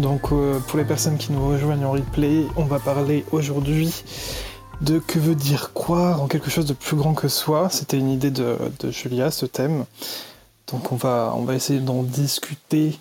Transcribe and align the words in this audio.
Donc 0.00 0.32
euh, 0.32 0.58
pour 0.60 0.78
les 0.78 0.84
personnes 0.84 1.18
qui 1.18 1.30
nous 1.30 1.46
rejoignent 1.46 1.84
en 1.84 1.92
replay, 1.92 2.46
on 2.56 2.64
va 2.64 2.78
parler 2.78 3.24
aujourd'hui 3.32 4.02
de 4.80 4.98
que 4.98 5.18
veut 5.18 5.34
dire 5.34 5.74
croire 5.74 6.22
en 6.22 6.26
quelque 6.26 6.48
chose 6.48 6.64
de 6.64 6.72
plus 6.72 6.96
grand 6.96 7.12
que 7.12 7.28
soi. 7.28 7.68
C'était 7.70 7.98
une 7.98 8.10
idée 8.10 8.30
de, 8.30 8.56
Julia, 8.90 9.30
ce 9.30 9.44
thème. 9.44 9.84
Donc 10.68 10.90
on 10.90 10.96
va, 10.96 11.34
on 11.36 11.44
va 11.44 11.54
essayer 11.54 11.80
d'en 11.80 12.02
discuter 12.02 12.98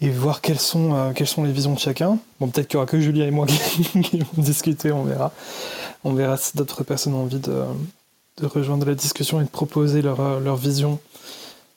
et 0.00 0.10
voir 0.10 0.40
quelles 0.40 0.58
sont, 0.58 0.92
euh, 0.94 1.12
les 1.44 1.52
visions 1.52 1.74
de 1.74 1.78
chacun. 1.78 2.18
Bon, 2.40 2.48
peut-être 2.48 2.66
qu'il 2.66 2.78
n'y 2.78 2.82
aura 2.82 2.90
que 2.90 2.98
Julia 2.98 3.24
et 3.26 3.30
moi 3.30 3.46
qui, 4.02 4.18
vont 4.18 4.42
discuter, 4.42 4.90
on 4.90 5.04
verra. 5.04 5.30
On 6.02 6.14
verra 6.14 6.36
si 6.36 6.56
d'autres 6.56 6.82
personnes 6.82 7.14
ont 7.14 7.22
envie 7.22 7.38
de, 7.38 7.62
rejoindre 8.42 8.86
la 8.86 8.94
discussion 8.96 9.40
et 9.40 9.44
de 9.44 9.48
proposer 9.48 10.02
leur, 10.02 10.56
vision 10.56 10.98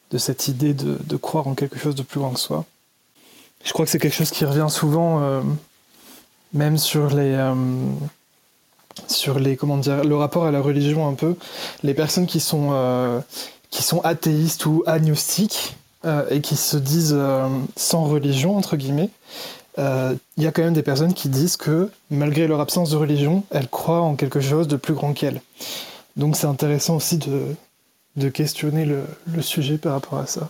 de 0.09 0.17
cette 0.17 0.47
idée 0.47 0.73
de, 0.73 1.17
croire 1.17 1.47
en 1.47 1.53
quelque 1.53 1.77
chose 1.77 1.93
de 1.93 2.01
plus 2.03 2.19
grand 2.19 2.31
que 2.31 2.39
soi. 2.39 2.65
Je 3.63 3.73
crois 3.73 3.85
que 3.85 3.91
c'est 3.91 3.99
quelque 3.99 4.15
chose 4.15 4.31
qui 4.31 4.45
revient 4.45 4.67
souvent, 4.69 5.21
euh, 5.21 5.41
même 6.53 6.77
sur 6.77 7.09
les, 7.09 7.33
euh, 7.33 7.53
sur 9.07 9.39
les, 9.39 9.55
comment 9.55 9.77
dire, 9.77 10.03
le 10.03 10.15
rapport 10.15 10.45
à 10.45 10.51
la 10.51 10.61
religion 10.61 11.07
un 11.07 11.13
peu. 11.13 11.35
Les 11.83 11.93
personnes 11.93 12.25
qui 12.25 12.39
sont, 12.39 12.69
euh, 12.71 13.19
qui 13.69 13.83
sont 13.83 14.01
athéistes 14.01 14.65
ou 14.65 14.83
agnostiques 14.85 15.75
et 16.31 16.41
qui 16.41 16.55
se 16.55 16.77
disent 16.77 17.15
sans 17.75 18.05
religion 18.05 18.57
entre 18.57 18.75
guillemets. 18.75 19.11
Il 19.77 20.43
y 20.43 20.47
a 20.47 20.51
quand 20.51 20.63
même 20.63 20.73
des 20.73 20.81
personnes 20.81 21.13
qui 21.13 21.29
disent 21.29 21.57
que 21.57 21.91
malgré 22.09 22.47
leur 22.47 22.59
absence 22.59 22.89
de 22.89 22.97
religion, 22.97 23.43
elles 23.51 23.67
croient 23.67 24.01
en 24.01 24.15
quelque 24.15 24.41
chose 24.41 24.67
de 24.67 24.77
plus 24.77 24.95
grand 24.95 25.13
qu'elles. 25.13 25.41
Donc 26.17 26.35
c'est 26.35 26.47
intéressant 26.47 26.95
aussi 26.95 27.19
de, 27.19 27.55
de 28.15 28.29
questionner 28.29 28.85
le, 28.85 29.03
le 29.31 29.43
sujet 29.43 29.77
par 29.77 29.93
rapport 29.93 30.17
à 30.17 30.25
ça. 30.25 30.49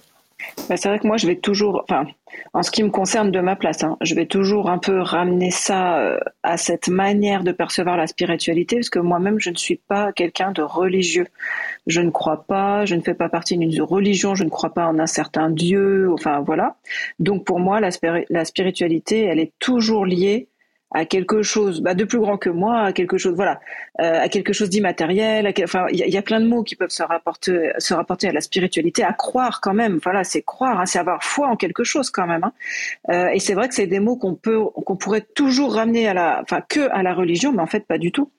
Bah, 0.70 0.78
c'est 0.78 0.89
vrai 0.89 1.00
que 1.00 1.08
moi, 1.08 1.17
je 1.17 1.28
vais 1.28 1.36
toujours, 1.36 1.84
enfin, 1.89 2.06
en 2.53 2.64
ce 2.64 2.72
qui 2.72 2.84
me 2.84 2.89
concerne 2.89 3.31
de 3.31 3.39
ma 3.39 3.56
place, 3.56 3.84
hein, 3.84 3.97
je 4.02 4.16
vais 4.16 4.25
toujours 4.25 4.70
un 4.70 4.78
peu 4.78 5.00
ramener 5.02 5.52
ça 5.52 6.00
euh, 6.00 6.20
à 6.44 6.58
cette 6.58 6.88
manière 6.88 7.44
de 7.44 7.52
percevoir 7.52 7.98
la 7.98 8.08
spiritualité, 8.08 8.78
parce 8.78 8.89
que 8.89 9.00
moi-même, 9.00 9.39
je 9.39 9.50
ne 9.50 9.56
suis 9.56 9.81
pas 9.88 10.11
quelqu'un 10.11 10.52
de 10.52 10.61
religieux. 10.61 11.28
Je 11.88 12.02
ne 12.02 12.09
crois 12.09 12.45
pas, 12.45 12.86
je 12.86 12.95
ne 12.95 13.02
fais 13.02 13.14
pas 13.14 13.30
partie 13.30 13.58
d'une 13.58 13.81
religion, 13.81 14.36
je 14.36 14.44
ne 14.44 14.50
crois 14.50 14.73
pas 14.73 14.86
en 14.88 15.00
un 15.00 15.08
certain 15.08 15.50
Dieu, 15.50 16.11
enfin 16.14 16.42
voilà. 16.42 16.76
Donc 17.20 17.44
pour 17.45 17.59
moi, 17.59 17.80
la, 17.80 17.89
la 18.30 18.45
spiritualité, 18.45 19.23
elle 19.23 19.39
est 19.39 19.53
toujours 19.59 20.05
liée 20.05 20.48
à 20.92 21.06
quelque 21.06 21.42
chose 21.42 21.81
bah, 21.81 21.94
de 21.94 22.03
plus 22.03 22.20
grand 22.20 22.38
que 22.38 22.50
moi, 22.50 22.81
à 22.81 22.94
quelque 22.94 23.17
chose, 23.17 23.34
voilà, 23.34 23.59
euh, 24.02 24.22
à 24.22 24.30
quelque 24.30 24.53
chose 24.53 24.70
d'immatériel. 24.70 25.52
Enfin, 25.64 25.86
il 25.92 25.98
y, 25.98 26.17
a 26.17 26.22
plein 26.22 26.39
de 26.42 26.48
mots 26.48 26.64
qui 26.64 26.75
peuvent 26.75 26.92
se 26.92 27.03
rapporter, 27.03 27.72
se 27.78 27.94
rapporter 27.94 28.28
à 28.28 28.33
la 28.33 28.42
spiritualité, 28.42 29.03
à 29.03 29.14
croire 29.14 29.61
quand 29.61 29.73
même. 29.73 30.00
Voilà, 30.03 30.23
c'est 30.23 30.42
croire, 30.42 30.80
hein, 30.80 30.86
c'est 30.86 31.00
avoir 31.00 31.23
foi 31.23 31.48
en 31.48 31.56
quelque 31.56 31.83
chose 31.83 32.09
quand 32.09 32.28
même. 32.28 32.44
Hein. 32.44 32.53
Euh, 33.09 33.30
et 33.30 33.39
c'est 33.39 33.53
vrai 33.53 33.70
que 33.70 33.73
c'est 33.73 33.88
des 33.88 34.00
mots 34.00 34.17
qu'on 34.17 34.36
peut, 34.36 34.59
qu'on 34.86 34.98
pourrait 34.98 35.25
toujours 35.33 35.75
ramener 35.75 36.08
à 36.08 36.14
la, 36.14 36.39
enfin, 36.42 36.61
que 36.67 36.89
à 36.92 37.03
la 37.03 37.14
religion, 37.14 37.53
mais 37.53 37.61
en 37.61 37.67
fait 37.67 37.86
pas 37.86 37.98
du 37.98 38.11
tout. 38.11 38.30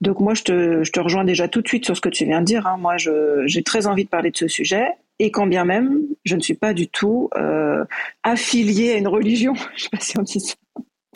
Donc 0.00 0.20
moi, 0.20 0.34
je 0.34 0.42
te, 0.42 0.84
je 0.84 0.92
te 0.92 1.00
rejoins 1.00 1.24
déjà 1.24 1.48
tout 1.48 1.60
de 1.60 1.68
suite 1.68 1.84
sur 1.84 1.96
ce 1.96 2.00
que 2.00 2.08
tu 2.08 2.24
viens 2.24 2.40
de 2.40 2.46
dire. 2.46 2.66
Hein. 2.66 2.76
Moi, 2.78 2.96
j'ai 2.98 3.62
très 3.62 3.86
envie 3.86 4.04
de 4.04 4.10
parler 4.10 4.30
de 4.30 4.36
ce 4.36 4.48
sujet. 4.48 4.86
Et 5.18 5.30
quand 5.30 5.46
bien 5.46 5.64
même, 5.64 6.02
je 6.24 6.36
ne 6.36 6.40
suis 6.40 6.54
pas 6.54 6.74
du 6.74 6.88
tout 6.88 7.30
euh, 7.36 7.84
affiliée 8.22 8.92
à 8.92 8.96
une 8.98 9.08
religion. 9.08 9.54
Je 9.76 9.84
sais 9.84 9.88
pas 9.90 10.00
si 10.00 10.18
on 10.18 10.22
dit 10.22 10.40
ça. 10.40 10.54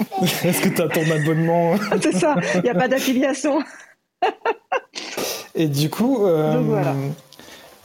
Est-ce 0.44 0.60
que 0.60 0.68
tu 0.68 0.82
as 0.82 0.88
ton 0.88 1.10
abonnement 1.10 1.74
C'est 2.02 2.14
ça, 2.14 2.36
il 2.56 2.62
n'y 2.62 2.70
a 2.70 2.74
pas 2.74 2.88
d'affiliation. 2.88 3.62
Et 5.54 5.66
du 5.68 5.90
coup, 5.90 6.24
euh, 6.24 6.82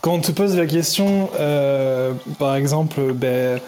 quand 0.01 0.13
on 0.13 0.19
te 0.19 0.31
pose 0.31 0.55
la 0.55 0.67
question, 0.67 1.29
euh, 1.39 2.13
par 2.37 2.55
exemple, 2.55 3.13
ben, 3.13 3.59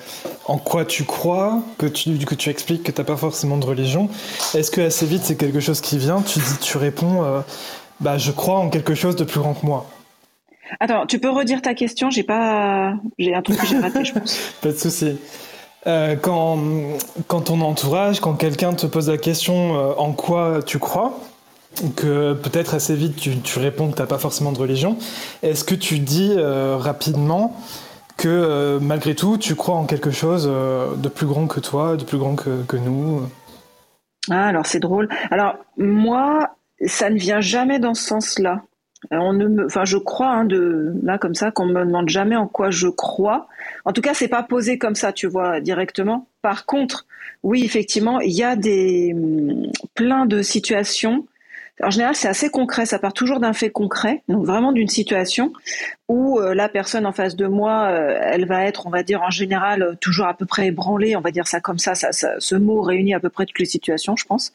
en 0.46 0.58
quoi 0.58 0.86
tu 0.86 1.04
crois, 1.04 1.64
que 1.78 1.88
tu, 1.88 2.18
que 2.20 2.36
tu 2.36 2.50
expliques 2.50 2.84
que 2.84 2.92
tu 2.92 3.02
n'as 3.02 3.06
pas 3.06 3.18
forcément 3.18 3.58
de 3.58 3.66
religion, 3.66 4.10
est-ce 4.54 4.70
que 4.70 4.82
assez 4.82 5.06
vite 5.06 5.24
c'est 5.24 5.36
quelque 5.36 5.60
chose 5.60 5.82
qui 5.82 5.98
vient 5.98 6.22
Tu 6.22 6.40
dis, 6.40 6.58
tu 6.62 6.78
réponds, 6.78 7.24
euh, 7.24 7.42
bah, 8.02 8.18
je 8.18 8.32
crois 8.32 8.60
en 8.60 8.70
quelque 8.70 8.94
chose 8.94 9.16
de 9.16 9.24
plus 9.24 9.40
grand 9.40 9.56
que 9.56 9.66
moi. 9.66 9.88
Attends, 10.80 11.06
tu 11.08 11.20
peux 11.20 11.30
redire 11.30 11.62
ta 11.62 11.74
question 11.74 12.10
J'ai 12.10 12.24
pas, 12.24 12.94
j'ai 13.18 13.34
un 13.34 13.42
truc 13.42 13.58
que 13.58 13.66
j'ai 13.66 13.80
raté, 13.80 14.06
je 14.06 14.14
pense. 14.14 14.38
pas 14.62 14.72
de 14.72 14.78
souci. 14.78 15.18
Euh, 15.86 16.16
quand, 16.16 16.60
quand 17.28 17.42
ton 17.42 17.62
entourage, 17.62 18.20
quand 18.20 18.34
quelqu'un 18.34 18.74
te 18.74 18.88
pose 18.88 19.10
la 19.10 19.18
question 19.18 19.78
euh, 19.78 19.94
en 19.98 20.12
quoi 20.12 20.60
tu 20.66 20.80
crois, 20.80 21.20
que 21.96 22.34
peut-être 22.34 22.74
assez 22.74 22.96
vite 22.96 23.16
tu, 23.16 23.60
réponds 23.60 23.92
que 23.92 23.96
tu 23.96 24.02
n'as 24.02 24.08
pas 24.08 24.18
forcément 24.18 24.52
de 24.52 24.58
religion, 24.58 24.98
est-ce 25.44 25.64
que 25.64 25.76
tu 25.76 26.00
dis 26.00 26.34
euh, 26.36 26.76
rapidement 26.78 27.56
que 28.18 28.80
malgré 28.82 29.14
tout 29.14 29.38
tu 29.38 29.54
crois 29.54 29.76
en 29.76 29.86
quelque 29.86 30.10
chose 30.10 30.48
de 30.48 31.08
plus 31.08 31.28
grand 31.28 31.46
que 31.46 31.60
toi, 31.60 31.98
de 31.98 32.04
plus 32.04 32.18
grand 32.18 32.36
que, 32.36 32.64
que 32.64 32.76
nous? 32.76 33.22
Ah, 34.32 34.48
alors 34.48 34.66
c'est 34.66 34.80
drôle. 34.80 35.08
Alors 35.30 35.54
moi, 35.78 36.56
ça 36.86 37.12
ne 37.12 37.18
vient 37.20 37.42
jamais 37.42 37.78
dans 37.78 37.94
ce 37.94 38.08
sens-là. 38.08 38.64
Euh, 39.14 39.18
on 39.18 39.34
ne 39.34 39.66
enfin, 39.66 39.86
je 39.86 39.98
crois 39.98 40.30
hein, 40.30 40.46
de 40.46 40.94
là 41.04 41.18
comme 41.18 41.36
ça 41.36 41.52
qu'on 41.52 41.68
me 41.68 41.86
demande 41.86 42.10
jamais 42.10 42.36
en 42.36 42.48
quoi 42.48 42.72
je 42.72 42.88
crois. 42.88 43.48
En 43.86 43.94
tout 43.94 44.02
cas, 44.02 44.14
c'est 44.14 44.28
pas 44.28 44.44
posé 44.44 44.78
comme 44.78 44.96
ça, 44.96 45.14
tu 45.14 45.28
vois, 45.28 45.62
directement. 45.62 46.28
Par 46.42 46.66
contre, 46.66 47.06
oui, 47.44 47.64
effectivement, 47.64 48.20
il 48.20 48.34
y 48.34 48.44
a 48.44 48.56
des 48.56 49.14
hum, 49.14 49.72
plein 49.94 50.26
de 50.26 50.42
situations. 50.42 51.26
En 51.84 51.92
général, 51.92 52.16
c'est 52.16 52.28
assez 52.28 52.50
concret. 52.50 52.88
Ça 52.88 52.98
part 52.98 53.14
toujours 53.14 53.40
d'un 53.40 53.54
fait 53.54 53.70
concret, 53.70 54.24
donc 54.28 54.44
vraiment 54.44 54.72
d'une 54.72 54.88
situation 54.88 55.54
où 56.08 56.40
euh, 56.40 56.56
la 56.56 56.70
personne 56.70 57.06
en 57.06 57.12
face 57.12 57.36
de 57.36 57.46
moi, 57.46 57.90
euh, 57.90 58.18
elle 58.20 58.48
va 58.48 58.66
être, 58.66 58.88
on 58.88 58.90
va 58.90 59.04
dire, 59.04 59.22
en 59.22 59.30
général, 59.30 59.96
toujours 60.02 60.26
à 60.26 60.34
peu 60.34 60.48
près 60.48 60.68
ébranlée. 60.68 61.16
On 61.16 61.22
va 61.22 61.30
dire 61.30 61.48
ça 61.48 61.62
comme 61.62 61.78
ça, 61.78 61.94
ça, 61.94 62.12
ça. 62.12 62.32
Ce 62.40 62.56
mot 62.56 62.82
réunit 62.82 63.14
à 63.14 63.20
peu 63.20 63.30
près 63.30 63.46
toutes 63.46 63.60
les 63.60 63.66
situations, 63.66 64.16
je 64.16 64.26
pense. 64.26 64.54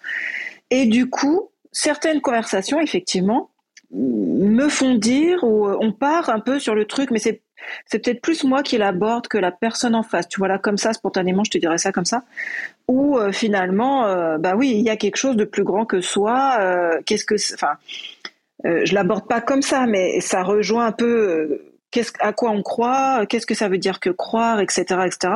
Et 0.70 0.86
du 0.86 1.08
coup, 1.08 1.48
certaines 1.70 2.20
conversations, 2.20 2.80
effectivement, 2.80 3.50
me 3.92 4.68
font 4.68 4.94
dire 4.94 5.44
ou 5.44 5.66
euh, 5.66 5.76
on 5.80 5.92
part 5.92 6.30
un 6.30 6.40
peu 6.40 6.58
sur 6.58 6.74
le 6.74 6.86
truc, 6.86 7.10
mais 7.10 7.18
c'est 7.18 7.42
c'est 7.86 8.00
peut-être 8.00 8.20
plus 8.20 8.42
moi 8.42 8.64
qui 8.64 8.76
l'aborde 8.76 9.28
que 9.28 9.38
la 9.38 9.52
personne 9.52 9.94
en 9.94 10.02
face. 10.02 10.26
Tu 10.28 10.38
vois 10.38 10.48
là 10.48 10.58
comme 10.58 10.78
ça 10.78 10.92
spontanément, 10.92 11.44
je 11.44 11.52
te 11.52 11.58
dirais 11.58 11.78
ça 11.78 11.92
comme 11.92 12.04
ça. 12.04 12.24
Ou 12.88 13.18
euh, 13.18 13.30
finalement, 13.30 14.04
euh, 14.06 14.36
bah 14.36 14.54
oui, 14.56 14.70
il 14.70 14.80
y 14.80 14.90
a 14.90 14.96
quelque 14.96 15.16
chose 15.16 15.36
de 15.36 15.44
plus 15.44 15.62
grand 15.62 15.86
que 15.86 16.00
soi. 16.00 16.58
qu'est-ce 17.06 17.24
que, 17.24 17.36
enfin, 17.54 17.74
je 18.64 18.92
l'aborde 18.94 19.28
pas 19.28 19.40
comme 19.40 19.62
ça, 19.62 19.86
mais 19.86 20.20
ça 20.20 20.42
rejoint 20.42 20.86
un 20.86 20.92
peu. 20.92 21.62
Qu'est-ce 21.92 22.12
à 22.18 22.32
quoi 22.32 22.50
on 22.50 22.62
croit 22.62 23.26
Qu'est-ce 23.26 23.46
que 23.46 23.54
ça 23.54 23.68
veut 23.68 23.78
dire 23.78 24.00
que 24.00 24.10
croire, 24.10 24.58
etc., 24.60 24.82
etc. 25.06 25.34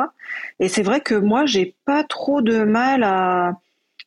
Et 0.59 0.69
c'est 0.69 0.83
vrai 0.83 1.01
que 1.01 1.15
moi, 1.15 1.47
j'ai 1.47 1.77
pas 1.85 2.03
trop 2.03 2.43
de 2.43 2.65
mal 2.65 3.05
à 3.05 3.53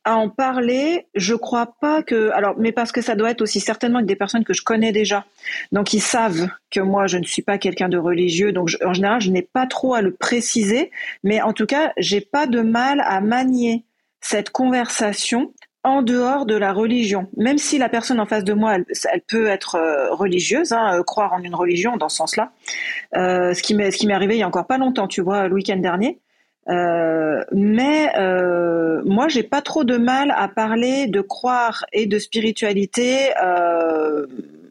à 0.05 0.15
en 0.15 0.29
parler, 0.29 1.07
je 1.13 1.35
crois 1.35 1.75
pas 1.81 2.03
que 2.03 2.31
alors 2.31 2.55
mais 2.57 2.71
parce 2.71 2.91
que 2.91 3.01
ça 3.01 3.15
doit 3.15 3.31
être 3.31 3.41
aussi 3.41 3.59
certainement 3.59 3.97
avec 3.97 4.07
des 4.07 4.15
personnes 4.15 4.43
que 4.43 4.53
je 4.53 4.63
connais 4.63 4.91
déjà. 4.91 5.25
Donc 5.71 5.93
ils 5.93 6.01
savent 6.01 6.49
que 6.71 6.79
moi 6.79 7.07
je 7.07 7.17
ne 7.17 7.23
suis 7.23 7.41
pas 7.41 7.57
quelqu'un 7.57 7.89
de 7.89 7.97
religieux 7.97 8.51
donc 8.51 8.69
en 8.83 8.93
général 8.93 9.21
je 9.21 9.29
n'ai 9.29 9.41
pas 9.41 9.67
trop 9.67 9.93
à 9.93 10.01
le 10.01 10.13
préciser 10.13 10.91
mais 11.23 11.41
en 11.41 11.53
tout 11.53 11.65
cas, 11.65 11.91
j'ai 11.97 12.21
pas 12.21 12.47
de 12.47 12.61
mal 12.61 13.01
à 13.05 13.21
manier 13.21 13.85
cette 14.21 14.49
conversation 14.49 15.53
en 15.83 16.01
dehors 16.01 16.45
de 16.45 16.55
la 16.55 16.73
religion, 16.73 17.29
même 17.37 17.57
si 17.57 17.77
la 17.77 17.87
personne 17.87 18.19
en 18.19 18.25
face 18.25 18.43
de 18.43 18.51
moi, 18.53 18.75
elle, 18.75 19.21
peut 19.21 19.47
être 19.47 19.75
euh, 19.75 20.13
religieuse, 20.13 20.73
hein, 20.73 20.97
euh, 20.99 21.03
croire 21.03 21.31
en 21.31 21.41
une 21.41 21.55
religion 21.55 21.95
dans 21.95 22.09
ce 22.09 22.17
sens-là. 22.17 22.51
Euh, 23.15 23.53
ce 23.53 23.63
qui 23.63 23.75
m'est 23.75 24.13
arrivé 24.13 24.35
il 24.35 24.39
y 24.39 24.43
a 24.43 24.47
encore 24.47 24.67
pas 24.67 24.77
longtemps, 24.77 25.07
tu 25.07 25.21
vois, 25.21 25.47
le 25.47 25.55
week-end 25.55 25.77
dernier. 25.77 26.19
Euh, 26.67 27.43
mais 27.51 28.11
euh, 28.17 29.01
moi, 29.05 29.27
j'ai 29.27 29.43
pas 29.43 29.61
trop 29.61 29.83
de 29.83 29.97
mal 29.97 30.33
à 30.35 30.47
parler 30.47 31.07
de 31.07 31.21
croire 31.21 31.85
et 31.93 32.05
de 32.05 32.19
spiritualité 32.19 33.31
euh, 33.43 34.27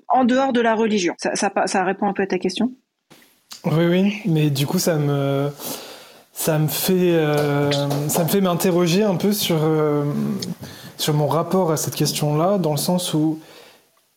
en 0.09 0.25
dehors 0.25 0.53
de 0.53 0.61
la 0.61 0.75
religion. 0.75 1.15
Ça, 1.19 1.85
répond 1.85 2.09
un 2.09 2.13
peu 2.13 2.23
à 2.23 2.27
ta 2.27 2.39
question? 2.39 2.73
Oui, 3.65 3.87
oui, 3.87 4.15
mais 4.27 4.51
du 4.51 4.67
coup, 4.67 4.79
ça 4.79 4.97
me 4.97 5.51
ça 6.33 6.59
me 6.59 6.69
fait 6.69 7.15
euh, 7.15 7.73
ça 8.09 8.23
me 8.23 8.29
fait 8.29 8.41
m'interroger 8.41 9.03
un 9.03 9.17
peu 9.17 9.33
sur 9.33 9.59
sur 10.97 11.15
mon 11.15 11.27
rapport 11.27 11.73
à 11.73 11.77
cette 11.77 11.97
question-là, 11.97 12.59
dans 12.59 12.71
le 12.71 12.77
sens 12.77 13.15
où 13.15 13.41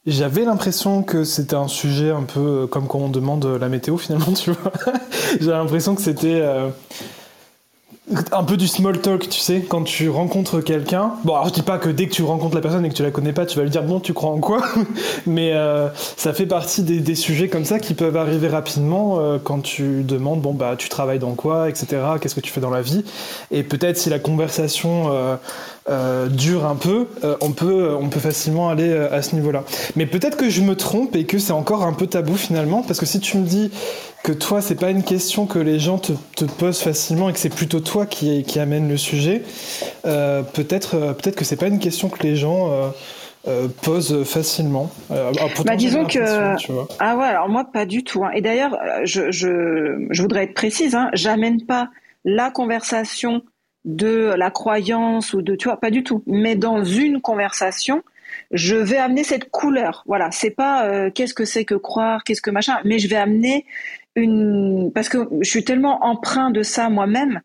j'avais 0.05 0.45
l'impression 0.45 1.01
que 1.01 1.23
c'était 1.23 1.55
un 1.55 1.67
sujet 1.67 2.11
un 2.11 2.23
peu 2.23 2.67
comme 2.67 2.87
quand 2.87 2.99
on 2.99 3.09
demande 3.09 3.45
la 3.45 3.69
météo 3.69 3.97
finalement, 3.97 4.33
tu 4.35 4.51
vois. 4.51 4.71
J'ai 5.39 5.49
l'impression 5.49 5.95
que 5.95 6.01
c'était 6.01 6.43
un 8.31 8.43
peu 8.43 8.57
du 8.57 8.67
small 8.67 8.99
talk, 8.99 9.29
tu 9.29 9.39
sais, 9.39 9.61
quand 9.61 9.83
tu 9.83 10.09
rencontres 10.09 10.59
quelqu'un. 10.61 11.13
Bon, 11.23 11.33
alors 11.33 11.47
je 11.49 11.53
dis 11.53 11.61
pas 11.61 11.77
que 11.77 11.89
dès 11.89 12.07
que 12.07 12.13
tu 12.13 12.23
rencontres 12.23 12.55
la 12.55 12.61
personne 12.61 12.83
et 12.83 12.89
que 12.89 12.95
tu 12.95 13.03
la 13.03 13.11
connais 13.11 13.31
pas, 13.31 13.45
tu 13.45 13.57
vas 13.57 13.63
lui 13.63 13.69
dire 13.69 13.83
bon, 13.83 13.99
tu 13.99 14.13
crois 14.13 14.31
en 14.31 14.39
quoi 14.39 14.61
Mais 15.27 15.53
euh, 15.53 15.87
ça 16.17 16.33
fait 16.33 16.47
partie 16.47 16.81
des, 16.81 17.15
sujets 17.15 17.47
comme 17.47 17.65
ça 17.65 17.79
qui 17.79 17.93
peuvent 17.93 18.17
arriver 18.17 18.47
rapidement 18.47 19.19
euh, 19.19 19.37
quand 19.41 19.59
tu 19.61 20.03
demandes 20.03 20.41
bon 20.41 20.53
bah 20.53 20.75
tu 20.77 20.89
travailles 20.89 21.19
dans 21.19 21.35
quoi, 21.35 21.69
etc. 21.69 22.01
Qu'est-ce 22.19 22.35
que 22.35 22.41
tu 22.41 22.51
fais 22.51 22.61
dans 22.61 22.69
la 22.69 22.81
vie? 22.81 23.05
Et 23.51 23.63
peut-être 23.63 23.97
si 23.97 24.09
la 24.09 24.19
conversation 24.19 25.37
euh, 25.89 26.27
dure 26.27 26.65
un 26.65 26.75
peu, 26.75 27.07
on, 27.41 27.51
peut, 27.51 27.95
on 27.99 28.09
peut 28.09 28.19
facilement 28.19 28.69
aller 28.69 28.93
à 28.93 29.21
ce 29.21 29.35
niveau-là. 29.35 29.63
Mais 29.95 30.05
peut-être 30.05 30.37
que 30.37 30.49
je 30.49 30.61
me 30.61 30.75
trompe 30.75 31.15
et 31.15 31.25
que 31.25 31.39
c'est 31.39 31.53
encore 31.53 31.83
un 31.83 31.93
peu 31.93 32.07
tabou 32.07 32.35
finalement, 32.35 32.83
parce 32.83 32.99
que 32.99 33.05
si 33.05 33.19
tu 33.19 33.37
me 33.37 33.45
dis 33.45 33.71
que 34.23 34.31
toi, 34.31 34.61
c'est 34.61 34.75
pas 34.75 34.91
une 34.91 35.03
question 35.03 35.47
que 35.47 35.59
les 35.59 35.79
gens 35.79 35.97
te, 35.97 36.13
te 36.35 36.45
posent 36.45 36.81
facilement 36.81 37.29
et 37.29 37.33
que 37.33 37.39
c'est 37.39 37.53
plutôt 37.53 37.79
toi 37.79 38.05
qui, 38.05 38.43
qui 38.43 38.59
amène 38.59 38.87
le 38.87 38.97
sujet, 38.97 39.43
peut-être 40.03 41.13
peut-être 41.13 41.35
que 41.35 41.45
c'est 41.45 41.55
pas 41.55 41.67
une 41.67 41.79
question 41.79 42.09
que 42.09 42.23
les 42.23 42.35
gens 42.35 42.91
euh, 43.47 43.67
pose 43.81 44.23
facilement. 44.23 44.91
Euh, 45.09 45.31
bah, 45.65 45.75
disons 45.75 46.05
que 46.05 46.19
ah 46.99 47.17
ouais 47.17 47.25
alors 47.25 47.49
moi 47.49 47.65
pas 47.65 47.87
du 47.87 48.03
tout. 48.03 48.23
Hein. 48.23 48.29
Et 48.35 48.41
d'ailleurs 48.41 48.77
je, 49.03 49.31
je, 49.31 50.05
je, 50.11 50.21
voudrais 50.21 50.43
être 50.43 50.53
précise, 50.53 50.93
hein, 50.93 51.09
j'amène 51.13 51.65
pas 51.65 51.89
la 52.23 52.51
conversation 52.51 53.41
de 53.85 54.33
la 54.37 54.51
croyance 54.51 55.33
ou 55.33 55.41
de 55.41 55.55
tu 55.55 55.67
vois 55.67 55.79
pas 55.79 55.91
du 55.91 56.03
tout. 56.03 56.23
Mais 56.27 56.55
dans 56.55 56.83
une 56.83 57.21
conversation, 57.21 58.03
je 58.51 58.75
vais 58.75 58.97
amener 58.97 59.23
cette 59.23 59.49
couleur. 59.49 60.03
Voilà, 60.07 60.29
c'est 60.31 60.51
pas 60.51 60.85
euh, 60.85 61.09
qu'est-ce 61.11 61.33
que 61.33 61.45
c'est 61.45 61.65
que 61.65 61.75
croire, 61.75 62.23
qu'est-ce 62.23 62.41
que 62.41 62.51
machin, 62.51 62.77
mais 62.85 62.99
je 62.99 63.07
vais 63.07 63.17
amener 63.17 63.65
une 64.15 64.91
parce 64.93 65.09
que 65.09 65.29
je 65.41 65.49
suis 65.49 65.63
tellement 65.63 66.03
empreint 66.05 66.51
de 66.51 66.63
ça 66.63 66.89
moi-même 66.89 67.41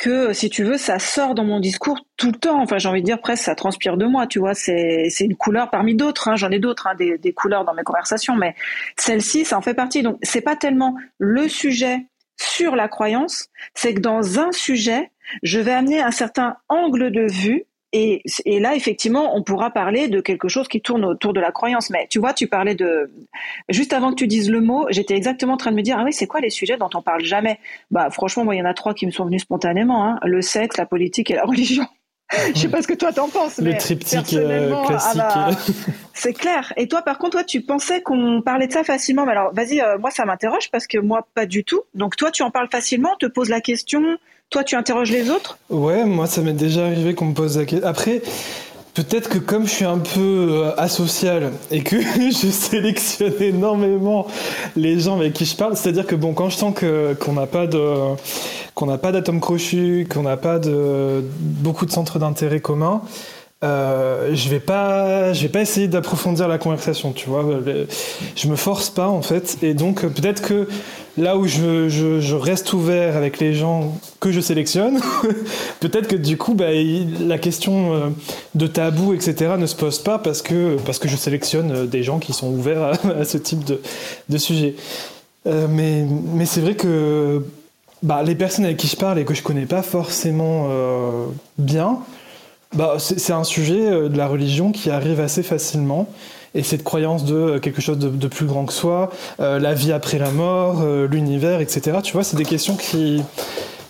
que 0.00 0.32
si 0.32 0.48
tu 0.48 0.64
veux, 0.64 0.78
ça 0.78 0.98
sort 0.98 1.34
dans 1.34 1.44
mon 1.44 1.60
discours 1.60 2.00
tout 2.16 2.32
le 2.32 2.38
temps. 2.38 2.62
Enfin, 2.62 2.78
j'ai 2.78 2.88
envie 2.88 3.02
de 3.02 3.06
dire 3.06 3.20
presque, 3.20 3.44
ça 3.44 3.54
transpire 3.54 3.98
de 3.98 4.06
moi. 4.06 4.26
Tu 4.26 4.38
vois, 4.38 4.54
c'est 4.54 5.08
c'est 5.10 5.26
une 5.26 5.36
couleur 5.36 5.70
parmi 5.70 5.94
d'autres. 5.94 6.28
Hein. 6.28 6.36
J'en 6.36 6.50
ai 6.50 6.58
d'autres, 6.58 6.86
hein, 6.86 6.94
des, 6.98 7.18
des 7.18 7.32
couleurs 7.34 7.64
dans 7.66 7.74
mes 7.74 7.82
conversations, 7.82 8.34
mais 8.34 8.54
celle-ci, 8.96 9.44
ça 9.44 9.58
en 9.58 9.60
fait 9.60 9.74
partie. 9.74 10.02
Donc, 10.02 10.18
c'est 10.22 10.40
pas 10.40 10.56
tellement 10.56 10.96
le 11.18 11.48
sujet 11.48 12.06
sur 12.40 12.76
la 12.76 12.88
croyance, 12.88 13.48
c'est 13.74 13.94
que 13.94 14.00
dans 14.00 14.38
un 14.38 14.52
sujet, 14.52 15.10
je 15.42 15.60
vais 15.60 15.72
amener 15.72 16.00
un 16.00 16.10
certain 16.10 16.56
angle 16.68 17.10
de 17.10 17.30
vue 17.30 17.66
et, 17.92 18.22
et, 18.44 18.60
là, 18.60 18.76
effectivement, 18.76 19.36
on 19.36 19.42
pourra 19.42 19.70
parler 19.70 20.06
de 20.06 20.20
quelque 20.20 20.46
chose 20.46 20.68
qui 20.68 20.80
tourne 20.80 21.04
autour 21.04 21.32
de 21.32 21.40
la 21.40 21.50
croyance. 21.50 21.90
Mais 21.90 22.06
tu 22.08 22.20
vois, 22.20 22.32
tu 22.32 22.46
parlais 22.46 22.76
de... 22.76 23.10
Juste 23.68 23.92
avant 23.92 24.10
que 24.10 24.14
tu 24.14 24.28
dises 24.28 24.48
le 24.48 24.60
mot, 24.60 24.86
j'étais 24.90 25.14
exactement 25.14 25.54
en 25.54 25.56
train 25.56 25.72
de 25.72 25.76
me 25.76 25.82
dire, 25.82 25.96
ah 25.98 26.04
oui, 26.04 26.12
c'est 26.12 26.28
quoi 26.28 26.40
les 26.40 26.50
sujets 26.50 26.76
dont 26.76 26.90
on 26.94 27.02
parle 27.02 27.24
jamais? 27.24 27.58
Bah 27.90 28.08
franchement, 28.10 28.44
moi, 28.44 28.54
il 28.54 28.58
y 28.58 28.62
en 28.62 28.66
a 28.66 28.74
trois 28.74 28.94
qui 28.94 29.06
me 29.06 29.10
sont 29.10 29.24
venus 29.24 29.42
spontanément. 29.42 30.04
Hein. 30.04 30.20
Le 30.22 30.40
sexe, 30.40 30.76
la 30.76 30.86
politique 30.86 31.32
et 31.32 31.34
la 31.34 31.44
religion. 31.46 31.86
Je 32.54 32.60
sais 32.60 32.68
pas 32.68 32.82
ce 32.82 32.88
que 32.88 32.94
toi 32.94 33.12
t'en 33.12 33.28
penses. 33.28 33.58
Le 33.58 33.76
triptyque 33.76 34.34
euh, 34.34 34.72
ah 34.74 34.86
classique. 34.86 35.16
Bah, 35.16 35.50
c'est 36.14 36.32
clair. 36.32 36.72
Et 36.76 36.86
toi, 36.86 37.02
par 37.02 37.18
contre, 37.18 37.32
toi, 37.32 37.44
tu 37.44 37.60
pensais 37.60 38.02
qu'on 38.02 38.40
parlait 38.42 38.66
de 38.66 38.72
ça 38.72 38.84
facilement. 38.84 39.24
Mais 39.24 39.32
alors, 39.32 39.52
vas-y, 39.52 39.80
euh, 39.80 39.98
moi, 39.98 40.10
ça 40.10 40.24
m'interroge 40.24 40.70
parce 40.70 40.86
que 40.86 40.98
moi, 40.98 41.26
pas 41.34 41.46
du 41.46 41.64
tout. 41.64 41.82
Donc, 41.94 42.16
toi, 42.16 42.30
tu 42.30 42.42
en 42.42 42.50
parles 42.50 42.68
facilement, 42.70 43.16
te 43.18 43.26
poses 43.26 43.48
la 43.48 43.60
question, 43.60 44.02
toi, 44.50 44.64
tu 44.64 44.74
interroges 44.76 45.10
les 45.10 45.30
autres 45.30 45.58
Ouais, 45.70 46.04
moi, 46.04 46.26
ça 46.26 46.42
m'est 46.42 46.52
déjà 46.52 46.86
arrivé 46.86 47.14
qu'on 47.14 47.26
me 47.26 47.34
pose 47.34 47.58
la 47.58 47.64
question. 47.64 47.88
Après, 47.88 48.22
peut-être 48.94 49.28
que 49.28 49.38
comme 49.38 49.66
je 49.66 49.70
suis 49.70 49.84
un 49.84 49.98
peu 49.98 50.48
euh, 50.50 50.76
asocial 50.76 51.52
et 51.70 51.82
que 51.82 52.00
je 52.30 52.50
sélectionne 52.50 53.34
énormément 53.40 54.26
les 54.76 55.00
gens 55.00 55.16
avec 55.18 55.32
qui 55.32 55.44
je 55.44 55.56
parle, 55.56 55.76
c'est-à-dire 55.76 56.06
que 56.06 56.14
bon, 56.14 56.32
quand 56.32 56.50
je 56.50 56.56
sens 56.56 56.74
qu'on 56.74 57.32
n'a 57.32 57.46
pas 57.46 57.66
n'a 58.86 58.98
pas 58.98 59.12
d'atome 59.12 59.40
crochu, 59.40 60.06
qu'on 60.12 60.22
n'a 60.22 60.36
pas 60.36 60.58
de 60.58 61.24
beaucoup 61.40 61.86
de 61.86 61.90
centres 61.90 62.18
d'intérêt 62.18 62.60
communs, 62.60 63.02
euh, 63.62 64.34
je 64.34 64.48
vais 64.48 64.60
pas, 64.60 65.34
je 65.34 65.42
vais 65.42 65.48
pas 65.50 65.60
essayer 65.60 65.86
d'approfondir 65.86 66.48
la 66.48 66.56
conversation, 66.56 67.12
tu 67.12 67.28
vois. 67.28 67.44
Je 68.34 68.48
me 68.48 68.56
force 68.56 68.88
pas 68.88 69.08
en 69.08 69.20
fait, 69.20 69.58
et 69.62 69.74
donc 69.74 70.00
peut-être 70.00 70.40
que 70.40 70.66
là 71.20 71.36
où 71.36 71.46
je, 71.46 72.34
reste 72.34 72.72
ouvert 72.72 73.16
avec 73.16 73.38
les 73.38 73.54
gens 73.54 73.96
que 74.20 74.32
je 74.32 74.40
sélectionne, 74.40 75.00
peut-être 75.80 76.08
que 76.08 76.16
du 76.16 76.36
coup, 76.36 76.54
bah, 76.54 76.70
la 77.20 77.38
question 77.38 77.94
euh, 77.94 78.08
de 78.54 78.66
tabou, 78.66 79.14
etc., 79.14 79.54
ne 79.58 79.66
se 79.66 79.76
pose 79.76 79.98
pas 79.98 80.18
parce 80.18 80.42
que 80.42 80.76
je 81.04 81.16
sélectionne 81.16 81.86
des 81.86 82.02
gens 82.02 82.18
qui 82.18 82.32
sont 82.32 82.48
ouverts 82.48 82.98
à, 83.18 83.24
ce 83.24 83.38
type 83.38 83.64
de, 83.64 84.38
sujet. 84.38 84.74
Euh, 85.46 85.66
mais 85.68 86.46
c'est 86.46 86.60
vrai 86.60 86.74
que 86.74 87.42
bah, 88.02 88.22
les 88.22 88.34
personnes 88.34 88.64
avec 88.64 88.78
qui 88.78 88.86
je 88.86 88.96
parle 88.96 89.18
et 89.18 89.24
que 89.24 89.34
je 89.34 89.42
connais 89.42 89.66
pas 89.66 89.82
forcément 89.82 90.68
euh, 90.70 91.26
bien 91.58 91.98
bah, 92.74 92.96
C'est 92.98 93.32
un 93.32 93.44
sujet 93.44 93.86
euh, 93.86 94.08
de 94.08 94.16
la 94.16 94.26
religion 94.26 94.72
qui 94.72 94.90
arrive 94.90 95.20
assez 95.20 95.42
facilement. 95.42 96.08
Et 96.54 96.62
cette 96.62 96.82
croyance 96.82 97.24
de 97.24 97.34
euh, 97.34 97.58
quelque 97.58 97.80
chose 97.80 97.98
de, 97.98 98.28
plus 98.28 98.46
grand 98.46 98.64
que 98.64 98.72
soi, 98.72 99.10
euh, 99.40 99.58
la 99.58 99.74
vie 99.74 99.92
après 99.92 100.18
la 100.18 100.30
mort, 100.30 100.84
l'univers, 101.10 101.60
etc. 101.60 101.98
Tu 102.02 102.12
vois, 102.12 102.24
c'est 102.24 102.36
des 102.36 102.44
questions 102.44 102.76
qui, 102.76 103.22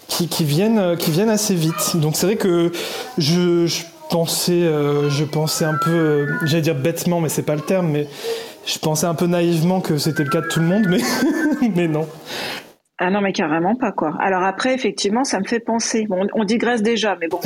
qui, 0.09 0.45
viennent, 0.45 0.97
qui 0.99 1.11
viennent 1.11 1.31
assez 1.31 1.55
vite. 1.55 1.97
Donc 1.97 2.17
c'est 2.17 2.27
vrai 2.27 2.37
que 2.37 2.73
je, 3.19 3.67
pensais, 4.11 4.61
je 4.61 5.25
pensais 5.25 5.65
un 5.65 5.79
peu, 5.83 6.27
j'allais 6.45 6.63
dire 6.63 6.75
bêtement, 6.75 7.21
mais 7.21 7.29
c'est 7.29 7.43
pas 7.43 7.55
le 7.55 7.63
terme, 7.63 7.89
mais 7.89 8.07
je 8.67 8.79
pensais 8.79 9.07
un 9.07 9.15
peu 9.15 9.27
naïvement 9.27 9.81
que 9.81 9.97
c'était 9.99 10.25
le 10.25 10.31
cas 10.31 10.41
de 10.41 10.49
tout 10.49 10.61
le 10.61 10.67
monde, 10.67 10.87
mais, 10.89 11.01
mais 11.75 11.89
non. 11.89 12.07
Ah 13.03 13.11
non, 13.11 13.23
mais 13.23 13.33
carrément 13.33 13.75
pas 13.75 13.93
quoi. 13.93 14.15
Alors 14.21 14.43
après, 14.43 14.75
effectivement, 14.75 15.25
ça 15.25 15.41
me 15.41 15.45
fait 15.45 15.59
penser. 15.59 16.07
Bon, 16.07 16.27
on, 16.35 16.45
digresse 16.45 16.83
déjà, 16.83 17.17
mais 17.19 17.29
bon. 17.29 17.41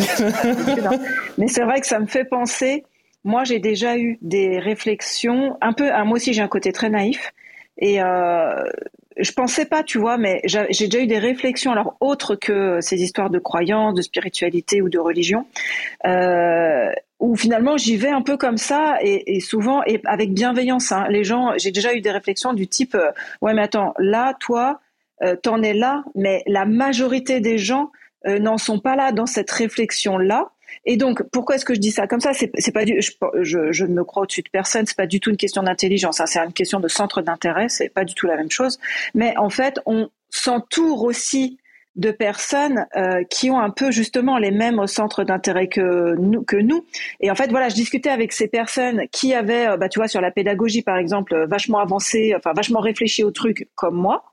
mais 1.39 1.47
c'est 1.47 1.63
vrai 1.63 1.81
que 1.81 1.87
ça 1.87 2.01
me 2.01 2.07
fait 2.07 2.25
penser. 2.25 2.85
Moi, 3.25 3.45
j'ai 3.45 3.59
déjà 3.59 3.99
eu 3.99 4.19
des 4.23 4.59
réflexions 4.59 5.57
un 5.61 5.73
peu. 5.73 5.91
Ah, 5.93 6.05
moi 6.05 6.17
aussi, 6.17 6.33
j'ai 6.33 6.43
un 6.43 6.49
côté 6.49 6.73
très 6.73 6.91
naïf 6.91 7.33
et 7.79 8.03
euh, 8.03 8.65
je 9.17 9.33
pensais 9.33 9.65
pas, 9.65 9.83
tu 9.83 9.99
vois, 9.99 10.19
mais 10.19 10.43
j'ai 10.45 10.89
déjà 10.89 11.03
eu 11.03 11.07
des 11.07 11.19
réflexions, 11.19 11.73
alors 11.73 11.97
autres 12.01 12.35
que 12.37 12.81
ces 12.81 13.03
histoires 13.03 13.31
de 13.31 13.39
croyance, 13.39 13.95
de 13.95 14.03
spiritualité 14.03 14.83
ou 14.83 14.89
de 14.89 14.99
religion, 14.99 15.47
euh, 16.07 16.91
où 17.21 17.37
finalement 17.37 17.77
j'y 17.77 17.97
vais 17.97 18.11
un 18.11 18.23
peu 18.23 18.37
comme 18.37 18.59
ça 18.59 18.99
et, 19.01 19.41
souvent 19.41 19.83
et 19.85 20.01
avec 20.05 20.33
bienveillance. 20.35 20.93
Hein. 20.93 21.07
Les 21.09 21.25
gens, 21.25 21.53
j'ai 21.57 21.71
déjà 21.71 21.95
eu 21.95 22.01
des 22.01 22.11
réflexions 22.11 22.53
du 22.53 22.69
type, 22.69 22.95
euh, 22.95 23.11
ouais, 23.41 23.55
mais 23.55 23.63
attends, 23.63 23.95
là, 23.99 24.35
toi 24.41 24.81
euh, 25.23 25.37
t'en 25.37 25.63
es 25.63 25.75
là, 25.75 26.05
mais 26.15 26.43
la 26.47 26.65
majorité 26.65 27.41
des 27.41 27.57
gens 27.57 27.93
euh, 28.27 28.39
n'en 28.39 28.59
sont 28.59 28.81
pas 28.81 28.97
là 28.97 29.13
dans 29.13 29.27
cette 29.27 29.51
réflexion-là. 29.51 30.51
Et 30.85 30.97
donc, 30.97 31.23
pourquoi 31.33 31.57
est-ce 31.57 31.65
que 31.65 31.75
je 31.75 31.81
dis 31.81 31.91
ça 31.91 32.07
comme 32.07 32.21
ça? 32.21 32.33
C'est 32.33 32.73
pas 32.73 32.85
du, 32.85 33.01
je, 33.01 33.73
je, 33.73 33.85
ne 33.85 33.95
me 33.95 34.05
crois 34.05 34.23
au-dessus 34.23 34.43
de 34.43 34.51
personne. 34.51 34.87
C'est 34.87 34.97
pas 34.97 35.07
du 35.07 35.21
tout 35.21 35.31
une 35.31 35.37
question 35.37 35.63
d'intelligence. 35.63 36.21
Hein, 36.21 36.27
c'est 36.27 36.41
une 36.41 36.53
question 36.53 36.81
de 36.81 36.89
centre 36.89 37.23
d'intérêt. 37.23 37.69
C'est 37.69 37.89
pas 37.89 38.05
du 38.05 38.15
tout 38.15 38.27
la 38.27 38.37
même 38.37 38.51
chose. 38.51 38.79
Mais 39.15 39.37
en 39.37 39.51
fait, 39.51 39.81
on 39.87 40.09
s'entoure 40.31 41.05
aussi 41.05 41.59
de 41.97 42.11
personnes 42.11 42.87
euh, 42.97 43.23
qui 43.31 43.51
ont 43.51 43.59
un 43.61 43.71
peu 43.71 43.91
justement 43.91 44.39
les 44.39 44.51
mêmes 44.51 44.85
centres 44.87 45.23
d'intérêt 45.23 45.69
que 45.69 46.17
nous. 46.17 46.87
Et 47.21 47.31
en 47.31 47.35
fait, 47.35 47.51
voilà, 47.51 47.69
je 47.69 47.75
discutais 47.75 48.11
avec 48.11 48.33
ces 48.33 48.49
personnes 48.49 49.03
qui 49.13 49.33
avaient, 49.33 49.69
euh, 49.69 49.77
bah, 49.77 49.89
tu 49.89 49.99
vois, 49.99 50.09
sur 50.09 50.21
la 50.21 50.31
pédagogie 50.31 50.83
par 50.83 50.97
exemple, 50.97 51.47
vachement 51.47 51.79
avancé, 51.79 52.35
enfin 52.37 52.53
vachement 52.53 52.81
réfléchi 52.81 53.23
au 53.23 53.31
truc 53.31 53.69
comme 53.75 53.95
moi. 53.95 54.25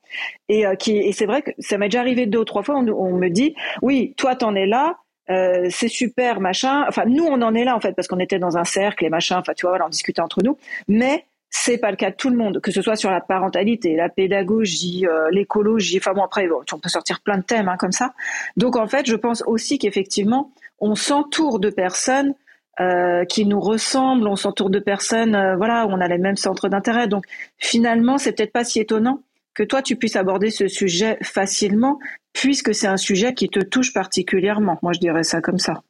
Et, 0.49 0.65
euh, 0.65 0.75
qui, 0.75 0.97
et 0.97 1.13
c'est 1.13 1.25
vrai 1.25 1.41
que 1.41 1.51
ça 1.59 1.77
m'est 1.77 1.87
déjà 1.87 1.99
arrivé 1.99 2.25
deux 2.25 2.39
ou 2.39 2.45
trois 2.45 2.63
fois, 2.63 2.75
on 2.75 3.13
me 3.13 3.29
dit, 3.29 3.55
oui, 3.81 4.13
toi 4.17 4.35
t'en 4.35 4.55
es 4.55 4.65
là, 4.65 4.97
euh, 5.29 5.67
c'est 5.69 5.87
super, 5.87 6.39
machin. 6.39 6.85
Enfin, 6.87 7.03
nous, 7.05 7.23
on 7.23 7.41
en 7.41 7.53
est 7.53 7.63
là, 7.63 7.75
en 7.75 7.79
fait, 7.79 7.93
parce 7.93 8.07
qu'on 8.07 8.19
était 8.19 8.39
dans 8.39 8.57
un 8.57 8.63
cercle 8.63 9.05
et 9.05 9.09
machin. 9.09 9.39
Enfin, 9.39 9.53
tu 9.53 9.67
vois, 9.67 9.77
on 9.83 9.89
discutait 9.89 10.21
entre 10.21 10.41
nous. 10.43 10.57
Mais 10.87 11.25
c'est 11.51 11.77
pas 11.77 11.91
le 11.91 11.97
cas 11.97 12.11
de 12.11 12.15
tout 12.15 12.29
le 12.29 12.37
monde, 12.37 12.61
que 12.61 12.71
ce 12.71 12.81
soit 12.81 12.95
sur 12.95 13.11
la 13.11 13.19
parentalité, 13.19 13.95
la 13.95 14.09
pédagogie, 14.09 15.05
euh, 15.05 15.29
l'écologie. 15.31 15.97
Enfin 15.97 16.13
bon, 16.13 16.23
après, 16.23 16.47
on 16.71 16.79
peut 16.79 16.89
sortir 16.89 17.19
plein 17.19 17.37
de 17.37 17.43
thèmes 17.43 17.67
hein, 17.67 17.75
comme 17.77 17.91
ça. 17.91 18.13
Donc, 18.55 18.77
en 18.77 18.87
fait, 18.87 19.05
je 19.05 19.15
pense 19.15 19.43
aussi 19.45 19.77
qu'effectivement, 19.77 20.51
on 20.79 20.95
s'entoure 20.95 21.59
de 21.59 21.69
personnes 21.69 22.33
euh, 22.79 23.25
qui 23.25 23.45
nous 23.45 23.59
ressemblent, 23.59 24.27
on 24.27 24.37
s'entoure 24.37 24.69
de 24.69 24.79
personnes, 24.79 25.35
euh, 25.35 25.57
voilà, 25.57 25.85
où 25.85 25.89
on 25.89 25.99
a 25.99 26.07
les 26.07 26.17
mêmes 26.17 26.37
centres 26.37 26.69
d'intérêt. 26.69 27.07
Donc, 27.07 27.25
finalement, 27.57 28.17
c'est 28.17 28.31
peut-être 28.31 28.53
pas 28.53 28.63
si 28.63 28.79
étonnant 28.79 29.21
que 29.53 29.63
toi 29.63 29.81
tu 29.81 29.95
puisses 29.95 30.15
aborder 30.15 30.51
ce 30.51 30.67
sujet 30.67 31.17
facilement, 31.21 31.99
puisque 32.33 32.73
c'est 32.73 32.87
un 32.87 32.97
sujet 32.97 33.33
qui 33.33 33.49
te 33.49 33.59
touche 33.59 33.93
particulièrement. 33.93 34.79
Moi, 34.81 34.93
je 34.93 34.99
dirais 34.99 35.23
ça 35.23 35.41
comme 35.41 35.59
ça. 35.59 35.81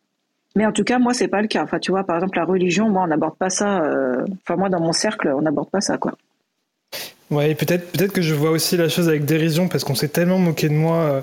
Mais 0.55 0.65
en 0.65 0.71
tout 0.71 0.83
cas, 0.83 0.99
moi, 0.99 1.13
c'est 1.13 1.27
pas 1.27 1.41
le 1.41 1.47
cas. 1.47 1.63
Enfin, 1.63 1.79
tu 1.79 1.91
vois, 1.91 2.03
par 2.03 2.17
exemple, 2.17 2.37
la 2.37 2.45
religion, 2.45 2.89
moi, 2.89 3.03
on 3.03 3.07
n'aborde 3.07 3.37
pas 3.37 3.49
ça. 3.49 3.83
Euh, 3.83 4.25
enfin, 4.43 4.57
moi, 4.57 4.69
dans 4.69 4.81
mon 4.81 4.91
cercle, 4.91 5.29
on 5.29 5.41
n'aborde 5.41 5.69
pas 5.69 5.81
ça, 5.81 5.97
quoi. 5.97 6.13
Ouais, 7.29 7.55
peut-être, 7.55 7.89
peut-être 7.93 8.11
que 8.11 8.21
je 8.21 8.33
vois 8.33 8.49
aussi 8.49 8.75
la 8.75 8.89
chose 8.89 9.07
avec 9.07 9.23
dérision 9.23 9.69
parce 9.69 9.85
qu'on 9.85 9.95
s'est 9.95 10.09
tellement 10.09 10.37
moqué 10.37 10.67
de 10.67 10.73
moi 10.73 10.97
euh, 10.97 11.21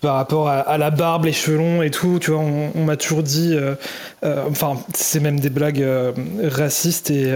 par 0.00 0.14
rapport 0.14 0.48
à, 0.48 0.78
la 0.78 0.90
barbe, 0.90 1.26
les 1.26 1.32
cheveux 1.32 1.58
longs 1.58 1.82
et 1.82 1.90
tout. 1.90 2.18
Tu 2.18 2.30
vois, 2.30 2.40
on, 2.40 2.84
m'a 2.84 2.96
toujours 2.96 3.22
dit, 3.22 3.54
euh, 3.54 3.74
enfin, 4.22 4.80
c'est 4.94 5.20
même 5.20 5.38
des 5.38 5.50
blagues 5.50 5.84
racistes 6.42 7.10
et 7.10 7.30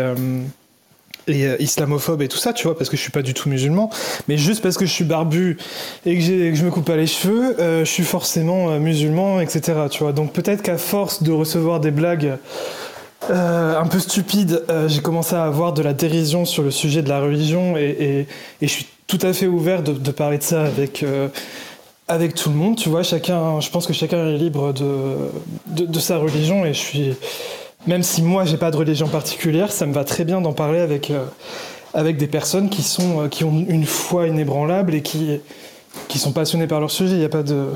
et 1.27 1.47
euh, 1.47 1.57
islamophobe 1.61 2.23
et 2.23 2.29
tout 2.29 2.39
ça, 2.39 2.53
tu 2.53 2.67
vois, 2.67 2.77
parce 2.77 2.91
que 2.91 2.97
je 2.97 3.03
suis 3.03 3.11
pas 3.11 3.23
du 3.23 3.35
tout 3.35 3.49
musulman, 3.49 3.91
mais 4.29 4.37
juste 4.37 4.63
parce 4.63 4.77
que 4.77 4.87
je 4.87 4.93
suis 4.93 5.05
barbu 5.05 5.59
et 6.07 6.17
que, 6.17 6.23
je 6.23 6.65
me 6.65 6.71
coupe 6.71 6.85
pas 6.85 6.97
les 6.97 7.07
cheveux, 7.07 7.61
euh, 7.61 7.85
je 7.85 7.91
suis 7.91 8.05
forcément 8.05 8.71
euh, 8.71 8.79
musulman, 8.79 9.41
etc. 9.41 9.75
Tu 9.91 10.03
vois, 10.03 10.13
donc 10.13 10.33
peut-être 10.33 10.63
qu'à 10.63 10.79
force 10.79 11.23
de 11.23 11.33
recevoir 11.33 11.81
des 11.81 11.91
blagues 11.91 12.37
un 13.29 13.87
peu 13.87 13.99
stupides, 14.01 14.65
j'ai 14.89 15.03
commencé 15.03 15.37
à 15.37 15.45
avoir 15.45 15.75
de 15.75 15.83
la 15.83 15.93
dérision 15.93 16.47
sur 16.47 16.63
le 16.63 16.71
sujet 16.71 17.03
de 17.03 17.09
la 17.11 17.21
religion 17.21 17.77
et, 17.77 18.27
je 18.63 18.67
suis 18.67 18.87
tout 19.07 19.19
à 19.23 19.33
fait 19.35 19.47
ouvert 19.47 19.83
de, 19.83 19.93
de 19.93 20.11
parler 20.11 20.39
de 20.39 20.43
ça 20.43 20.63
avec 20.63 21.05
avec 22.11 22.35
tout 22.35 22.49
le 22.49 22.57
monde, 22.57 22.77
tu 22.77 22.89
vois, 22.89 23.05
chacun, 23.05 23.61
je 23.61 23.71
pense 23.71 23.87
que 23.87 23.93
chacun 23.93 24.27
est 24.27 24.37
libre 24.37 24.73
de, 24.73 25.85
de, 25.85 25.99
sa 26.01 26.19
religion 26.19 26.67
et 26.67 26.75
je 26.75 26.79
suis, 26.79 27.15
même 27.87 28.03
si 28.03 28.23
moi 28.23 28.45
j'ai 28.45 28.57
pas 28.57 28.71
de 28.71 28.77
religion 28.77 29.09
particulière, 29.09 29.73
ça 29.73 29.87
me 29.87 29.93
va 29.93 30.05
très 30.05 30.25
bien 30.25 30.41
d'en 30.41 30.53
parler 30.53 30.81
avec, 30.81 31.11
euh, 31.11 31.25
avec 31.95 32.17
des 32.17 32.27
personnes 32.27 32.69
qui, 32.69 32.83
sont, 32.83 33.23
euh, 33.23 33.29
qui 33.29 33.45
ont 33.45 33.65
une 33.69 33.87
foi 33.87 34.29
inébranlable 34.29 34.95
et 34.95 35.03
qui, 35.03 35.41
qui 36.09 36.19
sont 36.19 36.33
passionnées 36.33 36.67
par 36.67 36.81
leur 36.81 36.91
sujet. 36.91 37.15
Il 37.15 37.19
n'y 37.19 37.25
a 37.25 37.29
pas 37.31 37.43
de, 37.43 37.69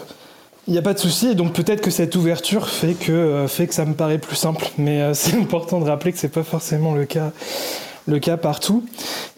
de 0.69 0.99
souci, 0.99 1.35
donc 1.35 1.53
peut-être 1.53 1.81
que 1.81 1.91
cette 1.91 2.17
ouverture 2.17 2.69
fait 2.69 2.95
que, 2.95 3.13
euh, 3.13 3.49
fait 3.49 3.67
que 3.67 3.75
ça 3.75 3.85
me 3.85 3.95
paraît 3.95 4.19
plus 4.19 4.37
simple, 4.37 4.67
mais 4.77 5.15
c'est 5.15 5.37
important 5.37 5.81
de 5.81 5.89
rappeler 5.89 6.13
que 6.13 6.19
c'est 6.19 6.29
pas 6.29 6.45
forcément 6.45 6.95
le 6.95 7.05
cas 7.05 7.33
le 8.07 8.19
cas 8.19 8.37
partout. 8.37 8.85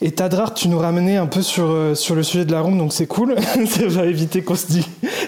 Et 0.03 0.11
Tadrar, 0.11 0.53
tu 0.53 0.67
nous 0.67 0.81
ramenais 0.81 1.17
un 1.19 1.27
peu 1.27 1.41
sur, 1.41 1.97
sur 1.97 2.17
le 2.17 2.25
sujet 2.25 2.45
de 2.45 2.51
la 2.51 2.61
ronde, 2.61 2.79
donc 2.79 2.93
c'est 2.93 3.07
cool. 3.07 3.37
ça 3.69 3.87
va 3.87 4.07
éviter 4.07 4.43
qu'on 4.43 4.57
se 4.57 4.67
dit, 4.67 4.85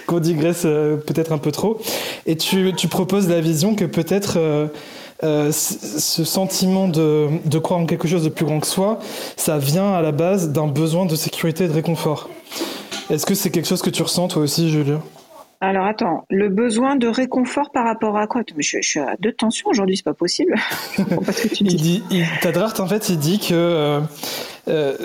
qu'on 0.07 0.19
digresse 0.19 0.63
peut-être 0.63 1.31
un 1.31 1.37
peu 1.37 1.53
trop. 1.53 1.79
Et 2.25 2.35
tu, 2.35 2.73
tu 2.75 2.89
proposes 2.89 3.29
la 3.29 3.39
vision 3.39 3.75
que 3.75 3.85
peut-être 3.85 4.37
euh, 5.23 5.51
ce 5.51 6.23
sentiment 6.23 6.87
de, 6.87 7.27
de 7.45 7.59
croire 7.59 7.79
en 7.79 7.85
quelque 7.85 8.07
chose 8.07 8.23
de 8.23 8.29
plus 8.29 8.45
grand 8.45 8.59
que 8.59 8.67
soi, 8.67 8.99
ça 9.35 9.57
vient 9.57 9.93
à 9.93 10.01
la 10.01 10.11
base 10.11 10.51
d'un 10.51 10.67
besoin 10.67 11.05
de 11.05 11.15
sécurité 11.15 11.65
et 11.65 11.67
de 11.67 11.73
réconfort. 11.73 12.29
Est-ce 13.09 13.25
que 13.25 13.33
c'est 13.33 13.49
quelque 13.49 13.67
chose 13.67 13.81
que 13.81 13.89
tu 13.89 14.03
ressens 14.03 14.27
toi 14.29 14.41
aussi, 14.41 14.69
Julien 14.69 15.01
alors 15.61 15.85
attends, 15.85 16.23
le 16.29 16.47
besoin 16.47 16.95
de 16.95 17.07
réconfort 17.09 17.71
par 17.71 17.83
rapport 17.83 18.17
à 18.17 18.27
quoi? 18.27 18.43
Je, 18.57 18.77
je, 18.81 18.87
suis 18.87 18.99
à 19.01 19.17
deux 19.19 19.33
tensions 19.33 19.69
aujourd'hui, 19.69 19.97
c'est 19.97 20.05
pas 20.05 20.13
possible. 20.13 20.55
je 20.97 21.03
pas 21.03 21.33
ce 21.33 21.47
que 21.49 21.53
tu 21.53 21.63
dis. 21.65 22.01
il 22.09 22.17
dit 22.17 22.79
en 22.79 22.87
fait, 22.87 23.09
il 23.09 23.19
dit 23.19 23.39
que 23.39 23.53
euh, 23.53 23.99
euh, 24.69 24.95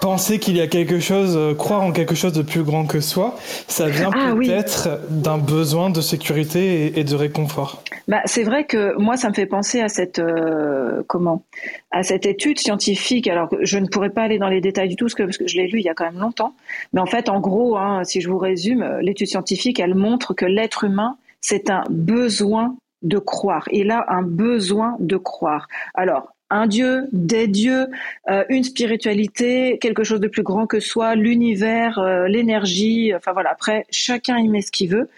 penser 0.00 0.38
qu'il 0.38 0.56
y 0.56 0.60
a 0.60 0.66
quelque 0.66 1.00
chose, 1.00 1.36
euh, 1.36 1.54
croire 1.54 1.82
en 1.82 1.92
quelque 1.92 2.14
chose 2.14 2.32
de 2.32 2.42
plus 2.42 2.62
grand 2.62 2.86
que 2.86 3.00
soi, 3.00 3.36
ça 3.66 3.88
vient 3.88 4.10
ah 4.14 4.34
peut-être 4.34 5.00
d'un 5.10 5.38
besoin 5.38 5.90
de 5.90 6.00
sécurité 6.00 6.98
et, 6.98 7.04
de 7.04 7.14
réconfort. 7.14 7.82
Bah, 8.08 8.20
c'est 8.24 8.42
vrai 8.42 8.64
que 8.64 8.96
moi, 8.98 9.16
ça 9.16 9.28
me 9.28 9.34
fait 9.34 9.46
penser 9.46 9.80
à 9.80 9.88
cette 9.88 10.18
euh, 10.18 11.02
comment, 11.06 11.44
à 11.90 12.02
cette 12.02 12.26
étude 12.26 12.58
scientifique. 12.58 13.26
Alors 13.28 13.48
je 13.60 13.78
ne 13.78 13.86
pourrais 13.86 14.10
pas 14.10 14.22
aller 14.22 14.38
dans 14.38 14.48
les 14.48 14.60
détails 14.60 14.88
du 14.88 14.96
tout, 14.96 15.06
parce 15.06 15.14
que, 15.14 15.22
parce 15.22 15.38
que 15.38 15.46
je 15.46 15.56
l'ai 15.56 15.66
lu 15.66 15.80
il 15.80 15.84
y 15.84 15.88
a 15.88 15.94
quand 15.94 16.04
même 16.04 16.20
longtemps. 16.20 16.54
Mais 16.92 17.00
en 17.00 17.06
fait, 17.06 17.28
en 17.28 17.40
gros, 17.40 17.76
hein, 17.76 18.04
si 18.04 18.20
je 18.20 18.28
vous 18.28 18.38
résume, 18.38 18.98
l'étude 19.00 19.28
scientifique, 19.28 19.80
elle 19.80 19.94
montre 19.94 20.34
que 20.34 20.44
l'être 20.44 20.84
humain, 20.84 21.16
c'est 21.40 21.70
un 21.70 21.84
besoin 21.90 22.76
de 23.02 23.18
croire. 23.18 23.68
Il 23.72 23.90
a 23.90 24.04
un 24.08 24.22
besoin 24.22 24.96
de 25.00 25.16
croire. 25.16 25.68
Alors, 25.94 26.35
un 26.50 26.66
dieu, 26.66 27.08
des 27.12 27.48
dieux, 27.48 27.88
euh, 28.30 28.44
une 28.48 28.62
spiritualité, 28.62 29.78
quelque 29.78 30.04
chose 30.04 30.20
de 30.20 30.28
plus 30.28 30.42
grand 30.42 30.66
que 30.66 30.80
soi, 30.80 31.14
l'univers, 31.14 31.98
euh, 31.98 32.28
l'énergie. 32.28 33.12
Enfin 33.14 33.32
voilà. 33.32 33.50
Après, 33.50 33.84
chacun 33.90 34.38
y 34.38 34.48
met 34.48 34.62
ce 34.62 34.70
qu'il 34.70 34.90
veut, 34.90 35.08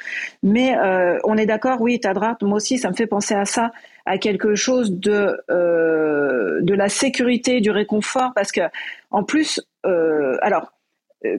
mais 0.42 0.76
euh, 0.78 1.18
on 1.24 1.36
est 1.36 1.46
d'accord. 1.46 1.80
Oui, 1.80 2.00
Tadrat, 2.00 2.38
moi 2.42 2.56
aussi, 2.56 2.78
ça 2.78 2.90
me 2.90 2.94
fait 2.94 3.06
penser 3.06 3.34
à 3.34 3.44
ça, 3.44 3.72
à 4.06 4.18
quelque 4.18 4.54
chose 4.54 4.92
de 4.92 5.36
de 5.48 6.74
la 6.74 6.88
sécurité, 6.88 7.60
du 7.60 7.70
réconfort, 7.70 8.32
parce 8.34 8.52
que 8.52 8.62
en 9.10 9.22
plus, 9.22 9.60
alors 9.84 10.72
euh, 11.24 11.38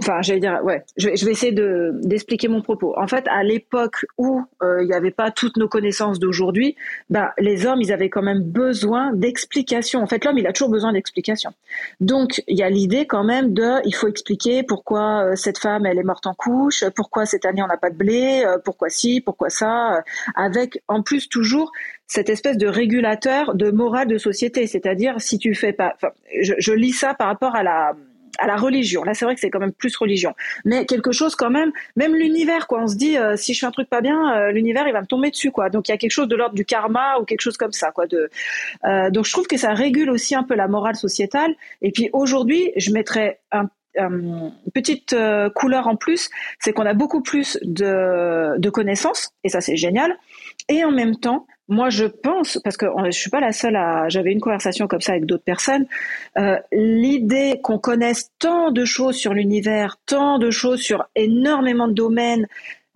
enfin, 0.00 0.20
j'allais 0.20 0.40
dire, 0.40 0.60
ouais, 0.64 0.84
je 0.98 1.08
vais, 1.08 1.32
essayer 1.32 1.52
de 1.52 1.92
d'expliquer 2.02 2.48
mon 2.48 2.60
propos. 2.60 2.94
En 2.98 3.06
fait, 3.06 3.26
à 3.28 3.42
l'époque 3.42 4.04
où 4.18 4.42
euh, 4.62 4.82
il 4.82 4.86
n'y 4.86 4.92
avait 4.92 5.10
pas 5.10 5.30
toutes 5.30 5.56
nos 5.56 5.68
connaissances 5.68 6.18
d'aujourd'hui, 6.18 6.76
bah, 7.08 7.32
les 7.38 7.64
hommes, 7.64 7.80
ils 7.80 7.90
avaient 7.90 8.10
quand 8.10 8.22
même 8.22 8.42
besoin 8.42 9.12
d'explications. 9.14 10.02
En 10.02 10.06
fait, 10.06 10.24
l'homme, 10.24 10.36
il 10.36 10.46
a 10.46 10.52
toujours 10.52 10.68
besoin 10.68 10.92
d'explications. 10.92 11.52
Donc, 12.00 12.42
il 12.48 12.58
y 12.58 12.62
a 12.62 12.68
l'idée 12.68 13.06
quand 13.06 13.24
même 13.24 13.54
de, 13.54 13.86
il 13.86 13.94
faut 13.94 14.08
expliquer 14.08 14.62
pourquoi 14.62 15.24
euh, 15.24 15.36
cette 15.36 15.58
femme, 15.58 15.86
elle 15.86 15.98
est 15.98 16.04
morte 16.04 16.26
en 16.26 16.34
couche, 16.34 16.84
pourquoi 16.94 17.24
cette 17.24 17.46
année 17.46 17.62
on 17.62 17.66
n'a 17.66 17.78
pas 17.78 17.90
de 17.90 17.96
blé, 17.96 18.44
pourquoi 18.64 18.90
ci, 18.90 19.22
pourquoi 19.22 19.48
ça, 19.48 20.02
avec 20.34 20.82
en 20.88 21.02
plus 21.02 21.28
toujours 21.28 21.72
cette 22.06 22.28
espèce 22.28 22.58
de 22.58 22.66
régulateur 22.66 23.54
de 23.54 23.70
morale 23.70 24.06
de 24.06 24.18
société. 24.18 24.66
C'est-à-dire, 24.66 25.14
si 25.18 25.38
tu 25.38 25.54
fais 25.54 25.72
pas, 25.72 25.96
je, 26.42 26.52
je 26.58 26.72
lis 26.72 26.92
ça 26.92 27.14
par 27.14 27.28
rapport 27.28 27.56
à 27.56 27.62
la 27.62 27.94
à 28.38 28.46
la 28.46 28.56
religion. 28.56 29.04
Là, 29.04 29.14
c'est 29.14 29.24
vrai 29.24 29.34
que 29.34 29.40
c'est 29.40 29.50
quand 29.50 29.60
même 29.60 29.72
plus 29.72 29.96
religion, 29.96 30.34
mais 30.64 30.86
quelque 30.86 31.12
chose 31.12 31.34
quand 31.34 31.50
même, 31.50 31.72
même 31.96 32.14
l'univers, 32.14 32.66
quoi. 32.66 32.82
On 32.82 32.86
se 32.86 32.96
dit, 32.96 33.16
euh, 33.16 33.36
si 33.36 33.54
je 33.54 33.60
fais 33.60 33.66
un 33.66 33.70
truc 33.70 33.88
pas 33.88 34.00
bien, 34.00 34.36
euh, 34.36 34.52
l'univers 34.52 34.86
il 34.86 34.92
va 34.92 35.00
me 35.00 35.06
tomber 35.06 35.30
dessus, 35.30 35.50
quoi. 35.50 35.70
Donc 35.70 35.88
il 35.88 35.92
y 35.92 35.94
a 35.94 35.98
quelque 35.98 36.10
chose 36.10 36.28
de 36.28 36.36
l'ordre 36.36 36.54
du 36.54 36.64
karma 36.64 37.18
ou 37.18 37.24
quelque 37.24 37.40
chose 37.40 37.56
comme 37.56 37.72
ça, 37.72 37.90
quoi. 37.90 38.06
De, 38.06 38.30
euh, 38.84 39.10
donc 39.10 39.24
je 39.24 39.32
trouve 39.32 39.46
que 39.46 39.56
ça 39.56 39.72
régule 39.74 40.10
aussi 40.10 40.34
un 40.34 40.42
peu 40.42 40.54
la 40.54 40.68
morale 40.68 40.96
sociétale. 40.96 41.54
Et 41.82 41.92
puis 41.92 42.10
aujourd'hui, 42.12 42.72
je 42.76 42.92
mettrais 42.92 43.40
un 43.52 43.68
une 43.96 44.52
petite 44.74 45.14
couleur 45.54 45.86
en 45.86 45.94
plus, 45.94 46.28
c'est 46.58 46.72
qu'on 46.72 46.84
a 46.84 46.94
beaucoup 46.94 47.22
plus 47.22 47.60
de, 47.62 48.58
de 48.58 48.68
connaissances, 48.68 49.30
et 49.44 49.48
ça 49.48 49.60
c'est 49.60 49.76
génial. 49.76 50.18
Et 50.68 50.84
en 50.84 50.90
même 50.90 51.14
temps, 51.14 51.46
moi, 51.68 51.88
je 51.88 52.04
pense, 52.04 52.58
parce 52.62 52.76
que 52.76 52.86
je 53.06 53.10
suis 53.10 53.30
pas 53.30 53.40
la 53.40 53.52
seule 53.52 53.76
à, 53.76 54.08
j'avais 54.08 54.32
une 54.32 54.40
conversation 54.40 54.86
comme 54.86 55.00
ça 55.00 55.12
avec 55.12 55.24
d'autres 55.24 55.44
personnes, 55.44 55.86
euh, 56.38 56.58
l'idée 56.72 57.60
qu'on 57.62 57.78
connaisse 57.78 58.30
tant 58.38 58.70
de 58.70 58.84
choses 58.84 59.16
sur 59.16 59.32
l'univers, 59.32 59.96
tant 60.06 60.38
de 60.38 60.50
choses 60.50 60.80
sur 60.80 61.04
énormément 61.14 61.88
de 61.88 61.94
domaines, 61.94 62.46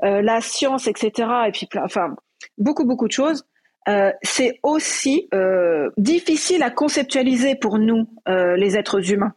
euh, 0.05 0.21
la 0.23 0.41
science, 0.41 0.87
etc., 0.87 1.29
et 1.47 1.53
puis, 1.53 1.69
enfin, 1.83 2.15
beaucoup, 2.59 2.85
beaucoup 2.85 3.09
de 3.09 3.13
choses, 3.13 3.45
euh, 3.89 4.13
c'est 4.23 4.61
aussi 4.63 5.29
euh, 5.33 5.91
difficile 5.97 6.63
à 6.63 6.71
conceptualiser 6.71 7.55
pour 7.55 7.79
nous, 7.79 8.07
euh, 8.29 8.55
les 8.57 8.77
êtres 8.77 9.13
humains. 9.13 9.33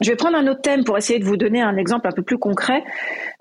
Je 0.00 0.10
vais 0.10 0.16
prendre 0.16 0.36
un 0.36 0.46
autre 0.46 0.62
thème 0.62 0.84
pour 0.84 0.96
essayer 0.96 1.18
de 1.18 1.24
vous 1.24 1.36
donner 1.36 1.60
un 1.60 1.76
exemple 1.76 2.06
un 2.08 2.12
peu 2.12 2.22
plus 2.22 2.38
concret. 2.38 2.82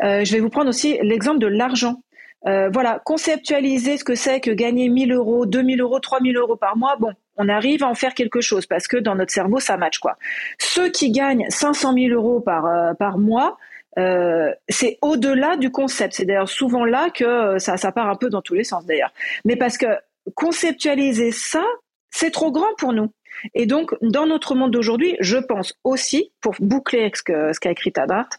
Euh, 0.04 0.24
je 0.24 0.32
vais 0.34 0.40
vous 0.40 0.50
prendre 0.50 0.70
aussi 0.70 0.98
l'exemple 1.02 1.40
de 1.40 1.48
l'argent. 1.48 2.02
Euh, 2.48 2.70
voilà, 2.74 3.00
conceptualiser 3.06 3.98
ce 3.98 4.04
que 4.04 4.16
c'est 4.16 4.40
que 4.40 4.52
gagner 4.52 4.90
1000 4.90 5.12
euros, 5.14 5.46
2000 5.46 5.82
euros, 5.82 6.00
3000 6.00 6.38
euros 6.38 6.56
par 6.56 6.76
mois, 6.76 6.96
bon, 7.00 7.14
on 7.38 7.48
arrive 7.48 7.84
à 7.84 7.88
en 7.88 7.94
faire 7.94 8.14
quelque 8.14 8.42
chose 8.42 8.66
parce 8.66 8.88
que 8.88 8.98
dans 8.98 9.16
notre 9.16 9.32
cerveau, 9.32 9.60
ça 9.60 9.78
match 9.78 10.00
quoi. 10.00 10.18
Ceux 10.58 10.90
qui 10.90 11.12
gagnent 11.12 11.46
500 11.50 11.94
000 11.94 12.14
euros 12.14 12.40
par, 12.40 12.66
euh, 12.66 12.94
par 12.96 13.20
mois, 13.20 13.58
euh, 14.00 14.52
c'est 14.70 14.98
au-delà 15.02 15.56
du 15.58 15.72
concept. 15.72 16.16
C'est 16.16 16.26
d'ailleurs 16.26 16.50
souvent 16.50 16.86
là 16.86 17.10
que 17.12 17.60
ça, 17.60 17.78
ça 17.78 17.92
part 17.92 18.10
un 18.10 18.16
peu 18.16 18.30
dans 18.30 18.42
tous 18.42 18.56
les 18.56 18.64
sens 18.64 18.86
d'ailleurs. 18.86 19.14
Mais 19.46 19.56
parce 19.56 19.78
que 19.78 19.88
conceptualiser 20.34 21.32
ça, 21.32 21.64
c'est 22.10 22.32
trop 22.32 22.52
grand 22.52 22.74
pour 22.78 22.94
nous. 22.94 23.12
Et 23.54 23.66
donc, 23.66 23.96
dans 24.02 24.26
notre 24.26 24.56
monde 24.56 24.72
d'aujourd'hui, 24.72 25.16
je 25.20 25.38
pense 25.38 25.74
aussi, 25.84 26.32
pour 26.42 26.56
boucler 26.60 27.10
ce 27.14 27.24
qu'a 27.24 27.54
ce 27.54 27.70
écrit 27.70 27.92
Tadart, 27.92 28.30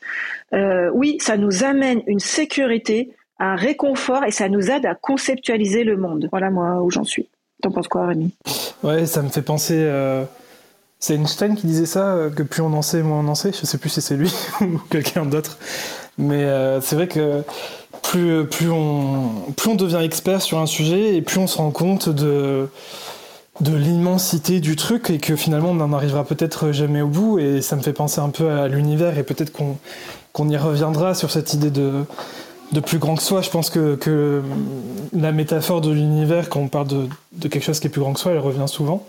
euh, 0.54 0.90
oui, 0.94 1.16
ça 1.20 1.36
nous 1.36 1.64
amène 1.64 2.02
une 2.06 2.20
sécurité 2.20 3.14
un 3.38 3.56
réconfort 3.56 4.24
et 4.24 4.30
ça 4.30 4.48
nous 4.48 4.70
aide 4.70 4.86
à 4.86 4.94
conceptualiser 4.94 5.84
le 5.84 5.96
monde. 5.96 6.28
Voilà 6.30 6.50
moi 6.50 6.82
où 6.82 6.90
j'en 6.90 7.04
suis. 7.04 7.28
T'en 7.62 7.70
penses 7.70 7.88
quoi, 7.88 8.06
Rémi? 8.06 8.34
Ouais, 8.82 9.06
ça 9.06 9.22
me 9.22 9.28
fait 9.28 9.42
penser. 9.42 9.76
Euh, 9.78 10.24
c'est 10.98 11.14
Einstein 11.14 11.56
qui 11.56 11.66
disait 11.66 11.86
ça, 11.86 12.14
euh, 12.14 12.30
que 12.30 12.42
plus 12.42 12.62
on 12.62 12.72
en 12.72 12.82
sait, 12.82 13.02
moins 13.02 13.20
on 13.20 13.28
en 13.28 13.34
sait. 13.34 13.52
Je 13.52 13.66
sais 13.66 13.78
plus 13.78 13.90
si 13.90 14.00
c'est 14.00 14.16
lui 14.16 14.32
ou 14.60 14.78
quelqu'un 14.90 15.24
d'autre. 15.24 15.58
Mais 16.18 16.44
euh, 16.44 16.80
c'est 16.80 16.96
vrai 16.96 17.08
que 17.08 17.42
plus, 18.02 18.70
on, 18.70 19.74
devient 19.76 20.00
expert 20.02 20.42
sur 20.42 20.58
un 20.58 20.66
sujet 20.66 21.16
et 21.16 21.22
plus 21.22 21.38
on 21.38 21.46
se 21.46 21.56
rend 21.56 21.70
compte 21.70 22.08
de, 22.08 22.68
l'immensité 23.60 24.60
du 24.60 24.76
truc 24.76 25.08
et 25.08 25.18
que 25.18 25.36
finalement 25.36 25.70
on 25.70 25.74
n'en 25.74 25.92
arrivera 25.92 26.24
peut-être 26.24 26.72
jamais 26.72 27.00
au 27.00 27.08
bout. 27.08 27.38
Et 27.38 27.62
ça 27.62 27.76
me 27.76 27.82
fait 27.82 27.92
penser 27.92 28.20
un 28.20 28.30
peu 28.30 28.50
à 28.50 28.68
l'univers 28.68 29.18
et 29.18 29.22
peut-être 29.22 29.52
qu'on 29.52 30.48
y 30.48 30.56
reviendra 30.56 31.14
sur 31.14 31.30
cette 31.30 31.54
idée 31.54 31.70
de 31.70 32.04
de 32.72 32.80
plus 32.80 32.98
grand 32.98 33.16
que 33.16 33.22
soi. 33.22 33.42
Je 33.42 33.50
pense 33.50 33.70
que, 33.70 34.42
la 35.12 35.32
métaphore 35.32 35.80
de 35.80 35.90
l'univers, 35.90 36.48
quand 36.48 36.60
on 36.60 36.68
parle 36.68 36.88
de, 36.88 37.48
quelque 37.48 37.62
chose 37.62 37.80
qui 37.80 37.86
est 37.86 37.90
plus 37.90 38.00
grand 38.00 38.14
que 38.14 38.20
soi, 38.20 38.32
elle 38.32 38.38
revient 38.38 38.66
souvent. 38.66 39.06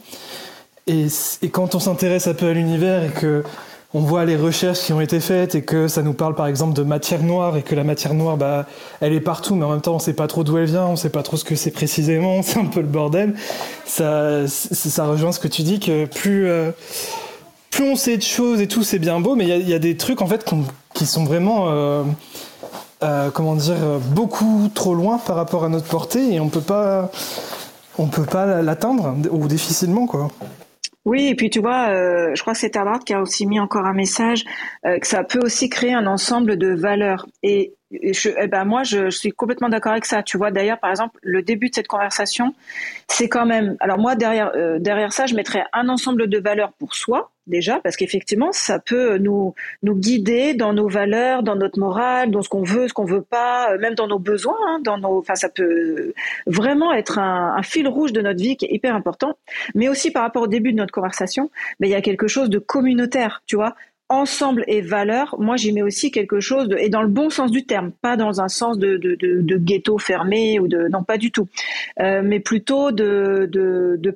Et, 0.87 1.07
quand 1.51 1.75
on 1.75 1.79
s'intéresse 1.79 2.27
un 2.27 2.33
peu 2.33 2.47
à 2.47 2.53
l'univers 2.53 3.03
et 3.03 3.09
que 3.09 3.43
on 3.95 3.99
voit 3.99 4.25
les 4.25 4.35
recherches 4.35 4.79
qui 4.79 4.91
ont 4.91 5.01
été 5.01 5.19
faites 5.19 5.53
et 5.53 5.61
que 5.61 5.87
ça 5.87 6.01
nous 6.01 6.13
parle 6.13 6.33
par 6.33 6.47
exemple 6.47 6.73
de 6.73 6.81
matière 6.81 7.21
noire 7.21 7.57
et 7.57 7.61
que 7.61 7.75
la 7.75 7.83
matière 7.83 8.15
noire, 8.15 8.37
bah, 8.37 8.65
elle 9.01 9.13
est 9.13 9.19
partout, 9.19 9.53
mais 9.53 9.65
en 9.65 9.69
même 9.69 9.81
temps 9.81 9.93
on 9.93 9.99
sait 9.99 10.15
pas 10.15 10.25
trop 10.25 10.43
d'où 10.43 10.57
elle 10.57 10.65
vient, 10.65 10.87
on 10.87 10.95
sait 10.95 11.11
pas 11.11 11.21
trop 11.21 11.37
ce 11.37 11.43
que 11.43 11.55
c'est 11.55 11.69
précisément, 11.69 12.41
c'est 12.43 12.57
un 12.59 12.65
peu 12.65 12.81
le 12.81 12.87
bordel. 12.87 13.35
Ça, 13.85 14.45
rejoint 15.05 15.31
ce 15.31 15.39
que 15.39 15.47
tu 15.47 15.61
dis 15.61 15.79
que 15.79 16.05
plus 16.05 16.49
euh, 16.49 16.71
plus 17.69 17.83
on 17.83 17.95
sait 17.95 18.17
de 18.17 18.23
choses 18.23 18.61
et 18.61 18.67
tout, 18.67 18.81
c'est 18.81 18.97
bien 18.97 19.19
beau, 19.19 19.35
mais 19.35 19.47
il 19.47 19.67
y, 19.67 19.69
y 19.69 19.73
a, 19.75 19.79
des 19.79 19.95
trucs 19.95 20.23
en 20.23 20.27
fait 20.27 20.43
qui 20.95 21.05
sont 21.05 21.23
vraiment 21.23 21.65
euh, 21.69 22.03
euh, 23.03 23.29
comment 23.31 23.55
dire, 23.55 23.99
beaucoup 24.15 24.69
trop 24.73 24.95
loin 24.95 25.17
par 25.17 25.35
rapport 25.35 25.63
à 25.63 25.69
notre 25.69 25.87
portée 25.87 26.33
et 26.33 26.39
on 26.39 26.49
peut 26.49 26.61
pas, 26.61 27.11
on 27.97 28.07
peut 28.07 28.25
pas 28.25 28.61
l'atteindre 28.61 29.15
ou 29.31 29.47
difficilement 29.47 30.07
quoi. 30.07 30.29
Oui, 31.05 31.27
et 31.27 31.35
puis 31.35 31.49
tu 31.49 31.59
vois, 31.59 31.89
euh, 31.89 32.31
je 32.33 32.41
crois 32.41 32.53
que 32.53 32.59
c'est 32.59 32.71
Tarbart 32.71 32.99
qui 32.99 33.13
a 33.13 33.21
aussi 33.21 33.45
mis 33.45 33.59
encore 33.59 33.85
un 33.85 33.93
message 33.93 34.45
euh, 34.85 34.99
que 34.99 35.07
ça 35.07 35.23
peut 35.23 35.41
aussi 35.43 35.69
créer 35.69 35.93
un 35.93 36.07
ensemble 36.07 36.57
de 36.57 36.73
valeurs. 36.73 37.27
Et 37.43 37.73
eh 38.01 38.47
ben 38.47 38.65
moi, 38.65 38.83
je, 38.83 39.09
suis 39.09 39.31
complètement 39.31 39.69
d'accord 39.69 39.91
avec 39.91 40.05
ça. 40.05 40.23
Tu 40.23 40.37
vois, 40.37 40.51
d'ailleurs, 40.51 40.79
par 40.79 40.89
exemple, 40.89 41.19
le 41.21 41.41
début 41.41 41.69
de 41.69 41.75
cette 41.75 41.87
conversation, 41.87 42.53
c'est 43.07 43.29
quand 43.29 43.45
même. 43.45 43.77
Alors 43.79 43.99
moi, 43.99 44.15
derrière 44.15 44.51
euh, 44.55 44.79
derrière 44.79 45.13
ça, 45.13 45.25
je 45.25 45.35
mettrais 45.35 45.63
un 45.73 45.89
ensemble 45.89 46.27
de 46.27 46.39
valeurs 46.39 46.73
pour 46.73 46.95
soi 46.95 47.31
déjà, 47.45 47.79
parce 47.81 47.97
qu'effectivement, 47.97 48.51
ça 48.53 48.79
peut 48.79 49.17
nous 49.17 49.53
nous 49.83 49.95
guider 49.95 50.53
dans 50.53 50.73
nos 50.73 50.87
valeurs, 50.87 51.43
dans 51.43 51.55
notre 51.55 51.77
morale, 51.77 52.31
dans 52.31 52.41
ce 52.41 52.49
qu'on 52.49 52.63
veut, 52.63 52.87
ce 52.87 52.93
qu'on 52.93 53.05
veut 53.05 53.21
pas, 53.21 53.73
euh, 53.73 53.77
même 53.79 53.95
dans 53.95 54.07
nos 54.07 54.19
besoins, 54.19 54.57
hein, 54.67 54.79
dans 54.81 54.97
nos. 54.97 55.19
Enfin, 55.19 55.35
ça 55.35 55.49
peut 55.49 56.13
vraiment 56.47 56.93
être 56.93 57.19
un, 57.19 57.55
un, 57.57 57.63
fil 57.63 57.87
rouge 57.87 58.13
de 58.13 58.21
notre 58.21 58.41
vie 58.41 58.55
qui 58.55 58.65
est 58.65 58.73
hyper 58.73 58.95
important. 58.95 59.37
Mais 59.75 59.89
aussi 59.89 60.11
par 60.11 60.23
rapport 60.23 60.43
au 60.43 60.47
début 60.47 60.71
de 60.71 60.77
notre 60.77 60.93
conversation, 60.93 61.51
mais 61.79 61.87
il 61.89 61.91
y 61.91 61.95
a 61.95 62.01
quelque 62.01 62.27
chose 62.27 62.49
de 62.49 62.59
communautaire, 62.59 63.43
tu 63.45 63.55
vois 63.55 63.75
ensemble 64.13 64.63
et 64.67 64.81
valeur, 64.81 65.35
moi 65.39 65.55
j'y 65.55 65.73
mets 65.73 65.81
aussi 65.81 66.11
quelque 66.11 66.39
chose 66.39 66.69
et 66.77 66.89
dans 66.89 67.01
le 67.01 67.07
bon 67.07 67.31
sens 67.31 67.49
du 67.49 67.65
terme, 67.65 67.91
pas 67.91 68.15
dans 68.15 68.41
un 68.41 68.47
sens 68.47 68.77
de, 68.77 68.97
de, 68.97 69.57
ghetto 69.57 69.97
fermé 69.97 70.59
ou 70.59 70.67
de 70.67 70.87
non 70.87 71.03
pas 71.03 71.17
du 71.17 71.31
tout, 71.31 71.47
euh, 71.99 72.21
mais 72.23 72.39
plutôt 72.39 72.91
de, 72.91 73.49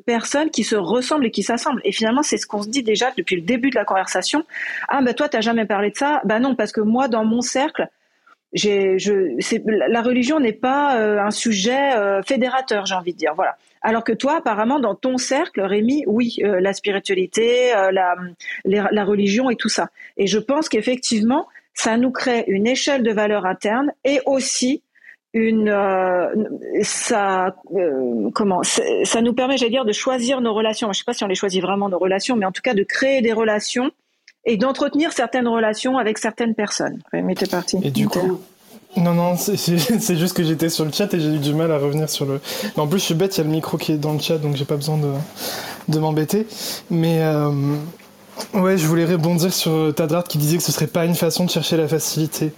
personnes 0.06 0.52
qui 0.52 0.64
se 0.64 0.76
ressemblent 0.76 1.26
et 1.26 1.32
qui 1.32 1.44
s'assemblent. 1.44 1.82
Et 1.84 1.92
finalement 1.92 2.22
c'est 2.22 2.38
ce 2.38 2.46
qu'on 2.46 2.62
se 2.62 2.70
dit 2.70 2.84
déjà 2.84 3.12
depuis 3.18 3.36
le 3.36 3.42
début 3.42 3.72
de 3.72 3.76
la 3.76 3.86
conversation. 3.86 4.46
Ah 4.88 5.02
ben 5.02 5.14
toi 5.14 5.28
t'as 5.28 5.42
jamais 5.42 5.66
parlé 5.66 5.90
de 5.90 5.96
ça? 5.96 6.22
Bah 6.24 6.40
non 6.40 6.56
parce 6.56 6.72
que 6.72 6.82
moi 6.82 7.08
dans 7.08 7.26
mon 7.26 7.42
cercle 7.42 7.90
j'ai, 8.54 8.98
je, 8.98 9.36
la 9.66 10.02
religion 10.02 10.40
n'est 10.40 10.54
pas 10.54 10.98
euh, 10.98 11.20
un 11.20 11.32
sujet 11.32 11.96
euh, 11.96 12.22
fédérateur, 12.24 12.86
j'ai 12.86 12.96
envie 12.96 13.14
de 13.14 13.18
dire. 13.18 13.34
Voilà. 13.36 13.58
Alors 13.88 14.04
que 14.04 14.12
toi, 14.12 14.38
apparemment, 14.38 14.80
dans 14.80 14.96
ton 14.96 15.18
cercle, 15.18 15.62
Rémi, 15.62 16.04
oui, 16.08 16.38
euh, 16.44 16.60
la 16.60 16.74
spiritualité, 16.74 17.72
la, 17.92 18.16
la 18.66 19.06
religion 19.06 19.50
et 19.50 19.56
tout 19.56 19.70
ça. 19.70 19.90
Et 20.18 20.28
je 20.28 20.40
pense 20.40 20.68
qu'effectivement, 20.70 21.48
ça 21.74 21.98
nous 21.98 22.12
crée 22.12 22.44
une 22.48 22.68
échelle 22.68 23.04
de 23.04 23.12
valeur 23.12 23.46
interne 23.46 23.92
et 24.04 24.20
aussi 24.26 24.84
une 25.34 25.72
ça 26.82 27.56
comment 28.34 28.62
ça 28.64 29.22
nous 29.22 29.34
permet 29.34 29.58
j'allais 29.58 29.72
dire 29.72 29.86
de 29.86 29.92
choisir 29.92 30.42
nos 30.42 30.54
relations 30.54 30.92
je 30.94 31.00
sais 31.00 31.04
pas 31.04 31.14
si 31.14 31.24
on 31.26 31.28
les 31.28 31.36
choisit 31.36 31.62
vraiment 31.62 31.90
nos 31.90 32.00
relations 32.00 32.38
mais 32.38 32.46
en 32.46 32.52
tout 32.52 32.62
cas 32.64 32.74
de 32.74 32.82
créer 32.82 33.22
des 33.22 33.34
relations 33.34 33.92
et 34.48 34.58
d'entretenir 34.58 35.12
certaines 35.12 35.48
relations 35.48 35.98
avec 35.98 36.18
certaines 36.18 36.56
personnes. 36.56 37.00
Mais 37.14 37.36
t'es 37.36 37.46
parti. 37.46 37.78
Et 37.84 37.92
du 37.92 38.08
coup, 38.08 38.42
non, 38.96 39.14
non, 39.14 39.36
c'est 39.38 40.16
juste 40.16 40.36
que 40.36 40.44
j'étais 40.44 40.70
sur 40.70 40.86
le 40.86 40.92
chat 40.92 41.14
et 41.14 41.20
j'ai 41.20 41.30
eu 41.30 41.40
du 41.40 41.54
mal 41.54 41.72
à 41.72 41.78
revenir 41.78 42.10
sur 42.10 42.26
le. 42.26 42.40
Mais 42.76 42.82
en 42.82 42.88
plus, 42.88 43.00
je 43.00 43.06
suis 43.06 43.14
bête, 43.14 43.36
il 43.36 43.40
y 43.40 43.42
a 43.42 43.44
le 43.44 43.52
micro 43.52 43.78
qui 43.78 43.92
est 43.92 43.98
dans 43.98 44.14
le 44.14 44.20
chat, 44.20 44.38
donc 44.38 44.56
j'ai 44.56 44.66
pas 44.66 44.76
besoin 44.76 44.98
de, 45.88 46.00
m'embêter. 46.00 46.48
Mais 46.90 47.22
euh, 47.22 47.52
ouais, 48.54 48.78
je 48.78 48.88
voulais 48.88 49.06
rebondir 49.06 49.54
sur 49.54 49.94
Tadrat 49.96 50.24
qui 50.24 50.38
disait 50.38 50.58
que 50.58 50.64
ce 50.64 50.72
serait 50.72 50.88
pas 50.88 51.06
une 51.06 51.16
façon 51.16 51.46
de 51.46 51.50
chercher 51.50 51.78
la 51.78 51.88
facilité. 51.88 52.52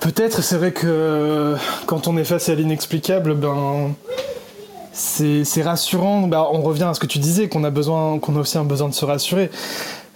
Peut-être, 0.00 0.42
c'est 0.42 0.56
vrai 0.56 0.72
que 0.72 1.54
quand 1.86 2.08
on 2.08 2.16
est 2.16 2.24
face 2.24 2.48
à 2.48 2.54
l'inexplicable, 2.54 3.34
ben 3.34 3.94
c'est 4.92 5.62
rassurant. 5.62 6.22
Ben, 6.26 6.44
on 6.50 6.62
revient 6.62 6.84
à 6.84 6.94
ce 6.94 7.00
que 7.00 7.06
tu 7.06 7.18
disais, 7.18 7.48
qu'on 7.48 7.64
a 7.64 7.70
aussi 7.70 8.58
un 8.58 8.64
besoin 8.64 8.88
de 8.88 8.94
se 8.94 9.04
rassurer. 9.04 9.50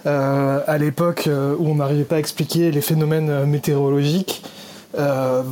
Euh, 0.06 0.60
à 0.68 0.78
l'époque 0.78 1.26
euh, 1.26 1.56
où 1.58 1.68
on 1.68 1.76
n'arrivait 1.76 2.04
pas 2.04 2.16
à 2.16 2.18
expliquer 2.20 2.70
les 2.70 2.80
phénomènes 2.80 3.44
euh, 4.98 5.42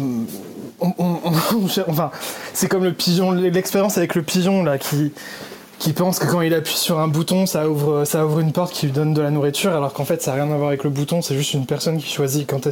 c'est 2.53 2.69
comme 2.69 2.85
le 2.85 2.93
pigeon, 2.93 3.33
l'expérience 3.33 3.97
avec 3.97 4.15
le 4.15 4.23
pigeon 4.23 4.63
là 4.63 4.79
qui 4.79 5.93
pense 5.93 6.19
que 6.19 6.27
quand 6.27 6.41
il 6.41 6.55
appuie 6.55 6.77
sur 6.77 6.99
un 6.99 7.09
bouton, 7.09 7.47
ça 7.47 7.69
ouvre, 7.69 8.05
une 8.41 8.53
porte 8.53 8.73
qui 8.73 8.87
lui 8.87 8.93
donne 8.93 9.13
de 9.13 9.21
la 9.21 9.31
nourriture, 9.31 9.73
alors 9.73 9.93
qu'en 9.93 10.05
fait, 10.05 10.23
ça 10.23 10.31
n'a 10.35 10.45
rien 10.45 10.53
à 10.53 10.57
voir 10.57 10.69
avec 10.69 10.85
le 10.85 10.91
bouton, 10.91 11.21
c'est 11.21 11.35
juste 11.35 11.55
une 11.55 11.67
personne 11.67 11.99
qui 11.99 12.11
choisit 12.11 12.49
quand 12.49 12.67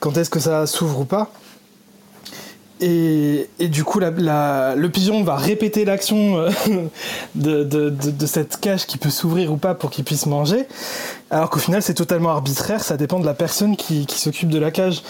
quand 0.00 0.16
est-ce 0.16 0.30
que 0.30 0.40
ça 0.40 0.66
s'ouvre 0.66 1.00
ou 1.00 1.04
pas. 1.04 1.30
Et, 2.80 3.48
du 3.60 3.82
coup, 3.82 3.98
le 4.00 4.86
pigeon 4.88 5.24
va 5.24 5.36
répéter 5.36 5.84
l'action 5.84 6.38
euh, 6.38 6.50
de, 7.34 8.26
cette 8.26 8.58
cage 8.60 8.86
qui 8.86 8.98
peut 8.98 9.10
s'ouvrir 9.10 9.52
ou 9.52 9.56
pas 9.56 9.74
pour 9.74 9.90
qu'il 9.90 10.04
puisse 10.04 10.26
manger, 10.26 10.66
alors 11.30 11.50
qu'au 11.50 11.58
final, 11.58 11.82
c'est 11.82 11.94
totalement 11.94 12.30
arbitraire, 12.30 12.82
ça 12.82 12.96
dépend 12.96 13.18
de 13.18 13.26
la 13.26 13.34
personne 13.34 13.76
qui, 13.76 14.06
s'occupe 14.08 14.48
de 14.48 14.58
la 14.58 14.70
cage. 14.70 15.02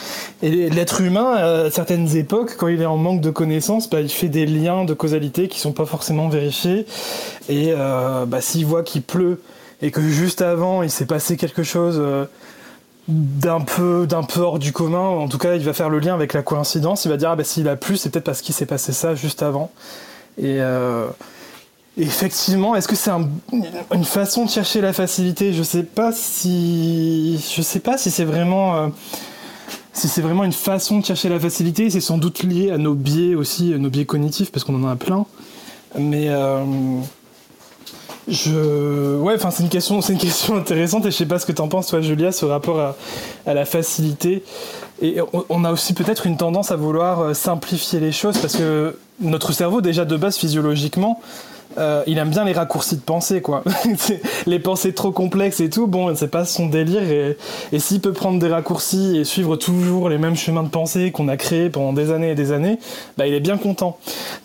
Et 0.42 0.70
l'être 0.70 1.00
humain, 1.00 1.34
à 1.34 1.70
certaines 1.70 2.16
époques, 2.16 2.56
quand 2.56 2.68
il 2.68 2.80
est 2.80 2.86
en 2.86 2.96
manque 2.96 3.20
de 3.20 3.30
connaissances, 3.30 3.90
bah, 3.90 4.00
il 4.00 4.08
fait 4.10 4.28
des 4.28 4.46
liens 4.46 4.84
de 4.84 4.94
causalité 4.94 5.48
qui 5.48 5.60
sont 5.60 5.72
pas 5.72 5.86
forcément 5.86 6.28
vérifiés. 6.28 6.86
Et 7.48 7.72
euh, 7.72 8.24
bah, 8.26 8.40
s'il 8.40 8.66
voit 8.66 8.82
qu'il 8.82 9.02
pleut 9.02 9.40
et 9.82 9.90
que 9.90 10.00
juste 10.00 10.42
avant, 10.42 10.82
il 10.82 10.90
s'est 10.90 11.06
passé 11.06 11.36
quelque 11.36 11.62
chose... 11.62 11.96
Euh, 11.98 12.24
d'un 13.08 13.60
peu 13.60 14.06
d'un 14.06 14.22
peu 14.22 14.40
hors 14.40 14.58
du 14.58 14.72
commun. 14.72 14.98
En 14.98 15.28
tout 15.28 15.38
cas 15.38 15.54
il 15.54 15.64
va 15.64 15.72
faire 15.72 15.88
le 15.88 15.98
lien 15.98 16.14
avec 16.14 16.34
la 16.34 16.42
coïncidence. 16.42 17.04
Il 17.06 17.08
va 17.08 17.16
dire 17.16 17.30
ah 17.30 17.36
bah 17.36 17.44
s'il 17.44 17.68
a 17.68 17.76
plu 17.76 17.96
c'est 17.96 18.10
peut-être 18.10 18.24
parce 18.24 18.42
qu'il 18.42 18.54
s'est 18.54 18.66
passé 18.66 18.92
ça 18.92 19.14
juste 19.14 19.42
avant. 19.42 19.70
Et 20.36 20.60
euh, 20.60 21.06
effectivement 21.96 22.76
est-ce 22.76 22.86
que 22.86 22.96
c'est 22.96 23.10
une 23.92 24.04
façon 24.04 24.44
de 24.44 24.50
chercher 24.50 24.80
la 24.82 24.92
facilité? 24.92 25.52
Je 25.54 25.62
sais 25.62 25.82
pas 25.82 26.12
si 26.12 27.42
je 27.54 27.62
sais 27.62 27.80
pas 27.80 27.96
si 27.96 28.10
c'est 28.10 28.24
vraiment 28.24 28.76
euh, 28.76 28.88
si 29.94 30.06
c'est 30.06 30.22
vraiment 30.22 30.44
une 30.44 30.52
façon 30.52 30.98
de 30.98 31.04
chercher 31.04 31.30
la 31.30 31.40
facilité. 31.40 31.88
C'est 31.88 32.00
sans 32.00 32.18
doute 32.18 32.42
lié 32.42 32.70
à 32.70 32.76
nos 32.76 32.94
biais 32.94 33.34
aussi 33.34 33.70
nos 33.70 33.90
biais 33.90 34.04
cognitifs 34.04 34.52
parce 34.52 34.64
qu'on 34.64 34.84
en 34.84 34.88
a 34.88 34.96
plein. 34.96 35.24
Mais 35.98 36.28
euh, 36.28 36.62
je, 38.28 39.16
ouais, 39.16 39.34
enfin 39.34 39.50
c'est 39.50 39.62
une 39.62 39.68
question, 39.68 40.00
c'est 40.00 40.12
une 40.12 40.18
question 40.18 40.56
intéressante 40.58 41.06
et 41.06 41.10
je 41.10 41.16
sais 41.16 41.26
pas 41.26 41.38
ce 41.38 41.46
que 41.46 41.52
t'en 41.52 41.68
penses 41.68 41.88
toi, 41.88 42.00
Julia, 42.00 42.32
ce 42.32 42.44
rapport 42.44 42.78
à, 43.46 43.54
la 43.54 43.64
facilité. 43.64 44.42
Et 45.00 45.18
on 45.48 45.64
a 45.64 45.72
aussi 45.72 45.94
peut-être 45.94 46.26
une 46.26 46.36
tendance 46.36 46.70
à 46.70 46.76
vouloir 46.76 47.20
euh, 47.20 47.34
simplifier 47.34 48.00
les 48.00 48.12
choses 48.12 48.36
parce 48.38 48.56
que 48.56 48.98
notre 49.20 49.52
cerveau 49.52 49.80
déjà 49.80 50.04
de 50.04 50.16
base 50.16 50.36
physiologiquement, 50.36 51.20
euh, 51.76 52.02
il 52.06 52.18
aime 52.18 52.30
bien 52.30 52.44
les 52.44 52.52
raccourcis 52.52 52.96
de 52.96 53.02
pensée, 53.02 53.42
quoi. 53.42 53.62
les 54.46 54.58
pensées 54.58 54.94
trop 54.94 55.12
complexes 55.12 55.60
et 55.60 55.68
tout, 55.68 55.86
bon, 55.86 56.14
c'est 56.16 56.28
pas 56.28 56.44
son 56.44 56.66
délire. 56.66 57.02
Et, 57.02 57.36
et 57.72 57.78
s'il 57.78 58.00
peut 58.00 58.12
prendre 58.12 58.38
des 58.38 58.48
raccourcis 58.48 59.18
et 59.18 59.24
suivre 59.24 59.56
toujours 59.56 60.08
les 60.08 60.18
mêmes 60.18 60.36
chemins 60.36 60.62
de 60.62 60.68
pensée 60.68 61.12
qu'on 61.12 61.28
a 61.28 61.36
créés 61.36 61.68
pendant 61.68 61.92
des 61.92 62.10
années 62.10 62.30
et 62.30 62.34
des 62.34 62.52
années, 62.52 62.78
bah, 63.16 63.26
il 63.26 63.34
est 63.34 63.40
bien 63.40 63.58
content. 63.58 63.98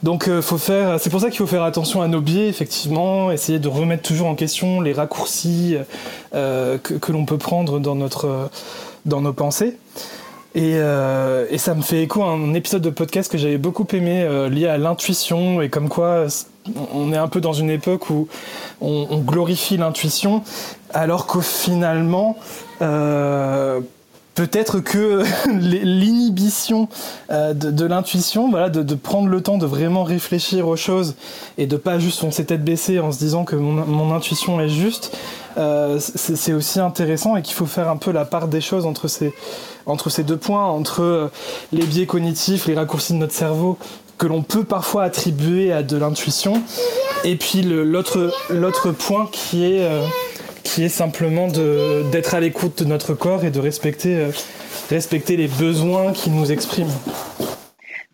Donc, 0.03 0.27
euh, 0.27 0.41
faut 0.41 0.57
faire. 0.57 0.99
C'est 0.99 1.09
pour 1.09 1.21
ça 1.21 1.29
qu'il 1.29 1.38
faut 1.38 1.47
faire 1.47 1.63
attention 1.63 2.01
à 2.01 2.07
nos 2.07 2.21
biais, 2.21 2.47
effectivement, 2.47 3.31
essayer 3.31 3.59
de 3.59 3.67
remettre 3.67 4.03
toujours 4.03 4.27
en 4.27 4.36
question 4.36 4.81
les 4.81 4.93
raccourcis 4.93 5.77
euh, 6.36 6.77
que, 6.77 7.12
l'on 7.12 7.25
peut 7.25 7.38
prendre 7.38 7.79
dans 7.79 7.95
nos 9.21 9.33
pensées. 9.33 9.77
Et, 10.55 10.77
ça 11.57 11.73
me 11.73 11.81
fait 11.81 12.03
écho 12.03 12.21
à 12.21 12.27
un 12.27 12.53
épisode 12.53 12.81
de 12.81 12.89
podcast 12.89 13.31
que 13.31 13.38
j'avais 13.38 13.57
beaucoup 13.57 13.88
aimé 13.93 14.27
lié 14.51 14.67
à 14.67 14.77
l'intuition 14.77 15.62
et 15.62 15.69
comme 15.69 15.89
quoi 15.89 16.27
on 16.93 17.12
est 17.12 17.17
un 17.17 17.28
peu 17.28 17.41
dans 17.41 17.54
une 17.54 17.69
époque 17.69 18.10
où 18.10 18.28
on, 18.82 19.19
glorifie 19.19 19.78
l'intuition 19.78 20.43
alors 20.93 21.28
qu'au 21.28 21.41
finalement 21.41 22.38
euh, 22.82 23.82
peut-être 24.36 24.80
que 24.80 25.23
l'inhibition 25.49 26.88
euh, 27.32 27.54
de, 27.54 27.86
l'intuition, 27.86 28.49
voilà, 28.49 28.69
de, 28.69 28.95
prendre 28.95 29.28
le 29.28 29.41
temps 29.41 29.58
de 29.58 29.65
vraiment 29.65 30.04
réfléchir 30.04 30.67
aux 30.67 30.76
choses 30.76 31.15
et 31.58 31.67
de 31.67 31.78
pas 31.78 31.99
juste 31.99 32.19
foncer 32.19 32.45
tête 32.45 32.63
baissée 32.63 32.99
en 32.99 33.12
se 33.12 33.19
disant 33.19 33.43
que 33.45 33.56
mon, 33.56 34.13
intuition 34.13 34.60
est 34.60 34.69
juste, 34.69 35.15
euh, 35.58 35.99
c'est 35.99 36.54
aussi 36.54 36.80
intéressant 36.80 37.36
et 37.36 37.41
qu'il 37.41 37.54
faut 37.54 37.65
faire 37.65 37.89
un 37.89 37.97
peu 37.97 38.12
la 38.12 38.26
part 38.26 38.47
des 38.47 38.62
choses 38.62 38.86
entre 38.86 39.08
ces, 39.08 40.23
deux 40.23 40.38
points, 40.38 40.65
entre 40.65 41.32
les 41.71 41.86
biais 41.86 42.06
cognitifs, 42.06 42.67
les 42.67 42.76
raccourcis 42.76 43.13
de 43.13 43.19
notre 43.19 43.34
cerveau 43.34 43.78
que 44.17 44.28
l'on 44.28 44.41
peut 44.41 44.63
parfois 44.63 45.04
attribuer 45.04 45.71
à 45.71 45.84
de 45.84 45.97
l'intuition, 45.97 46.62
et 47.23 47.36
puis 47.36 47.63
l'autre 47.63 48.91
point 48.91 49.30
qui 49.32 49.65
est, 49.65 49.84
euh, 49.84 50.02
qui 50.63 50.84
est 50.84 50.89
simplement 50.89 51.47
d'être 51.47 52.36
à 52.36 52.39
l'écoute 52.39 52.84
de 52.84 52.88
notre 52.88 53.13
corps 53.13 53.45
et 53.45 53.52
de 53.52 53.60
respecter, 53.60 54.15
euh, 54.15 54.30
respecter 54.89 55.38
les 55.38 55.47
besoins 55.47 56.13
qu'il 56.13 56.34
nous 56.34 56.52
exprime. 56.52 56.89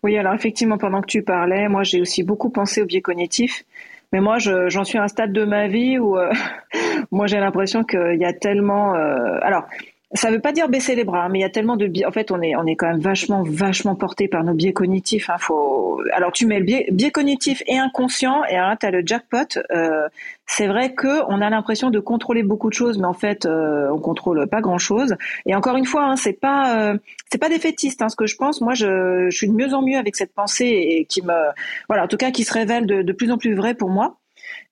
Oui, 0.02 0.16
alors 0.16 0.34
effectivement, 0.34 0.78
pendant 0.78 1.02
que 1.02 1.06
tu 1.06 1.22
parlais, 1.22 1.68
moi 1.68 1.82
j'ai 1.82 2.00
aussi 2.00 2.22
beaucoup 2.22 2.50
pensé 2.50 2.80
au 2.82 2.86
biais 2.86 3.02
cognitif. 3.02 3.64
Mais 4.12 4.20
moi, 4.20 4.38
j'en 4.38 4.82
suis 4.82 4.98
à 4.98 5.04
un 5.04 5.08
stade 5.08 5.32
de 5.32 5.44
ma 5.44 5.68
vie 5.68 5.98
où 5.98 6.16
moi 7.12 7.28
j'ai 7.28 7.38
l'impression 7.38 7.84
qu'il 7.84 8.16
y 8.18 8.24
a 8.24 8.32
tellement. 8.32 8.94
alors, 8.94 9.64
ça 10.12 10.30
veut 10.30 10.40
pas 10.40 10.50
dire 10.50 10.68
baisser 10.68 10.96
les 10.96 11.04
bras, 11.04 11.28
mais 11.28 11.38
il 11.38 11.42
y 11.42 11.44
a 11.44 11.50
tellement 11.50 11.76
de 11.76 11.86
biais. 11.86 12.04
En 12.04 12.10
fait, 12.10 12.32
on 12.32 12.42
est, 12.42 12.56
on 12.56 12.66
est 12.66 12.74
quand 12.74 12.88
même 12.88 12.98
vachement, 12.98 13.44
vachement 13.44 13.94
porté 13.94 14.26
par 14.26 14.42
nos 14.42 14.54
biais 14.54 14.72
cognitifs. 14.72 15.30
Hein. 15.30 15.36
Faut... 15.38 16.00
Alors, 16.12 16.32
tu 16.32 16.46
mets 16.46 16.58
le 16.58 16.64
biais, 16.64 16.88
biais 16.90 17.12
cognitif 17.12 17.62
et 17.68 17.78
inconscient, 17.78 18.44
et 18.46 18.56
alors 18.56 18.76
tu 18.76 18.86
as 18.86 18.90
le 18.90 19.02
jackpot. 19.06 19.60
Euh, 19.70 20.08
c'est 20.46 20.66
vrai 20.66 20.94
que 20.94 21.22
on 21.28 21.40
a 21.40 21.48
l'impression 21.48 21.90
de 21.90 22.00
contrôler 22.00 22.42
beaucoup 22.42 22.70
de 22.70 22.74
choses, 22.74 22.98
mais 22.98 23.06
en 23.06 23.12
fait, 23.12 23.46
euh, 23.46 23.88
on 23.92 23.98
contrôle 23.98 24.48
pas 24.48 24.60
grand-chose. 24.60 25.14
Et 25.46 25.54
encore 25.54 25.76
une 25.76 25.86
fois, 25.86 26.02
hein, 26.06 26.16
c'est 26.16 26.32
pas, 26.32 26.76
euh, 26.76 26.98
c'est 27.30 27.38
pas 27.38 27.48
défaitiste. 27.48 28.02
Hein, 28.02 28.08
ce 28.08 28.16
que 28.16 28.26
je 28.26 28.34
pense, 28.34 28.60
moi, 28.60 28.74
je, 28.74 29.28
je, 29.30 29.36
suis 29.36 29.48
de 29.48 29.54
mieux 29.54 29.74
en 29.74 29.82
mieux 29.82 29.96
avec 29.96 30.16
cette 30.16 30.34
pensée 30.34 30.66
et 30.66 31.04
qui 31.04 31.22
me, 31.22 31.52
voilà, 31.88 32.04
en 32.04 32.08
tout 32.08 32.16
cas, 32.16 32.32
qui 32.32 32.42
se 32.42 32.52
révèle 32.52 32.86
de, 32.86 33.02
de 33.02 33.12
plus 33.12 33.30
en 33.30 33.38
plus 33.38 33.54
vrai 33.54 33.74
pour 33.74 33.90
moi. 33.90 34.16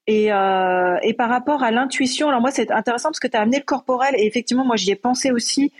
Et, 0.08 0.32
euh, 0.32 0.96
et 1.02 1.12
par 1.12 1.28
rapport 1.28 1.62
à 1.62 1.70
l'intuition, 1.70 2.30
alors 2.30 2.40
moi 2.40 2.50
c'est 2.50 2.70
intéressant 2.70 3.10
parce 3.10 3.20
que 3.20 3.28
tu 3.28 3.36
as 3.36 3.42
amené 3.42 3.58
le 3.58 3.64
corporel 3.64 4.14
et 4.16 4.26
effectivement 4.26 4.64
moi 4.64 4.74
j'y 4.74 4.90
ai 4.90 4.96
pensé 4.96 5.30
aussi. 5.30 5.70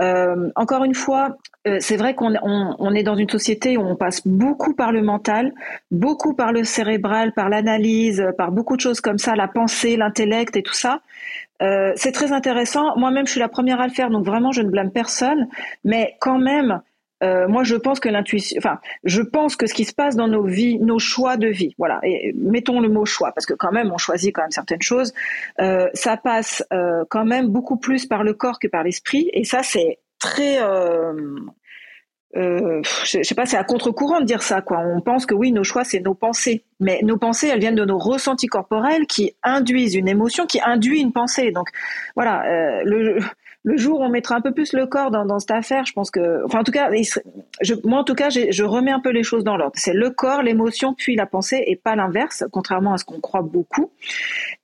Euh, 0.00 0.50
encore 0.56 0.84
une 0.84 0.94
fois, 0.94 1.36
euh, 1.68 1.76
c'est 1.80 1.98
vrai 1.98 2.14
qu'on 2.14 2.32
on, 2.42 2.76
on 2.78 2.94
est 2.94 3.02
dans 3.02 3.14
une 3.14 3.28
société 3.28 3.76
où 3.76 3.82
on 3.82 3.94
passe 3.94 4.26
beaucoup 4.26 4.72
par 4.72 4.90
le 4.90 5.02
mental, 5.02 5.52
beaucoup 5.90 6.32
par 6.32 6.50
le 6.50 6.64
cérébral, 6.64 7.32
par 7.32 7.50
l'analyse, 7.50 8.26
par 8.38 8.52
beaucoup 8.52 8.76
de 8.76 8.80
choses 8.80 9.02
comme 9.02 9.18
ça, 9.18 9.36
la 9.36 9.48
pensée, 9.48 9.98
l'intellect 9.98 10.56
et 10.56 10.62
tout 10.62 10.72
ça. 10.72 11.02
C'est 11.96 12.12
très 12.12 12.32
intéressant. 12.32 12.94
Moi-même, 12.98 13.26
je 13.26 13.32
suis 13.32 13.40
la 13.40 13.48
première 13.48 13.80
à 13.80 13.86
le 13.86 13.92
faire, 13.92 14.10
donc 14.10 14.26
vraiment, 14.26 14.52
je 14.52 14.60
ne 14.60 14.68
blâme 14.68 14.90
personne. 14.90 15.48
Mais 15.82 16.14
quand 16.20 16.38
même, 16.38 16.82
euh, 17.24 17.48
moi, 17.48 17.64
je 17.64 17.74
pense 17.74 18.00
que 18.00 18.08
l'intuition, 18.08 18.58
enfin, 18.58 18.78
je 19.04 19.22
pense 19.22 19.56
que 19.56 19.66
ce 19.66 19.74
qui 19.74 19.84
se 19.84 19.94
passe 19.94 20.14
dans 20.14 20.28
nos 20.28 20.44
vies, 20.44 20.78
nos 20.78 20.98
choix 20.98 21.36
de 21.36 21.48
vie, 21.48 21.74
voilà, 21.78 22.00
et 22.02 22.34
mettons 22.36 22.80
le 22.80 22.88
mot 22.88 23.06
choix, 23.06 23.32
parce 23.32 23.46
que 23.46 23.54
quand 23.54 23.72
même, 23.72 23.90
on 23.92 23.98
choisit 23.98 24.34
quand 24.34 24.42
même 24.42 24.50
certaines 24.50 24.82
choses, 24.82 25.14
euh, 25.60 25.88
ça 25.94 26.16
passe 26.16 26.62
euh, 26.72 27.04
quand 27.08 27.24
même 27.24 27.48
beaucoup 27.48 27.78
plus 27.78 28.06
par 28.06 28.24
le 28.24 28.34
corps 28.34 28.58
que 28.58 28.68
par 28.68 28.82
l'esprit, 28.82 29.30
et 29.32 29.44
ça, 29.44 29.62
c'est 29.62 29.98
très, 30.18 30.58
je, 32.36 32.82
je 33.04 33.22
sais 33.22 33.34
pas, 33.34 33.46
c'est 33.46 33.56
à 33.56 33.64
contre-courant 33.64 34.20
de 34.20 34.26
dire 34.26 34.42
ça, 34.42 34.60
quoi. 34.60 34.80
On 34.80 35.00
pense 35.00 35.24
que 35.24 35.34
oui, 35.34 35.52
nos 35.52 35.64
choix, 35.64 35.84
c'est 35.84 36.00
nos 36.00 36.14
pensées, 36.14 36.64
mais 36.80 37.00
nos 37.02 37.16
pensées, 37.16 37.48
elles 37.48 37.60
viennent 37.60 37.74
de 37.74 37.84
nos 37.84 37.98
ressentis 37.98 38.48
corporels 38.48 39.06
qui 39.06 39.34
induisent 39.42 39.94
une 39.94 40.08
émotion, 40.08 40.46
qui 40.46 40.60
induit 40.60 41.00
une 41.00 41.12
pensée. 41.12 41.52
Donc, 41.52 41.68
voilà, 42.16 42.44
le 43.64 43.78
jour 43.78 44.00
où 44.00 44.04
on 44.04 44.10
mettra 44.10 44.36
un 44.36 44.42
peu 44.42 44.52
plus 44.52 44.74
le 44.74 44.86
corps 44.86 45.10
dans, 45.10 45.24
dans 45.24 45.38
cette 45.38 45.50
affaire, 45.50 45.86
je 45.86 45.94
pense 45.94 46.10
que, 46.10 46.44
enfin 46.44 46.60
en 46.60 46.64
tout 46.64 46.72
cas, 46.72 46.90
je, 47.62 47.74
moi 47.84 48.00
en 48.00 48.04
tout 48.04 48.14
cas, 48.14 48.28
je 48.28 48.62
remets 48.62 48.90
un 48.90 49.00
peu 49.00 49.08
les 49.08 49.22
choses 49.22 49.42
dans 49.42 49.56
l'ordre. 49.56 49.72
C'est 49.74 49.94
le 49.94 50.10
corps, 50.10 50.42
l'émotion, 50.42 50.92
puis 50.92 51.16
la 51.16 51.24
pensée, 51.24 51.64
et 51.66 51.74
pas 51.74 51.96
l'inverse, 51.96 52.44
contrairement 52.52 52.92
à 52.92 52.98
ce 52.98 53.06
qu'on 53.06 53.20
croit 53.20 53.40
beaucoup. 53.40 53.90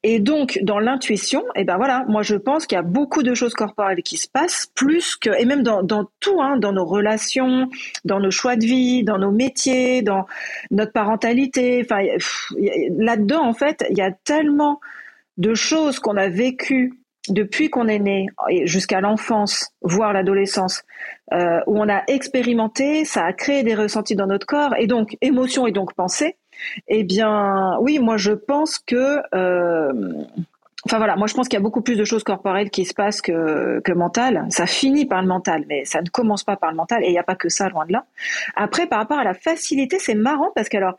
Et 0.03 0.21
donc 0.21 0.59
dans 0.63 0.79
l'intuition, 0.79 1.41
et 1.55 1.63
eh 1.63 1.65
ben 1.65 1.79
voilà, 1.79 2.05
moi 2.09 2.23
je 2.23 2.37
pense 2.37 2.67
qu'il 2.67 2.77
y 2.77 2.79
a 2.79 2.83
beaucoup 2.83 3.23
de 3.23 3.33
choses 3.33 3.55
corporelles 3.55 4.03
qui 4.03 4.19
se 4.19 4.29
passent, 4.29 4.71
plus 4.75 5.17
que, 5.17 5.31
et 5.31 5.47
même 5.47 5.63
dans, 5.63 5.83
dans 5.83 6.07
tout, 6.21 6.41
hein, 6.43 6.59
dans 6.59 6.73
nos 6.73 6.85
relations, 6.85 7.71
dans 8.05 8.21
nos 8.21 8.31
choix 8.31 8.57
de 8.57 8.67
vie, 8.67 9.03
dans 9.03 9.19
nos 9.19 9.31
métiers, 9.31 10.03
dans 10.03 10.27
notre 10.71 10.93
parentalité. 10.93 11.81
Enfin, 11.83 12.03
là-dedans 12.99 13.47
en 13.47 13.55
fait, 13.55 13.83
il 13.91 13.97
y 13.97 14.03
a 14.03 14.13
tellement 14.13 14.79
de 15.39 15.55
choses 15.55 16.01
qu'on 16.01 16.19
a 16.19 16.29
vécues 16.29 17.00
depuis 17.31 17.71
qu'on 17.71 17.89
est 17.89 17.99
né 17.99 18.27
jusqu'à 18.65 19.01
l'enfance, 19.01 19.71
voire 19.83 20.13
l'adolescence, 20.13 20.83
euh, 21.33 21.61
où 21.67 21.79
on 21.79 21.89
a 21.89 22.03
expérimenté, 22.09 23.05
ça 23.05 23.25
a 23.25 23.33
créé 23.33 23.63
des 23.63 23.75
ressentis 23.75 24.17
dans 24.17 24.27
notre 24.27 24.47
corps, 24.47 24.75
et 24.79 24.87
donc 24.87 25.17
émotion 25.21 25.67
et 25.67 25.73
donc 25.73 25.95
pensée, 25.95 26.37
eh 26.89 27.05
bien, 27.05 27.77
oui, 27.81 27.99
moi 27.99 28.17
je 28.17 28.33
pense 28.33 28.79
que 28.79 29.21
euh, 29.35 29.93
Enfin 30.87 30.97
voilà, 30.97 31.15
moi 31.17 31.27
je 31.27 31.35
pense 31.35 31.47
qu'il 31.47 31.59
y 31.59 31.61
a 31.61 31.63
beaucoup 31.63 31.83
plus 31.83 31.97
de 31.97 32.05
choses 32.05 32.25
corporelles 32.25 32.71
qui 32.71 32.87
se 32.87 32.95
passent 32.95 33.21
que, 33.21 33.81
que 33.81 33.93
mentales. 33.93 34.47
Ça 34.49 34.67
finit 34.67 35.05
par 35.05 35.21
le 35.21 35.29
mental, 35.29 35.65
mais 35.69 35.85
ça 35.85 36.01
ne 36.01 36.09
commence 36.09 36.43
pas 36.43 36.57
par 36.57 36.71
le 36.71 36.77
mental, 36.77 37.05
et 37.05 37.09
il 37.09 37.13
n'y 37.13 37.19
a 37.19 37.23
pas 37.23 37.35
que 37.35 37.51
ça, 37.51 37.69
loin 37.69 37.85
de 37.85 37.93
là. 37.93 38.07
Après, 38.57 38.87
par 38.87 38.99
rapport 38.99 39.19
à 39.19 39.25
la 39.25 39.35
facilité, 39.35 39.99
c'est 39.99 40.15
marrant 40.15 40.51
parce 40.55 40.71
que 40.71 40.79
alors, 40.79 40.99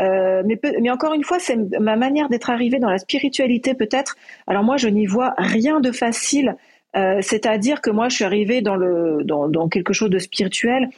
euh, 0.00 0.42
mais, 0.46 0.60
mais 0.80 0.90
encore 0.90 1.12
une 1.14 1.24
fois, 1.24 1.38
c'est 1.40 1.56
ma 1.80 1.96
manière 1.96 2.28
d'être 2.28 2.50
arrivée 2.50 2.78
dans 2.78 2.90
la 2.90 2.98
spiritualité 2.98 3.74
peut-être. 3.74 4.16
Alors 4.46 4.62
moi, 4.62 4.76
je 4.76 4.88
n'y 4.88 5.06
vois 5.06 5.34
rien 5.38 5.80
de 5.80 5.90
facile 5.90 6.56
euh, 6.96 7.18
c'est-à-dire 7.20 7.80
que 7.80 7.90
moi, 7.90 8.08
je 8.08 8.16
suis 8.16 8.24
arrivée 8.24 8.62
dans 8.62 8.76
le 8.76 9.22
dans, 9.24 9.68
quelque 9.68 9.92
chose 9.92 10.10
de 10.10 10.18
spirituel. 10.18 10.88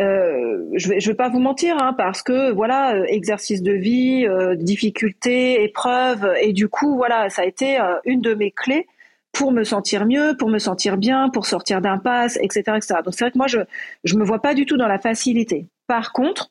Euh, 0.00 0.64
je 0.74 0.88
vais 0.88 1.00
je 1.00 1.10
vais 1.10 1.16
pas 1.16 1.28
vous 1.28 1.40
mentir, 1.40 1.76
hein, 1.80 1.94
parce 1.96 2.22
que 2.22 2.50
voilà, 2.52 2.94
euh, 2.94 3.04
exercice 3.08 3.62
de 3.62 3.72
vie, 3.72 4.26
difficultés, 4.56 5.62
épreuves, 5.62 6.28
et 6.40 6.52
du 6.52 6.68
coup, 6.68 6.96
voilà, 6.96 7.28
ça 7.28 7.42
a 7.42 7.44
été 7.44 7.78
une 8.04 8.20
de 8.20 8.34
mes 8.34 8.50
clés 8.50 8.86
pour 9.32 9.52
me 9.52 9.64
sentir 9.64 10.06
mieux, 10.06 10.36
pour 10.38 10.48
me 10.48 10.58
sentir 10.58 10.96
bien, 10.96 11.28
pour 11.28 11.46
sortir 11.46 11.80
d'impasse, 11.80 12.38
etc., 12.40 12.76
etc. 12.76 13.00
Donc 13.04 13.14
c'est 13.14 13.24
vrai 13.24 13.32
que 13.32 13.38
moi, 13.38 13.48
je 13.48 13.60
je 14.04 14.16
me 14.16 14.24
vois 14.24 14.40
pas 14.40 14.54
du 14.54 14.66
tout 14.66 14.76
dans 14.76 14.88
la 14.88 14.98
facilité. 14.98 15.66
Par 15.86 16.12
contre, 16.12 16.50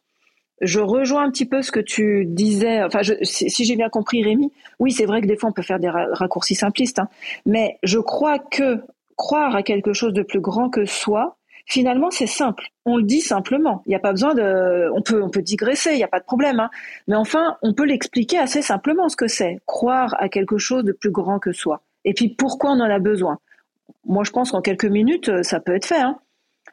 je 0.64 0.80
rejoins 0.80 1.24
un 1.24 1.32
petit 1.32 1.46
peu 1.46 1.62
ce 1.62 1.72
que 1.72 1.80
tu 1.80 2.26
disais. 2.26 2.84
Enfin, 2.84 3.02
si, 3.22 3.66
j'ai 3.66 3.76
bien 3.76 3.90
compris, 3.90 4.24
Rémi, 4.24 4.52
oui, 4.80 4.92
c'est 4.92 5.06
vrai 5.06 5.22
que 5.22 5.28
des 5.28 5.36
fois 5.36 5.50
on 5.50 5.54
peut 5.54 5.62
faire 5.62 5.80
des 5.80 5.90
raccourcis 5.90 6.56
simplistes, 6.56 7.00
hein, 7.00 7.10
mais 7.46 7.78
je 7.84 8.00
crois 8.00 8.40
que 8.40 8.80
croire 9.16 9.56
à 9.56 9.64
quelque 9.64 9.94
chose 9.94 10.14
de 10.14 10.24
plus 10.24 10.40
grand 10.40 10.70
que 10.70 10.86
soi, 10.86 11.38
finalement, 11.66 12.12
c'est 12.12 12.28
simple. 12.28 12.68
On 12.86 12.98
le 12.98 13.04
dit 13.04 13.22
simplement. 13.22 13.82
Il 13.86 13.90
n'y 13.90 13.96
a 13.96 14.00
pas 14.00 14.12
besoin 14.12 14.34
de. 14.34 14.90
On 14.94 15.02
peut, 15.02 15.22
on 15.22 15.30
peut 15.30 15.42
digresser. 15.42 15.92
Il 15.92 15.98
n'y 15.98 16.04
a 16.04 16.08
pas 16.08 16.20
de 16.20 16.26
problème. 16.26 16.60
Hein. 16.60 16.70
Mais 17.08 17.16
enfin, 17.16 17.58
on 17.62 17.74
peut 17.74 17.86
l'expliquer 17.86 18.38
assez 18.38 18.62
simplement 18.62 19.10
ce 19.10 19.16
que 19.16 19.28
c'est. 19.28 19.60
Croire 19.66 20.16
à 20.20 20.30
quelque 20.30 20.58
chose 20.58 20.84
de 20.84 20.92
plus 20.92 21.12
grand 21.12 21.40
que 21.40 21.52
soi. 21.52 21.82
Et 22.06 22.14
puis 22.14 22.30
pourquoi 22.30 22.72
on 22.72 22.80
en 22.80 22.90
a 22.90 23.00
besoin? 23.00 23.40
Moi, 24.06 24.24
je 24.24 24.32
pense 24.32 24.52
qu'en 24.52 24.62
quelques 24.62 24.86
minutes, 24.86 25.44
ça 25.44 25.60
peut 25.60 25.76
être 25.76 25.86
fait. 25.86 26.02
Hein. 26.02 26.18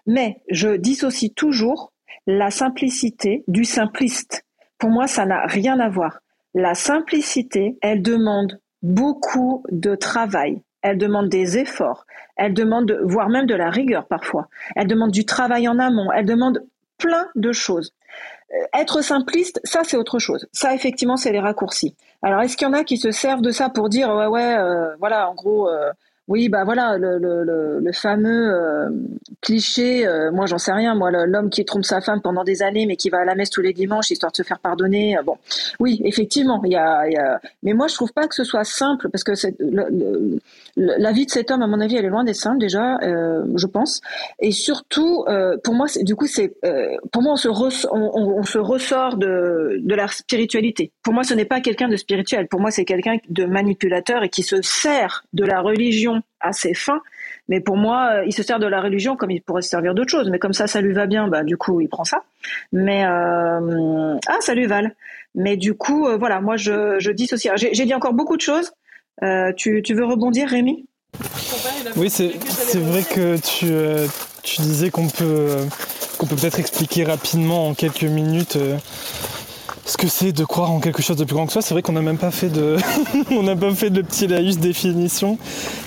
Mais 0.06 0.40
je 0.50 0.76
dissocie 0.76 1.32
toujours 1.32 1.92
la 2.26 2.50
simplicité 2.50 3.44
du 3.48 3.64
simpliste. 3.64 4.44
Pour 4.78 4.90
moi, 4.90 5.06
ça 5.06 5.26
n'a 5.26 5.46
rien 5.46 5.78
à 5.78 5.88
voir. 5.88 6.20
La 6.54 6.74
simplicité, 6.74 7.78
elle 7.80 8.02
demande 8.02 8.60
beaucoup 8.82 9.64
de 9.70 9.94
travail, 9.94 10.62
elle 10.82 10.98
demande 10.98 11.28
des 11.28 11.58
efforts, 11.58 12.06
elle 12.36 12.54
demande, 12.54 12.98
voire 13.04 13.28
même 13.28 13.46
de 13.46 13.54
la 13.54 13.70
rigueur 13.70 14.06
parfois, 14.06 14.48
elle 14.76 14.86
demande 14.86 15.10
du 15.10 15.24
travail 15.24 15.68
en 15.68 15.78
amont, 15.78 16.10
elle 16.12 16.26
demande 16.26 16.64
plein 16.98 17.28
de 17.34 17.52
choses. 17.52 17.94
Euh, 18.52 18.78
être 18.78 19.02
simpliste, 19.02 19.60
ça 19.64 19.82
c'est 19.84 19.96
autre 19.96 20.18
chose. 20.18 20.48
Ça 20.52 20.74
effectivement 20.74 21.16
c'est 21.16 21.32
les 21.32 21.40
raccourcis. 21.40 21.96
Alors 22.22 22.40
est-ce 22.40 22.56
qu'il 22.56 22.66
y 22.66 22.70
en 22.70 22.74
a 22.74 22.84
qui 22.84 22.98
se 22.98 23.10
servent 23.10 23.42
de 23.42 23.50
ça 23.50 23.68
pour 23.70 23.88
dire 23.88 24.10
ouais 24.10 24.26
ouais 24.26 24.56
euh, 24.56 24.94
voilà 24.98 25.30
en 25.30 25.34
gros 25.34 25.68
euh, 25.68 25.92
oui, 26.30 26.48
bah 26.48 26.62
voilà, 26.62 26.96
le, 26.96 27.18
le, 27.18 27.80
le, 27.80 27.92
fameux 27.92 28.54
euh, 28.54 28.88
cliché, 29.40 30.06
euh, 30.06 30.30
moi 30.30 30.46
j'en 30.46 30.58
sais 30.58 30.70
rien, 30.70 30.94
moi 30.94 31.10
l'homme 31.10 31.50
qui 31.50 31.64
trompe 31.64 31.84
sa 31.84 32.00
femme 32.00 32.22
pendant 32.22 32.44
des 32.44 32.62
années 32.62 32.86
mais 32.86 32.94
qui 32.94 33.10
va 33.10 33.18
à 33.18 33.24
la 33.24 33.34
messe 33.34 33.50
tous 33.50 33.62
les 33.62 33.72
dimanches 33.72 34.12
histoire 34.12 34.30
de 34.30 34.36
se 34.36 34.44
faire 34.44 34.60
pardonner. 34.60 35.18
Euh, 35.18 35.22
bon, 35.24 35.38
oui, 35.80 36.00
effectivement, 36.04 36.62
y 36.64 36.76
a, 36.76 37.40
mais 37.64 37.72
moi 37.72 37.88
je 37.88 37.96
trouve 37.96 38.12
pas 38.12 38.28
que 38.28 38.36
ce 38.36 38.44
soit 38.44 38.62
simple 38.62 39.08
parce 39.10 39.24
que 39.24 39.34
c'est, 39.34 39.56
la 40.76 41.10
vie 41.10 41.26
de 41.26 41.30
cet 41.32 41.50
homme, 41.50 41.62
à 41.62 41.66
mon 41.66 41.80
avis, 41.80 41.96
elle 41.96 42.04
est 42.04 42.10
loin 42.10 42.22
d'être 42.22 42.36
simple 42.36 42.58
déjà, 42.58 42.96
je 43.02 43.66
pense. 43.66 44.00
Et 44.38 44.52
surtout, 44.52 45.24
pour 45.64 45.74
moi, 45.74 45.86
du 46.00 46.14
coup, 46.14 46.26
c'est, 46.26 46.54
pour 47.10 47.22
moi 47.22 47.32
on 47.32 47.36
se, 47.36 47.48
on, 47.48 48.44
se 48.44 48.58
ressort 48.58 49.16
de, 49.16 49.80
de 49.82 49.94
la 49.96 50.06
spiritualité. 50.06 50.92
Pour 51.02 51.12
moi, 51.12 51.24
ce 51.24 51.34
n'est 51.34 51.44
pas 51.44 51.60
quelqu'un 51.60 51.88
de 51.88 51.96
spirituel. 51.96 52.46
Pour 52.46 52.60
moi, 52.60 52.70
c'est 52.70 52.84
quelqu'un 52.84 53.16
de 53.28 53.44
manipulateur 53.46 54.22
et 54.22 54.28
qui 54.28 54.44
se 54.44 54.62
sert 54.62 55.24
de 55.32 55.44
la 55.44 55.60
religion 55.60 56.19
à 56.40 56.52
ses 56.52 56.74
fins. 56.74 57.00
Mais 57.48 57.60
pour 57.60 57.76
moi, 57.76 58.10
euh, 58.12 58.24
il 58.26 58.32
se 58.32 58.42
sert 58.42 58.58
de 58.58 58.66
la 58.66 58.80
religion 58.80 59.16
comme 59.16 59.30
il 59.30 59.42
pourrait 59.42 59.62
se 59.62 59.68
servir 59.68 59.94
d'autre 59.94 60.10
chose. 60.10 60.30
Mais 60.30 60.38
comme 60.38 60.52
ça, 60.52 60.66
ça 60.66 60.80
lui 60.80 60.92
va 60.92 61.06
bien, 61.06 61.28
bah 61.28 61.42
du 61.42 61.56
coup, 61.56 61.80
il 61.80 61.88
prend 61.88 62.04
ça. 62.04 62.22
Mais 62.72 63.04
euh... 63.04 64.16
ah, 64.28 64.36
salut 64.40 64.66
Val. 64.66 64.94
Mais 65.34 65.56
du 65.56 65.74
coup, 65.74 66.06
euh, 66.06 66.16
voilà, 66.16 66.40
moi, 66.40 66.56
je, 66.56 66.96
je 66.98 67.10
dissocie. 67.10 67.52
J'ai 67.56 67.84
dit 67.84 67.94
encore 67.94 68.14
beaucoup 68.14 68.36
de 68.36 68.42
choses. 68.42 68.72
Tu, 69.56 69.82
tu 69.82 69.94
veux 69.94 70.04
rebondir, 70.06 70.48
Rémi? 70.48 70.86
Oui, 71.96 72.08
c'est 72.08 72.30
vrai 72.78 73.02
que 73.02 73.36
tu, 73.36 73.66
tu 74.42 74.62
disais 74.62 74.90
qu'on 74.90 75.08
peut 75.08 75.56
qu'on 76.16 76.26
peut 76.26 76.36
peut-être 76.36 76.60
expliquer 76.60 77.04
rapidement 77.04 77.68
en 77.68 77.74
quelques 77.74 78.04
minutes 78.04 78.58
ce 79.90 79.96
que 79.96 80.06
c'est 80.06 80.30
de 80.30 80.44
croire 80.44 80.70
en 80.70 80.78
quelque 80.78 81.02
chose 81.02 81.16
de 81.16 81.24
plus 81.24 81.34
grand 81.34 81.46
que 81.46 81.52
soi. 81.52 81.62
C'est 81.62 81.74
vrai 81.74 81.82
qu'on 81.82 81.92
n'a 81.92 82.00
même 82.00 82.18
pas 82.18 82.30
fait 82.30 82.48
de, 82.48 82.76
on 83.32 83.42
n'a 83.42 83.56
pas 83.56 83.74
fait 83.74 83.90
de 83.90 84.02
petit 84.02 84.28
laïus 84.28 84.58
définition. 84.58 85.36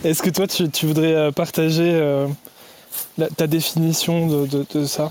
Est-ce 0.04 0.22
que 0.22 0.30
toi, 0.30 0.46
tu, 0.46 0.86
voudrais 0.86 1.14
euh, 1.14 1.32
partager 1.32 1.90
euh, 1.94 2.28
ta 3.38 3.48
définition 3.48 4.28
de, 4.28 4.86
ça? 4.86 5.10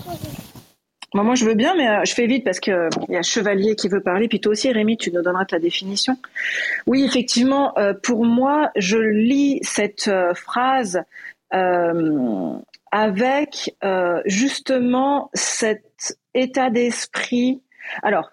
Moi, 1.15 1.33
je 1.33 1.45
veux 1.45 1.55
bien, 1.55 1.75
mais 1.75 1.87
euh, 1.87 2.01
je 2.05 2.13
fais 2.13 2.27
vite 2.27 2.43
parce 2.43 2.59
qu'il 2.59 2.89
y 3.09 3.15
a 3.15 3.23
Chevalier 3.23 3.75
qui 3.75 3.87
veut 3.87 4.01
parler. 4.01 4.27
Puis 4.27 4.39
toi 4.39 4.51
aussi, 4.51 4.71
Rémi, 4.71 4.95
tu 4.95 5.11
nous 5.11 5.23
donneras 5.23 5.45
ta 5.45 5.57
définition. 5.57 6.15
Oui, 6.85 7.03
effectivement, 7.03 7.73
pour 8.03 8.25
moi, 8.25 8.69
je 8.75 8.97
lis 8.97 9.59
cette 9.63 10.09
phrase 10.35 11.01
avec 12.91 13.75
justement 14.25 15.31
cet 15.33 16.15
état 16.35 16.69
d'esprit. 16.69 17.61
Alors, 18.01 18.29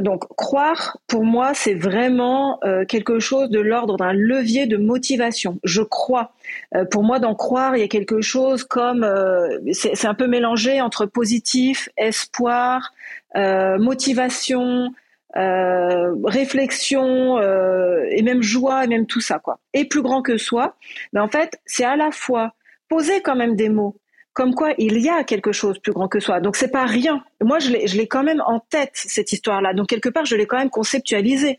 donc 0.00 0.28
croire, 0.36 0.98
pour 1.06 1.24
moi, 1.24 1.52
c'est 1.54 1.74
vraiment 1.74 2.58
euh, 2.64 2.84
quelque 2.84 3.18
chose 3.18 3.50
de 3.50 3.60
l'ordre 3.60 3.96
d'un 3.96 4.12
levier 4.12 4.66
de 4.66 4.76
motivation. 4.76 5.58
Je 5.64 5.82
crois. 5.82 6.32
Euh, 6.74 6.84
pour 6.84 7.02
moi, 7.02 7.18
dans 7.18 7.34
croire, 7.34 7.76
il 7.76 7.80
y 7.80 7.84
a 7.84 7.88
quelque 7.88 8.20
chose 8.20 8.64
comme 8.64 9.04
euh, 9.04 9.58
c'est 9.72 10.06
un 10.06 10.14
peu 10.14 10.26
mélangé 10.26 10.80
entre 10.80 11.06
positif, 11.06 11.88
espoir, 11.96 12.92
motivation, 13.34 14.92
réflexion 15.34 17.38
et 17.38 18.22
même 18.22 18.42
joie 18.42 18.84
et 18.84 18.86
même 18.86 19.06
tout 19.06 19.20
ça 19.20 19.38
quoi. 19.38 19.58
Et 19.74 19.84
plus 19.84 20.00
grand 20.00 20.22
que 20.22 20.38
soi, 20.38 20.76
mais 21.12 21.20
en 21.20 21.28
fait, 21.28 21.60
c'est 21.66 21.84
à 21.84 21.96
la 21.96 22.10
fois 22.10 22.54
poser 22.88 23.20
quand 23.20 23.36
même 23.36 23.56
des 23.56 23.68
mots 23.68 23.96
comme 24.36 24.54
quoi 24.54 24.74
il 24.76 25.00
y 25.00 25.08
a 25.08 25.24
quelque 25.24 25.50
chose 25.50 25.78
plus 25.78 25.92
grand 25.92 26.08
que 26.08 26.20
soi. 26.20 26.40
Donc 26.40 26.56
c'est 26.56 26.70
pas 26.70 26.84
rien. 26.84 27.24
Moi, 27.42 27.58
je 27.58 27.70
l'ai, 27.70 28.06
quand 28.06 28.22
même 28.22 28.42
en 28.46 28.60
tête 28.60 28.90
cette 28.92 29.32
histoire-là. 29.32 29.72
Donc 29.72 29.88
quelque 29.88 30.10
part, 30.10 30.26
je 30.26 30.36
l'ai 30.36 30.46
quand 30.46 30.58
même 30.58 30.68
conceptualisée. 30.68 31.58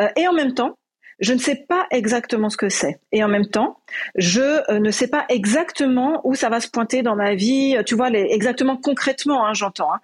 Euh, 0.00 0.06
et 0.14 0.28
en 0.28 0.32
même 0.32 0.54
temps, 0.54 0.78
je 1.18 1.32
ne 1.32 1.38
sais 1.38 1.56
pas 1.56 1.88
exactement 1.90 2.48
ce 2.48 2.56
que 2.56 2.68
c'est. 2.68 3.00
Et 3.10 3.24
en 3.24 3.28
même 3.28 3.48
temps, 3.48 3.76
je 4.14 4.40
euh, 4.40 4.78
ne 4.78 4.92
sais 4.92 5.08
pas 5.08 5.24
exactement 5.30 6.20
où 6.22 6.36
ça 6.36 6.48
va 6.48 6.60
se 6.60 6.68
pointer 6.68 7.02
dans 7.02 7.16
ma 7.16 7.34
vie, 7.34 7.76
tu 7.86 7.96
vois, 7.96 8.08
les, 8.08 8.28
exactement 8.30 8.76
concrètement, 8.76 9.44
hein, 9.44 9.52
j'entends. 9.52 9.92
Hein. 9.92 9.98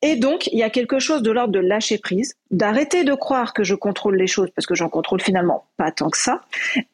Et 0.00 0.16
donc, 0.16 0.46
il 0.46 0.58
y 0.58 0.62
a 0.62 0.70
quelque 0.70 0.98
chose 0.98 1.20
de 1.20 1.30
l'ordre 1.30 1.52
de 1.52 1.60
lâcher 1.60 1.98
prise, 1.98 2.34
d'arrêter 2.50 3.04
de 3.04 3.12
croire 3.12 3.52
que 3.52 3.62
je 3.62 3.74
contrôle 3.74 4.16
les 4.16 4.26
choses, 4.26 4.48
parce 4.54 4.66
que 4.66 4.74
j'en 4.74 4.88
contrôle 4.88 5.20
finalement 5.20 5.66
pas 5.76 5.92
tant 5.92 6.08
que 6.08 6.18
ça. 6.18 6.40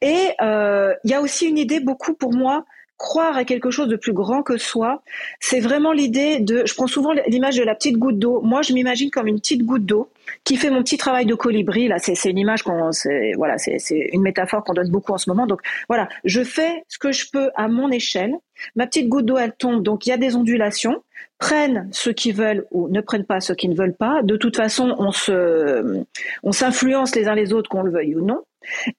Et 0.02 0.30
euh, 0.42 0.92
il 1.04 1.12
y 1.12 1.14
a 1.14 1.20
aussi 1.20 1.46
une 1.46 1.58
idée 1.58 1.78
beaucoup 1.78 2.14
pour 2.14 2.32
moi 2.32 2.64
croire 2.96 3.36
à 3.36 3.44
quelque 3.44 3.70
chose 3.70 3.88
de 3.88 3.96
plus 3.96 4.12
grand 4.12 4.42
que 4.42 4.56
soi, 4.56 5.02
c'est 5.40 5.60
vraiment 5.60 5.92
l'idée 5.92 6.40
de, 6.40 6.64
je 6.64 6.74
prends 6.74 6.86
souvent 6.86 7.12
l'image 7.26 7.56
de 7.56 7.62
la 7.62 7.74
petite 7.74 7.98
goutte 7.98 8.18
d'eau. 8.18 8.40
Moi, 8.42 8.62
je 8.62 8.72
m'imagine 8.72 9.10
comme 9.10 9.26
une 9.26 9.40
petite 9.40 9.64
goutte 9.64 9.84
d'eau 9.84 10.10
qui 10.44 10.56
fait 10.56 10.70
mon 10.70 10.82
petit 10.82 10.96
travail 10.96 11.26
de 11.26 11.34
colibri. 11.34 11.88
Là, 11.88 11.98
c'est 11.98 12.30
une 12.30 12.38
image 12.38 12.62
qu'on, 12.62 12.90
voilà, 13.36 13.58
c'est 13.58 13.78
une 14.12 14.22
métaphore 14.22 14.64
qu'on 14.64 14.74
donne 14.74 14.90
beaucoup 14.90 15.12
en 15.12 15.18
ce 15.18 15.28
moment. 15.28 15.46
Donc, 15.46 15.60
voilà, 15.88 16.08
je 16.24 16.42
fais 16.44 16.84
ce 16.88 16.98
que 16.98 17.12
je 17.12 17.30
peux 17.30 17.50
à 17.56 17.68
mon 17.68 17.90
échelle. 17.90 18.34
Ma 18.76 18.86
petite 18.86 19.08
goutte 19.08 19.26
d'eau, 19.26 19.38
elle 19.38 19.52
tombe. 19.52 19.82
Donc, 19.82 20.06
il 20.06 20.10
y 20.10 20.12
a 20.12 20.16
des 20.16 20.36
ondulations. 20.36 21.02
Prennent 21.38 21.88
ceux 21.92 22.12
qui 22.12 22.32
veulent 22.32 22.64
ou 22.70 22.88
ne 22.88 23.00
prennent 23.00 23.24
pas 23.24 23.40
ceux 23.40 23.54
qui 23.54 23.68
ne 23.68 23.74
veulent 23.74 23.96
pas. 23.96 24.22
De 24.22 24.36
toute 24.36 24.56
façon, 24.56 24.94
on 24.98 25.12
se, 25.12 26.04
on 26.42 26.52
s'influence 26.52 27.14
les 27.16 27.28
uns 27.28 27.34
les 27.34 27.52
autres, 27.52 27.68
qu'on 27.68 27.82
le 27.82 27.90
veuille 27.90 28.14
ou 28.14 28.24
non. 28.24 28.42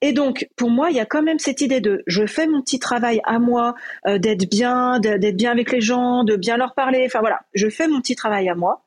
Et 0.02 0.14
donc, 0.14 0.48
pour 0.56 0.70
moi, 0.70 0.90
il 0.92 0.98
y 0.98 1.00
a 1.00 1.06
quand 1.06 1.24
même 1.24 1.40
cette 1.40 1.62
idée 1.62 1.82
de 1.82 2.04
je 2.08 2.26
fais 2.26 2.48
mon 2.48 2.62
petit 2.62 2.80
travail 2.80 3.22
à 3.24 3.40
moi, 3.40 3.76
euh, 4.06 4.18
d'être 4.18 4.50
bien, 4.50 5.00
d'être 5.00 5.36
bien 5.36 5.52
avec 5.52 5.72
les 5.72 5.82
gens, 5.82 6.24
de 6.24 6.36
bien 6.36 6.58
leur 6.58 6.74
parler. 6.74 7.04
Enfin 7.06 7.20
voilà, 7.20 7.42
je 7.54 7.70
fais 7.70 7.88
mon 7.88 8.02
petit 8.02 8.16
travail 8.16 8.50
à 8.50 8.56
moi 8.56 8.84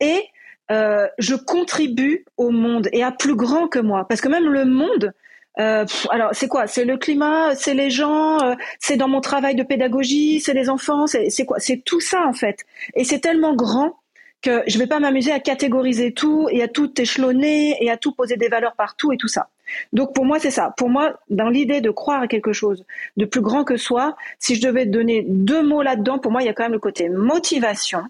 et 0.00 0.22
euh, 0.70 1.06
je 1.18 1.34
contribue 1.34 2.24
au 2.36 2.50
monde 2.50 2.88
et 2.92 3.02
à 3.02 3.12
plus 3.12 3.34
grand 3.34 3.68
que 3.68 3.78
moi. 3.78 4.06
Parce 4.08 4.20
que 4.20 4.28
même 4.28 4.48
le 4.48 4.64
monde, 4.64 5.12
euh, 5.58 5.84
alors 6.10 6.30
c'est 6.32 6.48
quoi? 6.48 6.66
C'est 6.66 6.84
le 6.84 6.96
climat, 6.96 7.54
c'est 7.54 7.74
les 7.74 7.90
gens, 7.90 8.38
c'est 8.80 8.96
dans 8.96 9.08
mon 9.08 9.20
travail 9.20 9.54
de 9.54 9.62
pédagogie, 9.62 10.40
c'est 10.40 10.54
les 10.54 10.68
enfants, 10.68 11.06
c'est 11.06 11.44
quoi? 11.44 11.58
C'est 11.60 11.82
tout 11.84 12.00
ça 12.00 12.26
en 12.26 12.32
fait. 12.32 12.64
Et 12.94 13.04
c'est 13.04 13.20
tellement 13.20 13.54
grand 13.54 13.96
que 14.44 14.62
je 14.66 14.78
vais 14.78 14.86
pas 14.86 15.00
m'amuser 15.00 15.32
à 15.32 15.40
catégoriser 15.40 16.12
tout 16.12 16.48
et 16.50 16.62
à 16.62 16.68
tout 16.68 17.00
échelonner 17.00 17.82
et 17.82 17.90
à 17.90 17.96
tout 17.96 18.12
poser 18.12 18.36
des 18.36 18.48
valeurs 18.48 18.74
partout 18.76 19.10
et 19.10 19.16
tout 19.16 19.28
ça. 19.28 19.48
Donc 19.94 20.14
pour 20.14 20.26
moi, 20.26 20.38
c'est 20.38 20.50
ça. 20.50 20.74
Pour 20.76 20.90
moi, 20.90 21.14
dans 21.30 21.48
l'idée 21.48 21.80
de 21.80 21.90
croire 21.90 22.20
à 22.20 22.28
quelque 22.28 22.52
chose 22.52 22.84
de 23.16 23.24
plus 23.24 23.40
grand 23.40 23.64
que 23.64 23.78
soi, 23.78 24.16
si 24.38 24.54
je 24.54 24.60
devais 24.60 24.84
donner 24.84 25.24
deux 25.26 25.62
mots 25.62 25.82
là-dedans, 25.82 26.18
pour 26.18 26.30
moi, 26.30 26.42
il 26.42 26.46
y 26.46 26.48
a 26.50 26.52
quand 26.52 26.64
même 26.64 26.72
le 26.72 26.78
côté 26.78 27.08
motivation 27.08 28.02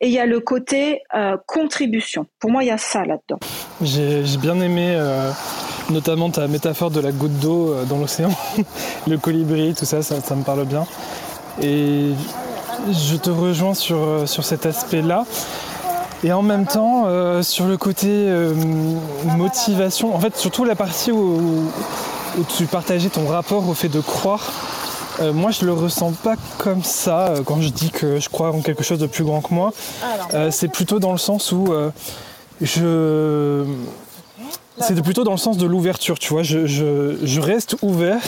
et 0.00 0.08
il 0.08 0.12
y 0.12 0.18
a 0.18 0.26
le 0.26 0.40
côté 0.40 1.02
euh, 1.14 1.36
contribution. 1.46 2.26
Pour 2.38 2.50
moi, 2.50 2.62
il 2.62 2.66
y 2.66 2.70
a 2.70 2.78
ça 2.78 3.04
là-dedans. 3.04 3.38
J'ai 3.80 4.22
bien 4.38 4.60
aimé 4.60 4.94
euh, 4.94 5.30
notamment 5.90 6.30
ta 6.30 6.46
métaphore 6.48 6.90
de 6.90 7.00
la 7.00 7.12
goutte 7.12 7.38
d'eau 7.38 7.72
euh, 7.72 7.84
dans 7.84 7.98
l'océan, 7.98 8.30
le 9.06 9.18
colibri, 9.18 9.74
tout 9.74 9.84
ça, 9.84 10.02
ça, 10.02 10.20
ça, 10.20 10.34
me 10.34 10.42
parle 10.42 10.64
bien. 10.64 10.86
Et 11.62 12.12
je 12.90 13.16
te 13.16 13.30
rejoins 13.30 13.74
sur, 13.74 14.28
sur 14.28 14.44
cet 14.44 14.66
aspect-là. 14.66 15.24
Et 16.24 16.32
en 16.32 16.42
même 16.42 16.66
temps, 16.66 17.04
euh, 17.06 17.42
sur 17.42 17.66
le 17.66 17.76
côté 17.76 18.08
euh, 18.08 18.52
motivation, 19.36 20.14
en 20.14 20.18
fait, 20.18 20.36
surtout 20.36 20.64
la 20.64 20.74
partie 20.74 21.12
où, 21.12 21.70
tu 22.56 22.66
partageais 22.66 23.08
ton 23.08 23.26
rapport 23.26 23.68
au 23.68 23.74
fait 23.74 23.88
de 23.88 24.00
croire, 24.00 24.52
euh, 25.20 25.32
moi 25.32 25.50
je 25.50 25.64
le 25.64 25.72
ressens 25.72 26.12
pas 26.12 26.36
comme 26.58 26.84
ça 26.84 27.34
quand 27.44 27.60
je 27.60 27.70
dis 27.70 27.90
que 27.90 28.20
je 28.20 28.28
crois 28.28 28.52
en 28.52 28.60
quelque 28.60 28.84
chose 28.84 28.98
de 28.98 29.06
plus 29.06 29.24
grand 29.24 29.40
que 29.40 29.52
moi. 29.52 29.72
c'est 30.50 30.68
plutôt 30.68 31.00
dans 31.00 31.12
le 31.12 31.18
sens 31.18 31.50
où 31.52 31.72
je. 32.60 33.64
C'est 34.80 35.02
plutôt 35.02 35.24
dans 35.24 35.32
le 35.32 35.38
sens 35.38 35.56
de 35.56 35.66
l'ouverture, 35.66 36.18
tu 36.18 36.32
vois. 36.32 36.42
Je, 36.42 37.40
reste 37.40 37.76
ouvert 37.82 38.20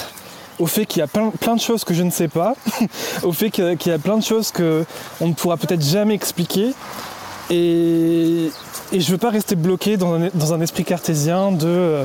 au 0.59 0.67
fait 0.67 0.85
qu'il 0.85 1.01
y 1.01 1.03
a 1.03 1.07
plein, 1.07 1.31
plein, 1.31 1.57
de 1.57 1.61
choses 1.61 1.85
que 1.85 1.95
je 1.95 2.03
ne 2.03 2.11
sais 2.11 2.29
pas, 2.29 2.55
au 3.23 3.33
fait 3.33 3.51
qu'il 3.51 3.65
y 3.65 3.91
a 3.91 3.99
plein 3.99 4.19
de 4.19 4.23
choses 4.23 4.53
qu'on 4.53 5.27
ne 5.27 5.33
pourra 5.33 5.57
peut-être 5.57 5.83
jamais 5.83 6.15
expliquer, 6.15 6.75
et, 7.51 8.51
et 8.93 9.01
je 9.01 9.11
veux 9.11 9.19
pas 9.19 9.31
rester 9.31 9.57
bloqué 9.57 9.97
dans 9.97 10.15
un, 10.15 10.61
esprit 10.61 10.85
cartésien 10.85 11.51
de 11.51 11.67
euh, 11.67 12.05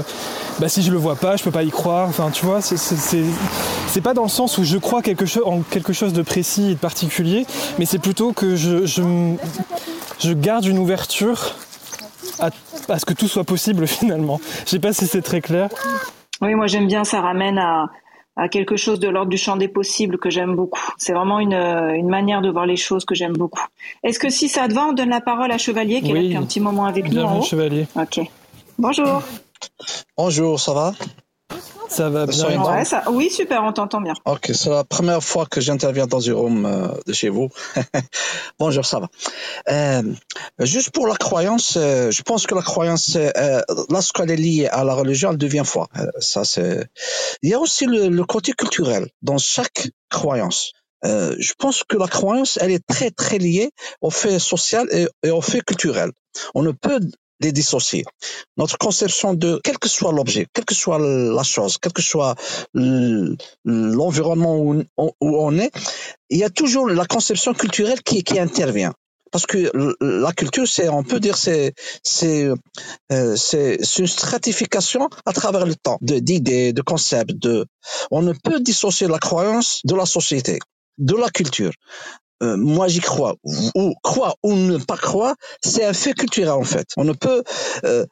bah, 0.60 0.70
si 0.70 0.82
je 0.82 0.92
le 0.92 0.98
vois 0.98 1.16
pas, 1.16 1.36
je 1.36 1.44
peux 1.44 1.52
pas 1.52 1.64
y 1.64 1.70
croire. 1.70 2.08
Enfin, 2.08 2.30
tu 2.32 2.46
vois, 2.46 2.62
c'est 2.62 4.02
pas 4.02 4.14
dans 4.14 4.24
le 4.24 4.30
sens 4.30 4.58
où 4.58 4.64
je 4.64 4.78
crois 4.78 5.02
quelque 5.02 5.26
chose, 5.26 5.44
en 5.46 5.62
quelque 5.62 5.94
chose 5.94 6.14
de 6.14 6.22
précis 6.22 6.72
et 6.72 6.74
de 6.74 6.80
particulier, 6.80 7.46
mais 7.78 7.86
c'est 7.86 8.00
plutôt 8.00 8.34
que 8.34 8.56
je, 8.56 8.86
je, 8.86 10.34
garde 10.34 10.66
une 10.66 10.80
ouverture 10.80 11.56
à, 12.40 12.50
à, 12.90 13.00
ce 13.00 13.06
que 13.06 13.14
tout 13.14 13.28
soit 13.28 13.44
possible 13.44 13.88
finalement. 14.00 14.40
Je 14.66 14.72
sais 14.72 14.80
pas 14.80 14.94
si 14.94 15.08
c'est 15.08 15.22
très 15.22 15.42
clair. 15.42 15.70
Oui, 16.42 16.54
moi 16.56 16.68
j'aime 16.68 16.88
bien, 16.88 17.04
ça 17.04 17.22
ramène 17.22 17.58
à, 17.58 17.86
à 18.36 18.50
quelque 18.50 18.76
chose 18.76 19.00
de 19.00 19.08
l'ordre 19.08 19.30
du 19.30 19.38
champ 19.38 19.56
des 19.56 19.68
possibles 19.68 20.18
que 20.18 20.30
j'aime 20.30 20.56
beaucoup. 20.56 20.82
C'est 20.98 21.14
vraiment 21.14 21.40
une, 21.40 21.54
une, 21.54 22.10
manière 22.10 22.42
de 22.42 22.50
voir 22.50 22.66
les 22.66 22.76
choses 22.76 23.06
que 23.06 23.16
j'aime 23.16 23.34
beaucoup. 23.34 23.64
Est-ce 24.04 24.20
que 24.20 24.30
si 24.30 24.50
ça 24.50 24.68
te 24.68 24.74
va, 24.74 24.88
on 24.88 24.94
donne 24.94 25.10
la 25.10 25.22
parole 25.22 25.52
à 25.52 25.58
Chevalier 25.58 26.02
qui 26.02 26.12
est 26.12 26.14
là 26.14 26.22
depuis 26.22 26.36
un 26.36 26.44
petit 26.44 26.60
moment 26.60 26.86
avec 26.86 27.12
nous 27.12 27.22
en 27.22 27.40
haut 27.40 27.44
Chevalier. 27.44 27.88
Ok. 27.96 28.20
Bonjour. 28.78 29.22
Bonjour, 30.18 30.60
ça 30.60 30.74
va? 30.74 30.94
Ça 31.90 32.10
va 32.10 32.26
bien. 32.26 32.84
Oui, 33.10 33.30
super, 33.30 33.64
on 33.64 33.72
t'entend 33.72 34.02
bien. 34.02 34.14
Ok, 34.26 34.52
c'est 34.54 34.70
la 34.70 34.84
première 34.84 35.24
fois 35.24 35.46
que 35.46 35.62
j'interviens 35.62 36.08
dans 36.08 36.20
une 36.20 36.34
room 36.34 36.66
euh, 36.66 36.88
de 37.06 37.14
chez 37.14 37.30
vous. 37.30 37.50
Bonjour, 38.60 38.86
ça 38.86 39.00
va. 39.00 39.08
Euh, 39.70 40.04
juste 40.60 40.92
pour 40.92 41.08
la 41.08 41.16
croyance, 41.16 41.78
euh, 41.78 42.12
je 42.12 42.22
pense 42.24 42.48
que 42.48 42.56
la 42.56 42.62
croyance, 42.62 43.18
lorsqu'elle 43.90 44.32
est 44.32 44.36
liée 44.36 44.68
à 44.68 44.84
la 44.84 44.94
religion, 44.94 45.32
elle 45.32 45.38
devient 45.38 45.64
foi. 45.66 45.88
ça, 46.20 46.44
c'est. 46.44 46.88
Il 47.42 47.50
y 47.50 47.54
a 47.54 47.60
aussi 47.60 47.86
le, 47.86 48.24
côté 48.26 48.54
culturel 48.54 49.08
dans 49.22 49.38
chaque 49.38 49.90
croyance. 50.10 50.74
je 51.04 51.54
pense 51.60 51.84
que 51.84 51.98
la 51.98 52.08
croyance, 52.08 52.58
elle 52.62 52.72
est 52.72 52.86
très 52.86 53.12
très 53.12 53.38
liée 53.38 53.70
au 54.02 54.10
fait 54.10 54.40
social 54.40 54.88
et, 54.92 55.08
et 55.24 55.32
au 55.32 55.42
fait 55.42 55.62
culturel. 55.62 56.12
On 56.56 56.64
ne 56.64 56.72
peut 56.72 57.00
les 57.40 57.52
dissocier. 57.52 58.04
Notre 58.58 58.78
conception 58.78 59.34
de 59.34 59.60
quel 59.64 59.78
que 59.78 59.90
soit 59.90 60.12
l'objet, 60.12 60.48
quelle 60.54 60.66
que 60.66 60.76
soit 60.76 61.00
la 61.00 61.44
chose, 61.44 61.78
quel 61.82 61.94
que 61.94 62.02
soit 62.02 62.36
l'environnement 62.74 64.58
où, 64.58 64.84
on 65.22 65.58
est, 65.58 65.72
il 66.30 66.40
y 66.40 66.44
a 66.44 66.50
toujours 66.50 66.90
la 66.90 67.06
conception 67.06 67.54
culturelle 67.54 68.02
qui, 68.04 68.24
qui 68.24 68.40
intervient. 68.40 68.94
Parce 69.32 69.46
que 69.48 69.70
la 70.00 70.32
culture, 70.32 70.68
c'est, 70.68 70.88
on 70.88 71.04
peut 71.04 71.20
dire, 71.20 71.36
c'est, 71.36 71.74
c'est, 72.04 72.48
euh, 73.12 73.36
c'est, 73.36 73.78
une 73.98 74.08
stratification 74.08 75.10
à 75.26 75.34
travers 75.34 75.66
le 75.66 75.76
temps 75.76 75.98
de, 76.02 76.20
d'idées, 76.20 76.72
de 76.72 76.82
concepts. 76.82 77.46
On 78.12 78.22
ne 78.22 78.32
peut 78.32 78.62
dissocier 78.62 79.08
la 79.08 79.20
croyance 79.20 79.82
de 79.84 79.96
la 79.96 80.06
société 80.06 80.60
de 80.98 81.16
la 81.16 81.30
culture. 81.30 81.72
Euh, 82.44 82.58
moi 82.58 82.90
j'y 82.90 83.00
crois, 83.00 83.36
ou 83.76 83.94
croire 84.04 84.36
ou 84.44 84.54
ne 84.54 84.78
pas 84.78 84.98
croire, 84.98 85.36
c'est 85.64 85.86
un 85.86 85.94
fait 85.94 86.14
culturel 86.14 86.52
en 86.52 86.64
fait. 86.64 86.88
On 86.98 87.06
ne 87.06 87.14
peut, 87.14 87.44
euh, 87.86 88.06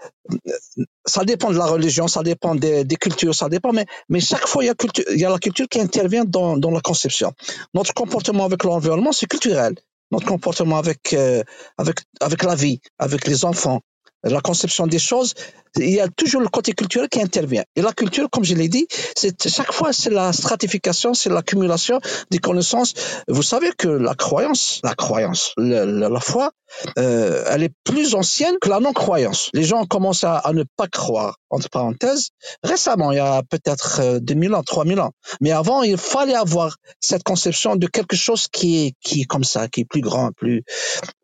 ça 1.06 1.26
dépend 1.26 1.52
de 1.52 1.58
la 1.58 1.66
religion, 1.66 2.08
ça 2.08 2.24
dépend 2.24 2.56
des, 2.56 2.86
cultures, 3.00 3.36
ça 3.36 3.50
dépend, 3.50 3.74
mais, 3.74 3.86
mais 4.08 4.22
chaque 4.22 4.48
fois 4.48 4.64
il 4.64 4.68
y, 4.68 4.70
a 4.70 4.76
culture, 4.76 5.04
il 5.12 5.20
y 5.20 5.26
a 5.26 5.30
la 5.30 5.40
culture 5.40 5.68
qui 5.68 5.82
intervient 5.82 6.24
dans, 6.24 6.56
dans 6.58 6.72
la 6.72 6.80
conception. 6.80 7.34
Notre 7.74 7.94
comportement 7.94 8.46
avec 8.46 8.64
l'environnement, 8.64 9.12
c'est 9.12 9.28
culturel. 9.28 9.76
Notre 10.12 10.28
comportement 10.28 10.78
avec, 10.78 11.12
euh, 11.14 11.44
avec, 11.78 11.98
avec 12.22 12.44
la 12.44 12.56
vie, 12.56 12.80
avec 13.00 13.28
les 13.28 13.44
enfants, 13.44 13.82
la 14.24 14.40
conception 14.40 14.88
des 14.88 15.00
choses, 15.00 15.34
il 15.78 15.90
y 15.90 16.00
a 16.00 16.08
toujours 16.08 16.42
le 16.42 16.48
côté 16.48 16.74
culturel 16.74 17.10
qui 17.10 17.22
intervient. 17.22 17.64
Et 17.76 17.82
la 17.82 17.94
culture, 17.94 18.30
comme 18.30 18.44
je 18.44 18.56
l'ai 18.56 18.70
dit, 18.70 18.88
c'est 19.16 19.48
chaque 19.50 19.72
fois 19.72 19.94
c'est 19.94 20.10
la 20.10 20.34
stratification, 20.34 21.14
c'est 21.14 21.30
l'accumulation 21.30 22.00
des 22.30 22.40
connaissances. 22.40 22.94
Vous 23.28 23.44
savez 23.44 23.72
que 23.78 23.88
la 23.88 24.16
croyance, 24.16 24.80
la 24.84 24.96
croyance, 24.96 25.54
la 25.58 26.20
foi, 26.20 26.52
euh, 26.98 27.44
elle 27.50 27.64
est 27.64 27.74
plus 27.84 28.16
ancienne 28.16 28.56
que 28.62 28.70
la 28.70 28.80
non-croyance. 28.80 29.50
Les 29.54 29.64
gens 29.64 29.86
commencent 29.86 30.24
à, 30.24 30.38
à, 30.38 30.54
ne 30.54 30.64
pas 30.76 30.88
croire, 30.88 31.38
entre 31.50 31.70
parenthèses, 31.70 32.30
récemment, 32.64 33.12
il 33.12 33.18
y 33.18 33.20
a 33.20 33.44
peut-être 33.44 34.20
2000 34.20 34.52
euh, 34.54 34.58
ans, 34.58 34.64
3000 34.64 35.00
ans. 35.00 35.12
Mais 35.42 35.52
avant, 35.52 35.84
il 35.84 35.98
fallait 35.98 36.36
avoir 36.36 36.78
cette 37.00 37.24
conception 37.24 37.76
de 37.76 37.88
quelque 37.88 38.16
chose 38.16 38.48
qui 38.48 38.88
est, 38.88 38.94
qui 39.02 39.22
est 39.22 39.26
comme 39.26 39.44
ça, 39.44 39.68
qui 39.68 39.82
est 39.82 39.86
plus 39.86 40.02
grand, 40.02 40.32
plus, 40.32 40.64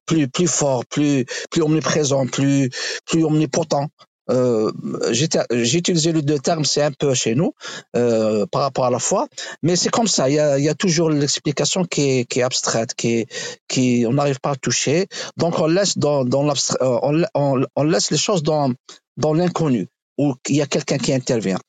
plus, 0.06 0.28
plus 0.28 0.48
fort, 0.48 0.86
plus, 0.86 1.26
plus 1.52 1.62
omniprésent, 1.62 2.28
plus, 2.28 2.70
plus 3.06 3.24
omnipotent. 3.24 3.88
Euh, 4.30 4.72
j'ai 5.12 5.78
utilisé 5.78 6.12
le 6.12 6.22
deux 6.22 6.40
termes, 6.40 6.66
c'est 6.66 6.82
un 6.82 6.92
peu 6.92 7.14
chez 7.14 7.36
nous 7.36 7.54
euh, 7.96 8.46
par 8.52 8.62
rapport 8.62 8.86
à 8.86 8.92
la 8.92 9.00
foi, 9.00 9.28
mais 9.64 9.76
c'est 9.76 9.90
comme 9.90 10.08
ça. 10.08 10.30
Il 10.30 10.36
y 10.36 10.40
a, 10.40 10.58
il 10.58 10.64
y 10.64 10.70
a 10.70 10.76
toujours 10.76 11.10
l'explication 11.10 11.84
qui 11.86 12.20
est, 12.20 12.26
qui 12.26 12.40
est 12.40 12.44
abstraite, 12.44 12.94
qui, 12.94 13.26
qui 13.68 14.06
on 14.08 14.14
n'arrive 14.14 14.40
pas 14.40 14.52
à 14.52 14.56
toucher. 14.56 15.08
Donc 15.38 15.60
on 15.60 15.68
laisse 15.68 15.98
dans, 15.98 16.26
dans 16.26 16.48
euh, 16.48 17.24
on, 17.34 17.64
on, 17.76 17.84
laisse 17.84 18.12
les 18.12 18.18
choses 18.18 18.44
dans 18.44 18.72
dans 19.18 19.34
l'inconnu 19.34 19.88
où 20.18 20.36
il 20.48 20.58
y 20.58 20.62
a 20.62 20.68
quelqu'un 20.68 20.98
qui 20.98 21.14
intervient. 21.14 21.60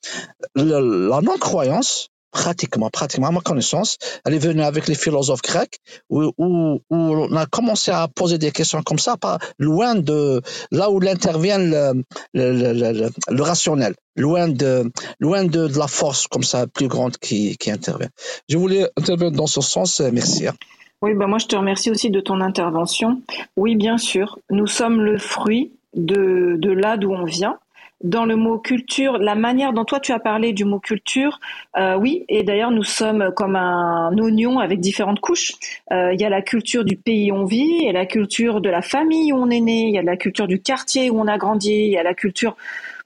la 0.55 1.21
non 1.21 1.37
croyance, 1.39 2.09
pratiquement, 2.31 2.89
pratiquement, 2.89 3.27
à 3.27 3.31
ma 3.31 3.41
connaissance, 3.41 3.97
elle 4.25 4.33
est 4.33 4.39
venue 4.39 4.63
avec 4.63 4.87
les 4.87 4.95
philosophes 4.95 5.41
grecs, 5.41 5.79
où, 6.09 6.31
où, 6.37 6.81
on 6.89 7.35
a 7.35 7.45
commencé 7.45 7.91
à 7.91 8.07
poser 8.07 8.37
des 8.37 8.51
questions 8.51 8.81
comme 8.83 8.99
ça, 8.99 9.17
pas 9.17 9.37
loin 9.59 9.95
de 9.95 10.41
là 10.71 10.89
où 10.89 11.01
intervient 11.05 11.57
le, 11.57 12.03
le, 12.33 12.73
le, 12.73 13.09
le, 13.29 13.43
rationnel, 13.43 13.95
loin 14.15 14.47
de, 14.47 14.89
loin 15.19 15.43
de, 15.43 15.67
de, 15.67 15.79
la 15.79 15.87
force 15.87 16.27
comme 16.27 16.43
ça 16.43 16.67
plus 16.67 16.87
grande 16.87 17.17
qui, 17.17 17.57
qui 17.57 17.69
intervient. 17.71 18.09
Je 18.47 18.57
voulais 18.57 18.87
intervenir 18.97 19.31
dans 19.31 19.47
ce 19.47 19.61
sens. 19.61 19.99
Merci. 19.99 20.47
Hein. 20.47 20.53
Oui, 21.01 21.13
ben 21.15 21.27
moi 21.27 21.39
je 21.39 21.47
te 21.47 21.55
remercie 21.55 21.89
aussi 21.89 22.11
de 22.11 22.21
ton 22.21 22.41
intervention. 22.41 23.21
Oui, 23.57 23.75
bien 23.75 23.97
sûr, 23.97 24.37
nous 24.49 24.67
sommes 24.67 25.01
le 25.01 25.17
fruit 25.17 25.71
de, 25.95 26.55
de 26.57 26.71
là 26.71 26.95
d'où 26.97 27.11
on 27.11 27.25
vient 27.25 27.57
dans 28.03 28.25
le 28.25 28.35
mot 28.35 28.57
culture, 28.57 29.17
la 29.17 29.35
manière 29.35 29.73
dont 29.73 29.85
toi 29.85 29.99
tu 29.99 30.11
as 30.11 30.19
parlé 30.19 30.53
du 30.53 30.65
mot 30.65 30.79
culture, 30.79 31.39
euh, 31.77 31.95
oui, 31.95 32.25
et 32.29 32.43
d'ailleurs 32.43 32.71
nous 32.71 32.83
sommes 32.83 33.31
comme 33.35 33.55
un 33.55 34.17
oignon 34.17 34.59
avec 34.59 34.79
différentes 34.79 35.19
couches. 35.19 35.53
Euh, 35.91 36.13
il 36.13 36.21
y 36.21 36.25
a 36.25 36.29
la 36.29 36.41
culture 36.41 36.83
du 36.83 36.97
pays 36.97 37.31
où 37.31 37.35
on 37.35 37.45
vit, 37.45 37.77
il 37.79 37.85
y 37.85 37.89
a 37.89 37.93
la 37.93 38.05
culture 38.05 38.61
de 38.61 38.69
la 38.69 38.81
famille 38.81 39.33
où 39.33 39.37
on 39.37 39.49
est 39.49 39.59
né, 39.59 39.87
il 39.87 39.93
y 39.93 39.97
a 39.97 40.03
la 40.03 40.17
culture 40.17 40.47
du 40.47 40.61
quartier 40.61 41.09
où 41.09 41.19
on 41.19 41.27
a 41.27 41.37
grandi, 41.37 41.71
il 41.71 41.91
y 41.91 41.97
a 41.97 42.03
la 42.03 42.13
culture, 42.13 42.55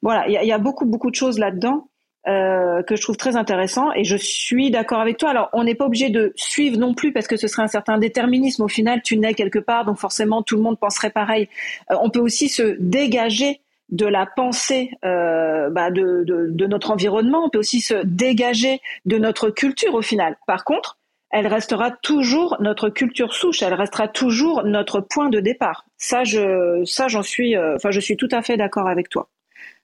voilà, 0.01 0.27
il 0.27 0.34
y 0.34 0.38
a, 0.38 0.43
y 0.43 0.51
a 0.51 0.58
beaucoup 0.58 0.86
beaucoup 0.86 1.10
de 1.10 1.15
choses 1.15 1.39
là-dedans. 1.39 1.88
Euh, 2.27 2.81
que 2.81 2.95
je 2.95 3.03
trouve 3.03 3.17
très 3.17 3.36
intéressant 3.36 3.93
et 3.93 4.03
je 4.03 4.17
suis 4.17 4.71
d'accord 4.71 4.99
avec 4.99 5.19
toi. 5.19 5.29
Alors 5.29 5.49
on 5.53 5.63
n'est 5.63 5.75
pas 5.75 5.86
obligé 5.86 6.10
de 6.10 6.34
suivre 6.36 6.75
non 6.75 6.95
plus 6.95 7.13
parce 7.13 7.27
que 7.27 7.38
ce 7.38 7.47
serait 7.47 7.62
un 7.62 7.67
certain 7.67 7.99
déterminisme. 7.99 8.63
Au 8.63 8.67
final, 8.67 9.03
tu 9.03 9.15
nais 9.17 9.36
quelque 9.36 9.60
part, 9.60 9.86
donc 9.86 9.99
forcément 9.99 10.41
tout 10.41 10.55
le 10.55 10.63
monde 10.63 10.79
penserait 10.79 11.12
pareil. 11.12 11.49
Euh, 11.91 11.95
on 12.01 12.10
peut 12.10 12.19
aussi 12.19 12.49
se 12.49 12.77
dégager 12.79 13.62
de 13.89 14.06
la 14.06 14.26
pensée 14.26 14.91
euh, 15.04 15.69
bah 15.69 15.91
de, 15.91 16.24
de, 16.26 16.65
notre 16.65 16.91
environnement, 16.91 17.45
on 17.45 17.50
peut 17.50 17.60
aussi 17.60 17.82
se 17.82 17.93
dégager 18.04 18.82
de 19.06 19.17
notre 19.17 19.50
culture 19.50 19.93
au 19.93 20.02
final. 20.02 20.38
Par 20.48 20.63
contre, 20.63 20.98
elle 21.30 21.48
restera 21.48 21.91
toujours 21.91 22.58
notre 22.60 22.89
culture 22.89 23.34
souche, 23.34 23.62
elle 23.62 23.74
restera 23.74 24.08
toujours 24.08 24.63
notre 24.63 25.02
point 25.02 25.30
de 25.30 25.39
départ. 25.39 25.86
Ça, 25.98 26.24
je, 26.24 26.84
ça, 26.86 27.08
j'en 27.08 27.24
suis, 27.24 27.56
euh, 27.56 27.78
je 27.89 28.00
suis 28.00 28.17
tout 28.17 28.30
à 28.32 28.41
fait 28.41 28.58
d'accord 28.58 28.88
avec 28.88 29.10
toi. 29.10 29.28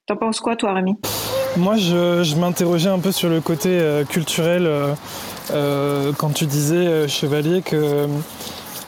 T'en 0.08 0.16
penses 0.16 0.40
quoi, 0.40 0.56
toi, 0.56 0.74
Rémi? 0.74 0.96
Moi, 1.58 1.76
je, 1.78 2.24
je 2.24 2.36
m'interrogeais 2.38 2.90
un 2.90 3.00
peu 3.00 3.12
sur 3.12 3.30
le 3.30 3.42
côté 3.42 3.70
euh, 3.70 4.04
culturel 4.04 4.68
quand 6.18 6.30
tu 6.34 6.46
disais, 6.46 7.08
Chevalier, 7.10 7.62
que 7.62 8.08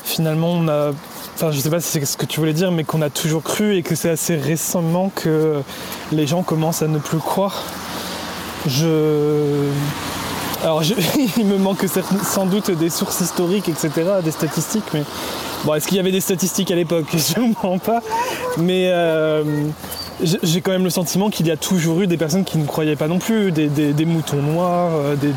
finalement, 0.03 0.53
on 0.53 0.67
a 0.69 0.91
enfin 1.35 1.51
je 1.51 1.59
sais 1.59 1.69
pas 1.69 1.79
si 1.79 1.87
c'est 1.89 2.05
ce 2.05 2.17
que 2.17 2.25
tu 2.25 2.39
voulais 2.39 2.53
dire, 2.53 2.71
mais 2.71 2.83
qu'on 2.83 3.01
a 3.01 3.09
toujours 3.09 3.43
cru 3.43 3.75
et 3.75 3.83
que 3.83 3.95
c'est 3.95 4.09
assez 4.09 4.35
récemment 4.35 5.11
que 5.13 5.61
les 6.11 6.27
gens 6.27 6.43
commencent 6.43 6.81
à 6.81 6.87
ne 6.87 6.99
plus 6.99 7.19
croire. 7.19 7.63
Je. 8.67 9.69
Alors 10.63 10.81
il 11.37 11.45
me 11.45 11.57
manque 11.57 11.85
sans 12.23 12.45
doute 12.45 12.71
des 12.71 12.89
sources 12.89 13.19
historiques, 13.19 13.67
etc., 13.67 13.91
des 14.23 14.31
statistiques, 14.31 14.85
mais 14.93 15.03
bon, 15.65 15.73
est-ce 15.73 15.87
qu'il 15.87 15.97
y 15.97 15.99
avait 15.99 16.11
des 16.11 16.21
statistiques 16.21 16.71
à 16.71 16.75
l'époque? 16.75 17.07
Je 17.13 17.39
ne 17.41 17.53
mens 17.61 17.79
pas, 17.79 18.01
mais 18.57 18.87
euh, 18.87 19.43
j'ai 20.21 20.61
quand 20.61 20.71
même 20.71 20.85
le 20.85 20.89
sentiment 20.89 21.29
qu'il 21.29 21.47
y 21.47 21.51
a 21.51 21.57
toujours 21.57 22.01
eu 22.01 22.07
des 22.07 22.17
personnes 22.17 22.45
qui 22.45 22.57
ne 22.57 22.65
croyaient 22.65 22.95
pas 22.95 23.07
non 23.07 23.19
plus, 23.19 23.51
des, 23.51 24.05
moutons 24.05 24.41
noirs, 24.41 24.91
euh, 24.93 25.15
des, 25.15 25.33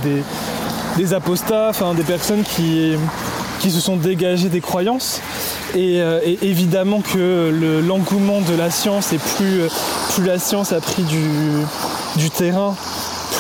des 0.96 1.14
apostats, 1.14 1.68
enfin 1.70 1.94
des 1.94 2.04
personnes 2.04 2.44
qui, 2.44 2.92
qui 3.60 3.70
se 3.70 3.80
sont 3.80 3.96
dégagées 3.96 4.48
des 4.48 4.60
croyances 4.60 5.20
euh, 5.76 6.20
et, 6.24 6.38
évidemment 6.42 7.00
que 7.00 7.82
l'engouement 7.86 8.40
de 8.40 8.54
la 8.54 8.70
science 8.70 9.12
et 9.12 9.18
plus, 9.18 9.62
euh, 9.62 9.68
plus 10.10 10.24
la 10.24 10.38
science 10.38 10.72
a 10.72 10.80
pris 10.80 11.02
du, 11.02 12.30
terrain, 12.30 12.74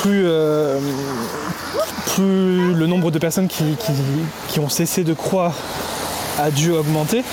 plus, 0.00 0.24
euh, 0.26 0.78
plus 2.14 2.74
le 2.74 2.86
nombre 2.86 3.10
de 3.10 3.18
personnes 3.18 3.48
qui, 3.48 4.60
ont 4.60 4.68
cessé 4.68 5.04
de 5.04 5.14
croire 5.14 5.54
a 6.38 6.50
dû 6.50 6.72
augmenter. 6.72 7.24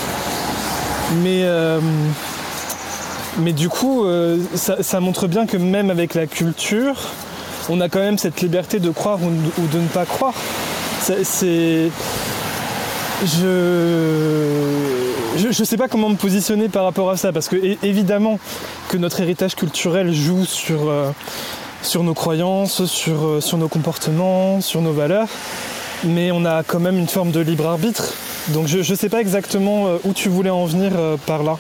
Mais, 1.22 1.46
mais 3.40 3.54
du 3.54 3.70
coup, 3.70 4.06
ça, 4.56 5.00
montre 5.00 5.28
bien 5.28 5.46
que 5.46 5.58
même 5.58 5.90
avec 5.90 6.14
la 6.16 6.28
culture, 6.28 7.12
on 7.70 7.82
a 7.82 7.90
quand 7.90 8.00
même 8.00 8.18
cette 8.18 8.42
liberté 8.42 8.80
de 8.80 8.90
croire 8.90 9.20
ou, 9.22 9.62
ou 9.62 9.68
de 9.68 9.80
ne 9.80 9.88
pas 9.88 10.06
croire. 10.06 10.34
C'est 11.02 11.92
je, 13.26 15.10
je, 15.52 15.64
sais 15.64 15.78
pas 15.78 15.88
comment 15.88 16.10
me 16.10 16.16
positionner 16.16 16.68
par 16.70 16.84
rapport 16.84 17.10
à 17.10 17.18
ça 17.18 17.32
parce 17.32 17.48
que 17.48 17.56
évidemment 17.86 18.40
que 18.90 18.98
notre 18.98 19.22
héritage 19.22 19.56
culturel 19.56 20.14
joue 20.14 20.46
sur, 20.46 20.90
euh, 20.90 21.12
sur 21.82 22.04
nos 22.04 22.14
croyances, 22.14 22.86
sur, 22.86 23.26
euh, 23.26 23.42
sur 23.42 23.58
nos 23.58 23.70
comportements, 23.70 24.62
sur 24.62 24.82
nos 24.82 24.94
valeurs, 24.94 25.30
mais 26.04 26.32
on 26.32 26.46
a 26.46 26.64
quand 26.64 26.80
même 26.80 26.98
une 26.98 27.08
forme 27.08 27.32
de 27.32 27.40
libre 27.40 27.68
arbitre. 27.68 28.14
Donc 28.50 28.68
je 28.68 28.80
ne 28.80 28.98
sais 28.98 29.10
pas 29.10 29.22
exactement 29.22 29.88
euh, 29.88 29.98
où 30.04 30.14
tu 30.14 30.30
voulais 30.30 30.50
en 30.50 30.66
venir 30.66 30.92
par 31.26 31.44
là. 31.44 31.58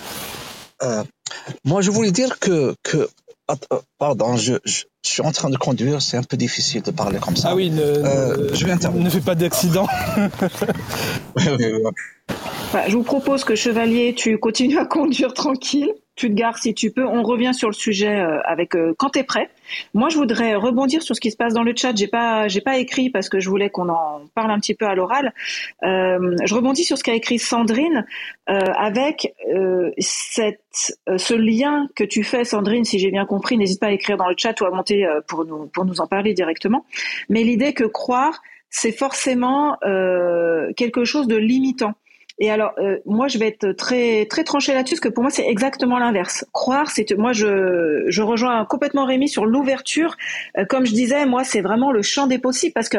moi, 1.63 1.81
je 1.81 1.91
voulais 1.91 2.11
dire 2.11 2.39
que, 2.39 2.75
que 2.83 3.07
pardon, 3.97 4.37
je, 4.37 4.53
je 4.65 4.83
suis 5.03 5.21
en 5.21 5.31
train 5.31 5.49
de 5.49 5.57
conduire, 5.57 6.01
c'est 6.01 6.17
un 6.17 6.23
peu 6.23 6.37
difficile 6.37 6.81
de 6.81 6.91
parler 6.91 7.19
comme 7.19 7.35
ça. 7.35 7.49
Ah 7.51 7.55
oui, 7.55 7.69
ne, 7.69 7.81
euh, 7.81 8.53
je 8.53 8.65
vais 8.65 8.75
ne 8.75 9.09
fais 9.09 9.21
pas 9.21 9.35
d'accident. 9.35 9.87
je 11.37 12.95
vous 12.95 13.03
propose 13.03 13.43
que 13.43 13.55
Chevalier, 13.55 14.13
tu 14.15 14.37
continues 14.37 14.77
à 14.77 14.85
conduire 14.85 15.33
tranquille 15.33 15.93
tu 16.15 16.29
te 16.29 16.33
gares 16.33 16.57
si 16.57 16.73
tu 16.73 16.91
peux. 16.91 17.05
On 17.05 17.23
revient 17.23 17.53
sur 17.53 17.69
le 17.69 17.73
sujet 17.73 18.19
euh, 18.19 18.39
avec 18.43 18.75
euh, 18.75 18.93
quand 18.97 19.09
tu 19.11 19.19
es 19.19 19.23
prêt. 19.23 19.49
Moi, 19.93 20.09
je 20.09 20.17
voudrais 20.17 20.55
rebondir 20.55 21.01
sur 21.01 21.15
ce 21.15 21.21
qui 21.21 21.31
se 21.31 21.37
passe 21.37 21.53
dans 21.53 21.63
le 21.63 21.73
chat. 21.75 21.95
J'ai 21.95 22.07
pas, 22.07 22.47
j'ai 22.47 22.61
pas 22.61 22.77
écrit 22.77 23.09
parce 23.09 23.29
que 23.29 23.39
je 23.39 23.49
voulais 23.49 23.69
qu'on 23.69 23.89
en 23.89 24.21
parle 24.35 24.51
un 24.51 24.59
petit 24.59 24.75
peu 24.75 24.85
à 24.85 24.93
l'oral. 24.93 25.33
Euh, 25.83 26.35
je 26.43 26.53
rebondis 26.53 26.83
sur 26.83 26.97
ce 26.97 27.03
qu'a 27.03 27.15
écrit 27.15 27.39
Sandrine 27.39 28.05
avec 28.45 29.33
cette, 29.99 30.59
ce 31.15 31.33
lien 31.33 31.87
que 31.95 32.03
tu 32.03 32.23
fais, 32.23 32.43
Sandrine. 32.43 32.83
Si 32.83 32.99
j'ai 32.99 33.09
bien 33.09 33.25
compris, 33.25 33.57
n'hésite 33.57 33.79
pas 33.79 33.87
à 33.87 33.91
écrire 33.91 34.17
dans 34.17 34.27
le 34.27 34.35
chat 34.37 34.59
ou 34.59 34.65
à 34.65 34.71
monter 34.71 35.07
pour 35.27 35.45
nous 35.45 35.67
pour 35.67 35.85
nous 35.85 36.01
en 36.01 36.07
parler 36.07 36.33
directement. 36.33 36.85
Mais 37.29 37.43
l'idée 37.43 37.73
que 37.73 37.85
croire, 37.85 38.41
c'est 38.69 38.91
forcément 38.91 39.77
quelque 40.75 41.05
chose 41.05 41.27
de 41.27 41.37
limitant. 41.37 41.93
Et 42.39 42.49
alors, 42.49 42.73
euh, 42.79 42.97
moi, 43.05 43.27
je 43.27 43.37
vais 43.37 43.47
être 43.47 43.71
très 43.73 44.25
très 44.25 44.43
tranché 44.43 44.73
là-dessus, 44.73 44.95
parce 44.95 45.01
que 45.01 45.09
pour 45.09 45.23
moi, 45.23 45.31
c'est 45.31 45.47
exactement 45.47 45.99
l'inverse. 45.99 46.45
Croire, 46.51 46.89
c'est 46.89 47.11
moi, 47.17 47.31
je 47.31 48.21
rejoins 48.21 48.65
complètement 48.65 49.05
Rémi 49.05 49.29
sur 49.29 49.45
l'ouverture. 49.45 50.17
Euh, 50.57 50.65
comme 50.65 50.85
je 50.85 50.93
disais, 50.93 51.25
moi, 51.25 51.43
c'est 51.43 51.61
vraiment 51.61 51.91
le 51.91 52.01
champ 52.01 52.27
des 52.27 52.39
possibles, 52.39 52.73
parce 52.73 52.89
que 52.89 52.97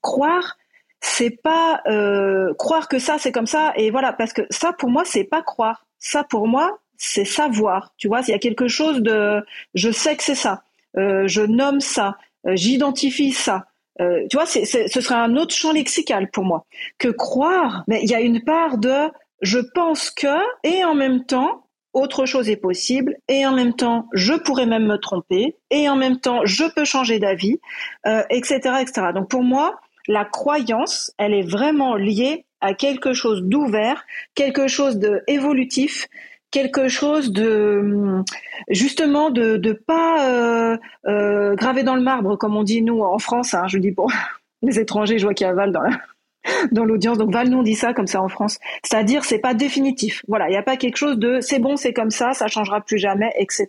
croire, 0.00 0.58
c'est 1.00 1.30
pas 1.30 1.80
euh, 1.86 2.54
croire 2.54 2.88
que 2.88 2.98
ça, 2.98 3.16
c'est 3.18 3.32
comme 3.32 3.46
ça, 3.46 3.72
et 3.76 3.90
voilà, 3.90 4.12
parce 4.12 4.32
que 4.32 4.42
ça, 4.50 4.72
pour 4.72 4.90
moi, 4.90 5.04
c'est 5.04 5.24
pas 5.24 5.42
croire. 5.42 5.86
Ça, 5.98 6.24
pour 6.24 6.48
moi, 6.48 6.80
c'est 6.96 7.24
savoir. 7.24 7.94
Tu 7.96 8.08
vois, 8.08 8.22
s'il 8.22 8.32
y 8.32 8.36
a 8.36 8.40
quelque 8.40 8.68
chose 8.68 9.00
de, 9.00 9.44
je 9.74 9.90
sais 9.90 10.16
que 10.16 10.22
c'est 10.24 10.34
ça, 10.34 10.64
je 10.96 11.42
nomme 11.42 11.80
ça, 11.80 12.16
j'identifie 12.44 13.32
ça. 13.32 13.66
Euh, 14.00 14.26
tu 14.30 14.36
vois, 14.36 14.46
ce 14.46 14.64
serait 15.00 15.14
un 15.14 15.36
autre 15.36 15.54
champ 15.54 15.72
lexical 15.72 16.30
pour 16.30 16.44
moi 16.44 16.64
que 16.98 17.08
croire. 17.08 17.84
Mais 17.88 18.00
il 18.02 18.10
y 18.10 18.14
a 18.14 18.20
une 18.20 18.42
part 18.42 18.78
de 18.78 19.10
je 19.42 19.58
pense 19.74 20.10
que 20.10 20.38
et 20.62 20.84
en 20.84 20.94
même 20.94 21.24
temps 21.24 21.66
autre 21.92 22.24
chose 22.24 22.48
est 22.48 22.56
possible 22.56 23.18
et 23.28 23.44
en 23.46 23.52
même 23.52 23.74
temps 23.74 24.08
je 24.14 24.32
pourrais 24.32 24.66
même 24.66 24.86
me 24.86 24.96
tromper 24.96 25.56
et 25.70 25.88
en 25.88 25.96
même 25.96 26.18
temps 26.18 26.40
je 26.44 26.64
peux 26.74 26.84
changer 26.84 27.18
d'avis, 27.18 27.60
euh, 28.06 28.22
etc., 28.30 28.76
etc. 28.80 29.08
Donc 29.14 29.28
pour 29.28 29.42
moi, 29.42 29.78
la 30.08 30.24
croyance, 30.24 31.12
elle 31.18 31.34
est 31.34 31.48
vraiment 31.48 31.94
liée 31.94 32.46
à 32.60 32.74
quelque 32.74 33.12
chose 33.12 33.42
d'ouvert, 33.42 34.04
quelque 34.34 34.68
chose 34.68 34.98
de 34.98 35.22
évolutif, 35.26 36.06
quelque 36.52 36.86
chose 36.86 37.32
de 37.32 38.22
justement 38.68 39.30
de, 39.30 39.56
de 39.56 39.72
pas 39.72 40.28
euh, 40.28 40.76
euh, 41.06 41.56
gravé 41.56 41.82
dans 41.82 41.96
le 41.96 42.02
marbre 42.02 42.36
comme 42.36 42.56
on 42.56 42.62
dit 42.62 42.82
nous 42.82 43.00
en 43.00 43.18
France. 43.18 43.54
Hein, 43.54 43.64
je 43.66 43.78
dis 43.78 43.90
pour 43.90 44.12
les 44.62 44.78
étrangers, 44.78 45.18
je 45.18 45.24
vois 45.24 45.34
qu'il 45.34 45.46
y 45.46 45.50
a 45.50 45.54
Val 45.54 45.72
dans 45.72 45.82
dans 46.72 46.84
l'audience. 46.84 47.18
Donc 47.18 47.32
Val, 47.32 47.48
nous 47.48 47.64
dit 47.64 47.74
ça 47.74 47.92
comme 47.94 48.06
ça 48.06 48.22
en 48.22 48.28
France. 48.28 48.58
C'est-à-dire 48.84 49.24
c'est 49.24 49.40
pas 49.40 49.54
définitif. 49.54 50.22
Voilà, 50.28 50.48
il 50.48 50.52
n'y 50.52 50.56
a 50.56 50.62
pas 50.62 50.76
quelque 50.76 50.96
chose 50.96 51.18
de 51.18 51.40
c'est 51.40 51.58
bon, 51.58 51.76
c'est 51.76 51.92
comme 51.92 52.10
ça, 52.10 52.34
ça 52.34 52.46
changera 52.46 52.80
plus 52.80 52.98
jamais, 52.98 53.32
etc. 53.38 53.68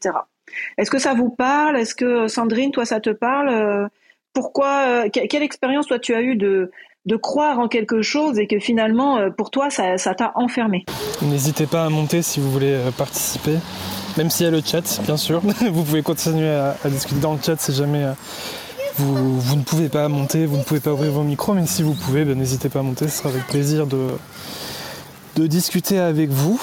Est-ce 0.78 0.92
que 0.92 1.00
ça 1.00 1.14
vous 1.14 1.30
parle? 1.30 1.78
Est-ce 1.78 1.96
que 1.96 2.28
Sandrine, 2.28 2.72
toi, 2.72 2.86
ça 2.86 3.00
te 3.00 3.10
parle? 3.10 3.50
Euh, 3.50 3.88
Pourquoi 4.34 5.10
Quelle 5.10 5.42
expérience 5.42 5.88
toi 5.88 5.98
tu 5.98 6.14
as 6.14 6.22
eu 6.22 6.36
de 6.36 6.70
de 7.06 7.16
croire 7.18 7.60
en 7.60 7.68
quelque 7.68 8.02
chose 8.02 8.40
et 8.40 8.48
que 8.48 8.60
finalement, 8.60 9.18
euh, 9.18 9.30
pour 9.30 9.52
toi, 9.52 9.70
ça, 9.70 9.98
t'a 9.98 10.32
enfermé. 10.36 10.86
N'hésitez 11.22 11.66
pas 11.66 11.86
à 11.86 11.90
monter 11.90 12.22
si 12.22 12.40
vous 12.40 12.52
voulez 12.52 12.74
euh, 12.74 12.92
participer, 12.92 13.58
même 14.18 14.30
s'il 14.30 14.46
y 14.46 14.50
a 14.50 14.52
le 14.52 14.62
chat, 14.64 15.02
bien 15.04 15.18
sûr. 15.18 15.42
vous 15.72 15.84
pouvez 15.84 16.02
continuer 16.02 16.50
à, 16.50 16.76
discuter 16.86 17.20
dans 17.20 17.34
le 17.34 17.40
chat 17.42 17.60
si 17.60 17.74
jamais 17.74 18.04
euh, 18.04 18.14
vous, 18.98 19.56
ne 19.56 19.64
pouvez 19.64 19.90
pas 19.90 20.08
monter, 20.08 20.46
vous 20.46 20.58
ne 20.58 20.64
pouvez 20.64 20.80
pas 20.80 20.94
ouvrir 20.94 21.12
vos 21.12 21.24
micros, 21.24 21.54
mais 21.54 21.66
si 21.66 21.84
vous 21.84 21.94
pouvez, 21.94 22.24
ben, 22.24 22.38
n'hésitez 22.38 22.70
pas 22.70 22.80
à 22.80 22.84
monter, 22.84 23.08
ce 23.08 23.18
sera 23.18 23.30
avec 23.30 23.48
plaisir 23.48 23.86
de, 23.86 24.08
de 25.36 25.48
discuter 25.48 26.00
avec 26.00 26.30
vous. 26.30 26.62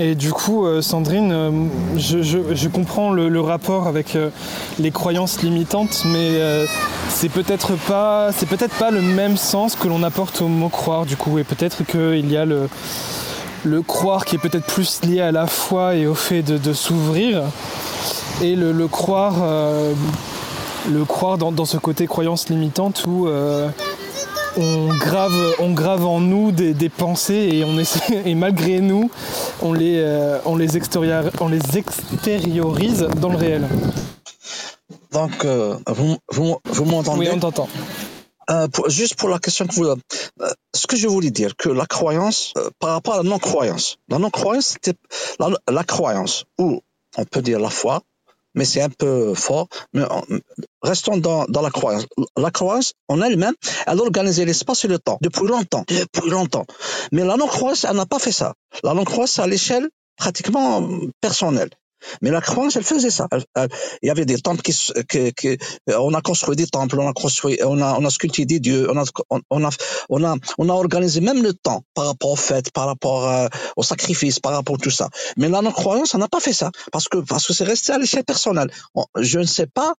Et 0.00 0.14
du 0.14 0.32
coup, 0.32 0.64
euh, 0.64 0.80
Sandrine, 0.80 1.32
euh, 1.32 1.50
je, 1.96 2.68
comprends 2.68 3.10
le, 3.10 3.40
rapport 3.40 3.88
avec 3.88 4.14
euh, 4.14 4.30
les 4.78 4.92
croyances 4.92 5.42
limitantes, 5.42 6.04
mais 6.06 6.40
c'est 7.08 7.28
peut-être 7.28 7.74
pas, 7.74 8.30
c'est 8.32 8.46
peut-être 8.46 8.74
pas 8.76 8.92
le 8.92 9.02
même 9.02 9.36
sens 9.36 9.74
que 9.74 9.88
l'on 9.88 10.04
apporte 10.04 10.40
au 10.40 10.46
mot 10.46 10.68
croire. 10.68 11.04
Du 11.04 11.16
coup, 11.16 11.38
et 11.38 11.44
peut-être 11.44 11.84
qu'il 11.84 12.30
y 12.30 12.36
a 12.36 12.44
le, 12.44 12.68
le 13.64 13.82
croire 13.82 14.24
qui 14.24 14.36
est 14.36 14.38
peut-être 14.38 14.66
plus 14.66 15.00
lié 15.02 15.20
à 15.20 15.32
la 15.32 15.48
foi 15.48 15.96
et 15.96 16.06
au 16.06 16.14
fait 16.14 16.42
de, 16.42 16.72
s'ouvrir, 16.72 17.42
et 18.40 18.54
le, 18.54 18.86
croire, 18.86 19.34
le 20.88 21.04
croire 21.04 21.38
dans, 21.38 21.50
dans, 21.50 21.64
ce 21.64 21.76
côté 21.76 22.06
croyance 22.06 22.48
limitante 22.48 23.04
où 23.08 23.26
on 24.58 24.88
grave, 24.88 25.54
on 25.60 25.72
grave 25.72 26.04
en 26.04 26.20
nous 26.20 26.52
des, 26.52 26.88
pensées 26.88 27.48
et, 27.52 27.64
on 27.64 27.78
essaie, 27.78 28.22
et 28.28 28.34
malgré 28.34 28.80
nous, 28.80 29.10
on 29.62 29.72
les, 29.72 29.98
euh, 29.98 30.38
on, 30.44 30.56
les 30.56 30.68
on 31.40 31.48
les 31.48 31.78
extériorise 31.78 33.08
dans 33.20 33.30
le 33.30 33.36
réel. 33.36 33.68
Donc, 35.12 35.44
euh, 35.44 35.76
vous, 35.86 36.18
vous, 36.30 36.84
m'entendez? 36.84 37.20
Oui, 37.20 37.28
on 37.32 37.38
t'entend. 37.38 37.68
Euh, 38.50 38.66
juste 38.88 39.14
pour 39.16 39.28
la 39.28 39.38
question 39.38 39.66
que 39.66 39.74
vous... 39.74 39.94
ce 40.74 40.86
que 40.86 40.96
je 40.96 41.06
voulais 41.06 41.30
dire, 41.30 41.54
que 41.56 41.68
la 41.68 41.86
croyance, 41.86 42.54
par 42.78 42.90
rapport 42.90 43.14
à 43.14 43.16
la 43.18 43.22
non-croyance, 43.22 43.98
la 44.08 44.18
non-croyance, 44.18 44.76
c'était 44.82 44.98
la 45.38 45.84
croyance, 45.84 46.44
ou 46.58 46.80
on 47.16 47.24
peut 47.24 47.42
dire 47.42 47.60
la 47.60 47.70
foi, 47.70 48.02
mais 48.58 48.64
c'est 48.64 48.82
un 48.82 48.90
peu 48.90 49.34
fort. 49.34 49.68
Mais 49.94 50.02
restons 50.82 51.16
dans, 51.16 51.44
dans, 51.46 51.62
la 51.62 51.70
croyance. 51.70 52.06
La 52.36 52.50
croyance 52.50 52.92
en 53.08 53.22
elle-même, 53.22 53.54
elle 53.86 53.98
a 53.98 54.02
organisé 54.02 54.44
l'espace 54.44 54.84
et 54.84 54.88
le 54.88 54.98
temps 54.98 55.18
depuis 55.22 55.46
longtemps, 55.46 55.84
depuis 55.88 56.28
longtemps. 56.28 56.66
Mais 57.12 57.24
la 57.24 57.36
non-croyance, 57.36 57.84
elle 57.84 57.96
n'a 57.96 58.06
pas 58.06 58.18
fait 58.18 58.32
ça. 58.32 58.54
La 58.82 58.94
non-croyance, 58.94 59.38
à 59.38 59.46
l'échelle 59.46 59.88
pratiquement 60.16 60.86
personnelle. 61.20 61.70
Mais 62.22 62.30
la 62.30 62.40
croyance, 62.40 62.76
elle 62.76 62.84
faisait 62.84 63.10
ça. 63.10 63.28
il 64.02 64.06
y 64.06 64.10
avait 64.10 64.24
des 64.24 64.38
temples 64.38 64.62
qui, 64.62 64.74
on 65.88 66.14
a 66.14 66.20
construit 66.20 66.56
des 66.56 66.66
temples, 66.66 66.98
on 66.98 67.08
a 67.08 67.12
construit, 67.12 67.58
on 67.64 67.80
a, 67.80 67.98
on 67.98 68.04
a 68.04 68.10
sculpté 68.10 68.44
des 68.44 68.60
dieux, 68.60 68.88
on 68.90 68.96
a, 68.96 69.04
on 69.50 69.64
a, 69.64 69.70
on 70.08 70.24
a, 70.24 70.36
on 70.58 70.68
a 70.68 70.72
organisé 70.72 71.20
même 71.20 71.42
le 71.42 71.52
temps 71.54 71.82
par 71.94 72.06
rapport 72.06 72.30
aux 72.30 72.36
fêtes, 72.36 72.70
par 72.72 72.86
rapport 72.86 73.28
euh, 73.28 73.48
aux 73.76 73.82
sacrifices, 73.82 74.40
par 74.40 74.52
rapport 74.52 74.76
à 74.76 74.78
tout 74.78 74.90
ça. 74.90 75.08
Mais 75.36 75.48
la 75.48 75.62
non-croyance, 75.62 76.14
on 76.14 76.18
n'a 76.18 76.28
pas 76.28 76.40
fait 76.40 76.52
ça 76.52 76.70
parce 76.92 77.08
que 77.08 77.18
parce 77.18 77.46
que 77.46 77.52
c'est 77.52 77.64
resté 77.64 77.92
à 77.92 77.98
l'échelle 77.98 78.24
personnelle. 78.24 78.70
Je 79.16 79.38
ne 79.38 79.44
sais 79.44 79.66
pas. 79.66 79.94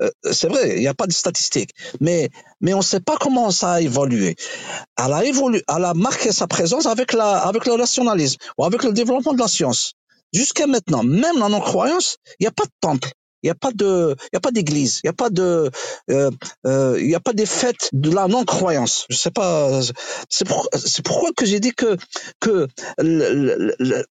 Euh, 0.00 0.10
c'est 0.32 0.48
vrai, 0.48 0.76
il 0.76 0.80
n'y 0.80 0.88
a 0.88 0.94
pas 0.94 1.06
de 1.06 1.12
statistiques, 1.12 1.70
mais 2.00 2.30
mais 2.60 2.74
on 2.74 2.78
ne 2.78 2.82
sait 2.82 3.00
pas 3.00 3.16
comment 3.20 3.50
ça 3.50 3.72
a 3.74 3.80
évolué. 3.80 4.36
Elle 4.96 5.12
a 5.12 5.24
évolué, 5.24 5.62
elle 5.68 5.84
a 5.84 5.94
marqué 5.94 6.32
sa 6.32 6.46
présence 6.46 6.86
avec 6.86 7.12
la 7.12 7.38
avec 7.38 7.66
le 7.66 7.74
rationalisme 7.74 8.38
ou 8.58 8.64
avec 8.64 8.82
le 8.82 8.92
développement 8.92 9.32
de 9.34 9.38
la 9.38 9.48
science. 9.48 9.94
Jusqu'à 10.32 10.66
maintenant, 10.66 11.02
même 11.02 11.38
la 11.38 11.48
non-croyance, 11.48 12.16
il 12.40 12.44
n'y 12.44 12.48
a 12.48 12.52
pas 12.52 12.64
de 12.64 12.70
temple. 12.80 13.10
Il 13.42 13.48
n'y 13.48 13.50
a 13.50 13.56
pas 13.56 13.72
de, 13.72 14.14
il 14.32 14.36
a 14.36 14.40
pas 14.40 14.52
d'église, 14.52 15.00
il 15.02 15.06
n'y 15.06 15.10
a 15.10 15.14
pas 15.14 15.28
de, 15.28 15.68
euh, 16.10 16.30
euh, 16.64 16.96
il 17.00 17.12
a 17.12 17.20
pas 17.20 17.32
des 17.32 17.46
fêtes 17.46 17.88
de 17.92 18.10
la 18.10 18.28
non-croyance. 18.28 19.04
Je 19.10 19.16
sais 19.16 19.32
pas. 19.32 19.80
C'est 20.28 20.46
pour, 20.46 20.68
pourquoi 21.04 21.30
que 21.36 21.44
j'ai 21.44 21.58
dit 21.58 21.72
que 21.72 21.96
que 22.40 22.68
le, 22.98 23.74
le, 23.80 24.04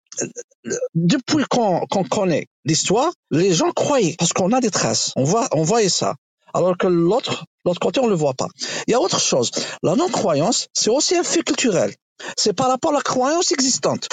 depuis 0.95 1.45
qu'on 1.49 1.85
qu'on 1.87 2.03
connaît 2.03 2.47
l'histoire, 2.65 3.09
les 3.31 3.53
gens 3.53 3.71
croyaient 3.71 4.15
parce 4.19 4.33
qu'on 4.33 4.51
a 4.51 4.59
des 4.59 4.69
traces. 4.69 5.13
On 5.15 5.23
voit, 5.23 5.47
on 5.53 5.63
voyait 5.63 5.89
ça. 5.89 6.15
Alors 6.53 6.77
que 6.77 6.87
l'autre, 6.87 7.45
l'autre 7.65 7.79
côté, 7.79 8.01
on 8.01 8.07
le 8.07 8.15
voit 8.15 8.33
pas. 8.33 8.47
Il 8.87 8.91
y 8.91 8.93
a 8.93 8.99
autre 8.99 9.19
chose. 9.21 9.51
La 9.83 9.95
non-croyance, 9.95 10.67
c'est 10.73 10.89
aussi 10.89 11.15
un 11.15 11.23
fait 11.23 11.43
culturel. 11.43 11.93
C'est 12.37 12.53
par 12.53 12.69
rapport 12.69 12.91
à 12.91 12.95
la 12.95 13.01
croyance 13.01 13.51
existante. 13.51 14.07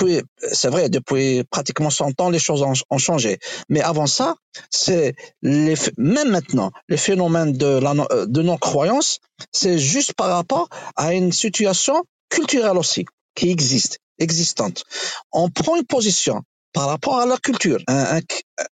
c'est 0.52 0.68
vrai, 0.68 0.88
depuis 0.88 1.44
pratiquement 1.50 1.90
100 1.90 2.20
ans, 2.20 2.30
les 2.30 2.38
choses 2.38 2.62
ont, 2.62 2.98
changé. 2.98 3.38
Mais 3.68 3.80
avant 3.80 4.06
ça, 4.06 4.36
c'est 4.70 5.14
même 5.42 6.30
maintenant, 6.30 6.72
les 6.88 6.96
phénomènes 6.96 7.52
de, 7.52 7.78
la, 7.78 7.94
euh, 8.10 8.26
de 8.26 8.42
non-croyance, 8.42 9.18
c'est 9.52 9.78
juste 9.78 10.14
par 10.14 10.28
rapport 10.28 10.68
à 10.96 11.14
une 11.14 11.32
situation 11.32 12.02
culturelle 12.28 12.76
aussi, 12.76 13.06
qui 13.34 13.50
existe, 13.50 13.98
existante. 14.18 14.84
On 15.32 15.50
prend 15.50 15.76
une 15.76 15.86
position 15.86 16.42
par 16.72 16.88
rapport 16.88 17.18
à 17.18 17.26
la 17.26 17.36
culture. 17.38 17.78
Un, 17.88 18.20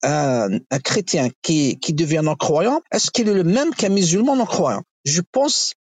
un 0.03 0.79
chrétien 0.79 1.29
qui, 1.41 1.77
qui 1.79 1.93
devient 1.93 2.21
non-croyant, 2.23 2.81
est-ce 2.91 3.11
qu'il 3.11 3.29
est 3.29 3.33
le 3.33 3.43
même 3.43 3.73
qu'un 3.73 3.89
musulman 3.89 4.35
non-croyant? 4.35 4.83
Je 5.05 5.21
pense, 5.31 5.73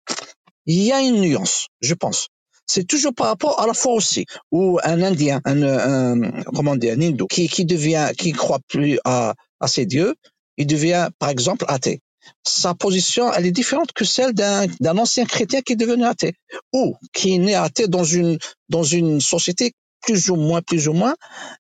il 0.67 0.83
y 0.83 0.93
a 0.93 1.01
une 1.01 1.21
nuance, 1.21 1.69
je 1.81 1.95
pense 1.95 2.29
c'est 2.71 2.85
toujours 2.87 3.15
par 3.15 3.27
rapport 3.27 3.61
à 3.61 3.67
la 3.67 3.75
foi 3.75 3.93
aussi. 3.93 4.27
Ou 4.53 4.79
un 4.85 5.03
Indien, 5.03 5.41
un, 5.45 6.43
comment 6.55 6.77
dire, 6.77 6.95
un 6.97 7.03
hindou, 7.03 7.27
qui, 7.27 7.49
qui 7.49 7.65
devient, 7.65 8.11
qui 8.17 8.33
croit 8.33 8.61
plus 8.69 8.99
à, 9.05 9.35
à 9.59 9.67
ses 9.67 9.87
dieux, 9.87 10.15
il 10.57 10.67
devient, 10.67 11.09
par 11.19 11.31
exemple, 11.31 11.65
athée. 11.69 12.01
Sa 12.47 12.75
position, 12.75 13.33
elle 13.33 13.47
est 13.47 13.51
différente 13.51 13.93
que 13.93 14.05
celle 14.05 14.35
d'un, 14.35 14.99
ancien 14.99 15.25
chrétien 15.25 15.63
qui 15.63 15.73
est 15.73 15.83
devenu 15.85 16.05
athée. 16.05 16.35
Ou 16.73 16.95
qui 17.13 17.35
est 17.35 17.39
né 17.39 17.55
athée 17.57 17.89
dans 17.89 18.05
une, 18.05 18.39
dans 18.69 18.85
une 18.85 19.21
société 19.21 19.73
plus 20.03 20.31
ou 20.31 20.37
moins, 20.37 20.63
plus 20.63 20.89
ou 20.89 20.93
moins, 20.93 21.15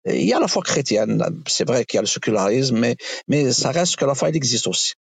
il 0.06 0.24
y 0.24 0.32
a 0.32 0.38
la 0.38 0.48
foi 0.48 0.62
chrétienne. 0.62 1.22
C'est 1.46 1.66
vrai 1.66 1.84
qu'il 1.84 1.96
y 1.96 1.98
a 1.98 2.02
le 2.02 2.06
sécularisme, 2.06 2.78
mais, 2.78 2.96
mais 3.28 3.52
ça 3.52 3.70
reste 3.70 3.96
que 3.96 4.04
la 4.04 4.14
foi, 4.14 4.28
elle 4.28 4.36
existe 4.36 4.66
aussi. 4.66 4.92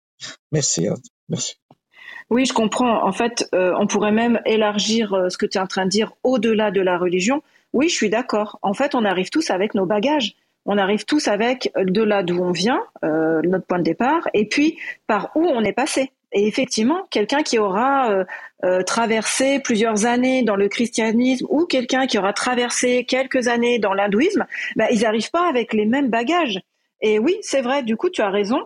Merci. 0.52 0.88
Hein. 0.88 0.96
Merci. 1.28 1.54
Oui, 2.30 2.44
je 2.44 2.52
comprends. 2.52 3.06
En 3.06 3.12
fait, 3.12 3.48
euh, 3.54 3.72
on 3.78 3.86
pourrait 3.86 4.12
même 4.12 4.40
élargir 4.44 5.14
euh, 5.14 5.28
ce 5.30 5.38
que 5.38 5.46
tu 5.46 5.56
es 5.56 5.60
en 5.60 5.66
train 5.66 5.84
de 5.84 5.90
dire 5.90 6.12
au-delà 6.22 6.70
de 6.70 6.80
la 6.80 6.98
religion. 6.98 7.42
Oui, 7.72 7.88
je 7.88 7.94
suis 7.94 8.10
d'accord. 8.10 8.58
En 8.62 8.74
fait, 8.74 8.94
on 8.94 9.04
arrive 9.04 9.30
tous 9.30 9.50
avec 9.50 9.74
nos 9.74 9.86
bagages. 9.86 10.34
On 10.66 10.76
arrive 10.76 11.06
tous 11.06 11.28
avec 11.28 11.72
de 11.76 12.02
là 12.02 12.22
d'où 12.22 12.42
on 12.42 12.50
vient, 12.50 12.82
euh, 13.02 13.40
notre 13.42 13.64
point 13.64 13.78
de 13.78 13.84
départ, 13.84 14.28
et 14.34 14.46
puis 14.46 14.76
par 15.06 15.30
où 15.34 15.46
on 15.46 15.64
est 15.64 15.72
passé. 15.72 16.12
Et 16.32 16.46
effectivement, 16.46 17.06
quelqu'un 17.10 17.42
qui 17.42 17.58
aura 17.58 18.10
traversé 18.84 19.60
plusieurs 19.60 20.04
années 20.04 20.42
dans 20.42 20.56
le 20.56 20.68
christianisme 20.68 21.46
ou 21.48 21.64
quelqu'un 21.64 22.06
qui 22.06 22.18
aura 22.18 22.34
traversé 22.34 23.04
quelques 23.04 23.48
années 23.48 23.78
dans 23.78 23.94
l'hindouisme, 23.94 24.44
bah, 24.76 24.90
ils 24.90 25.00
n'arrivent 25.00 25.30
pas 25.30 25.48
avec 25.48 25.72
les 25.72 25.86
mêmes 25.86 26.10
bagages. 26.10 26.60
Et 27.00 27.18
oui, 27.18 27.38
c'est 27.40 27.62
vrai, 27.62 27.82
du 27.82 27.96
coup, 27.96 28.10
tu 28.10 28.20
as 28.20 28.28
raison. 28.28 28.60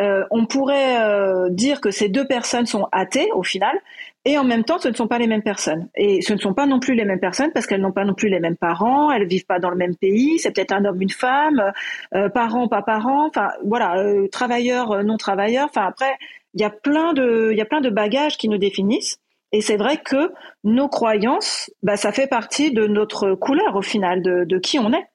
Euh, 0.00 0.24
on 0.30 0.46
pourrait 0.46 1.00
euh, 1.00 1.48
dire 1.50 1.80
que 1.80 1.90
ces 1.90 2.08
deux 2.08 2.26
personnes 2.26 2.66
sont 2.66 2.86
athées 2.92 3.28
au 3.34 3.42
final, 3.42 3.76
et 4.24 4.38
en 4.38 4.44
même 4.44 4.64
temps, 4.64 4.78
ce 4.78 4.88
ne 4.88 4.94
sont 4.94 5.08
pas 5.08 5.18
les 5.18 5.26
mêmes 5.26 5.42
personnes. 5.42 5.88
Et 5.96 6.22
ce 6.22 6.34
ne 6.34 6.38
sont 6.38 6.54
pas 6.54 6.66
non 6.66 6.78
plus 6.78 6.94
les 6.94 7.04
mêmes 7.04 7.18
personnes 7.18 7.50
parce 7.52 7.66
qu'elles 7.66 7.80
n'ont 7.80 7.92
pas 7.92 8.04
non 8.04 8.14
plus 8.14 8.28
les 8.28 8.40
mêmes 8.40 8.56
parents, 8.56 9.10
elles 9.10 9.26
vivent 9.26 9.46
pas 9.46 9.58
dans 9.58 9.70
le 9.70 9.76
même 9.76 9.96
pays, 9.96 10.38
c'est 10.38 10.52
peut-être 10.52 10.72
un 10.72 10.84
homme, 10.84 11.00
une 11.02 11.10
femme, 11.10 11.72
euh, 12.14 12.28
parents, 12.28 12.68
pas 12.68 12.82
parents, 12.82 13.26
enfin 13.26 13.48
voilà, 13.64 14.04
travailleurs, 14.30 15.02
non 15.02 15.16
travailleurs. 15.16 15.66
Enfin 15.70 15.86
après, 15.86 16.16
il 16.54 16.60
y 16.60 16.64
a 16.64 16.70
plein 16.70 17.12
de, 17.12 17.50
il 17.52 17.58
y 17.58 17.62
a 17.62 17.64
plein 17.64 17.80
de 17.80 17.90
bagages 17.90 18.36
qui 18.36 18.48
nous 18.48 18.58
définissent. 18.58 19.18
Et 19.50 19.62
c'est 19.62 19.78
vrai 19.78 19.96
que 19.96 20.32
nos 20.62 20.88
croyances, 20.88 21.70
bah, 21.82 21.96
ça 21.96 22.12
fait 22.12 22.26
partie 22.26 22.70
de 22.70 22.86
notre 22.86 23.32
couleur 23.32 23.76
au 23.76 23.82
final, 23.82 24.22
de, 24.22 24.44
de 24.44 24.58
qui 24.58 24.78
on 24.78 24.92
est. 24.92 25.06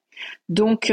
Donc, 0.49 0.91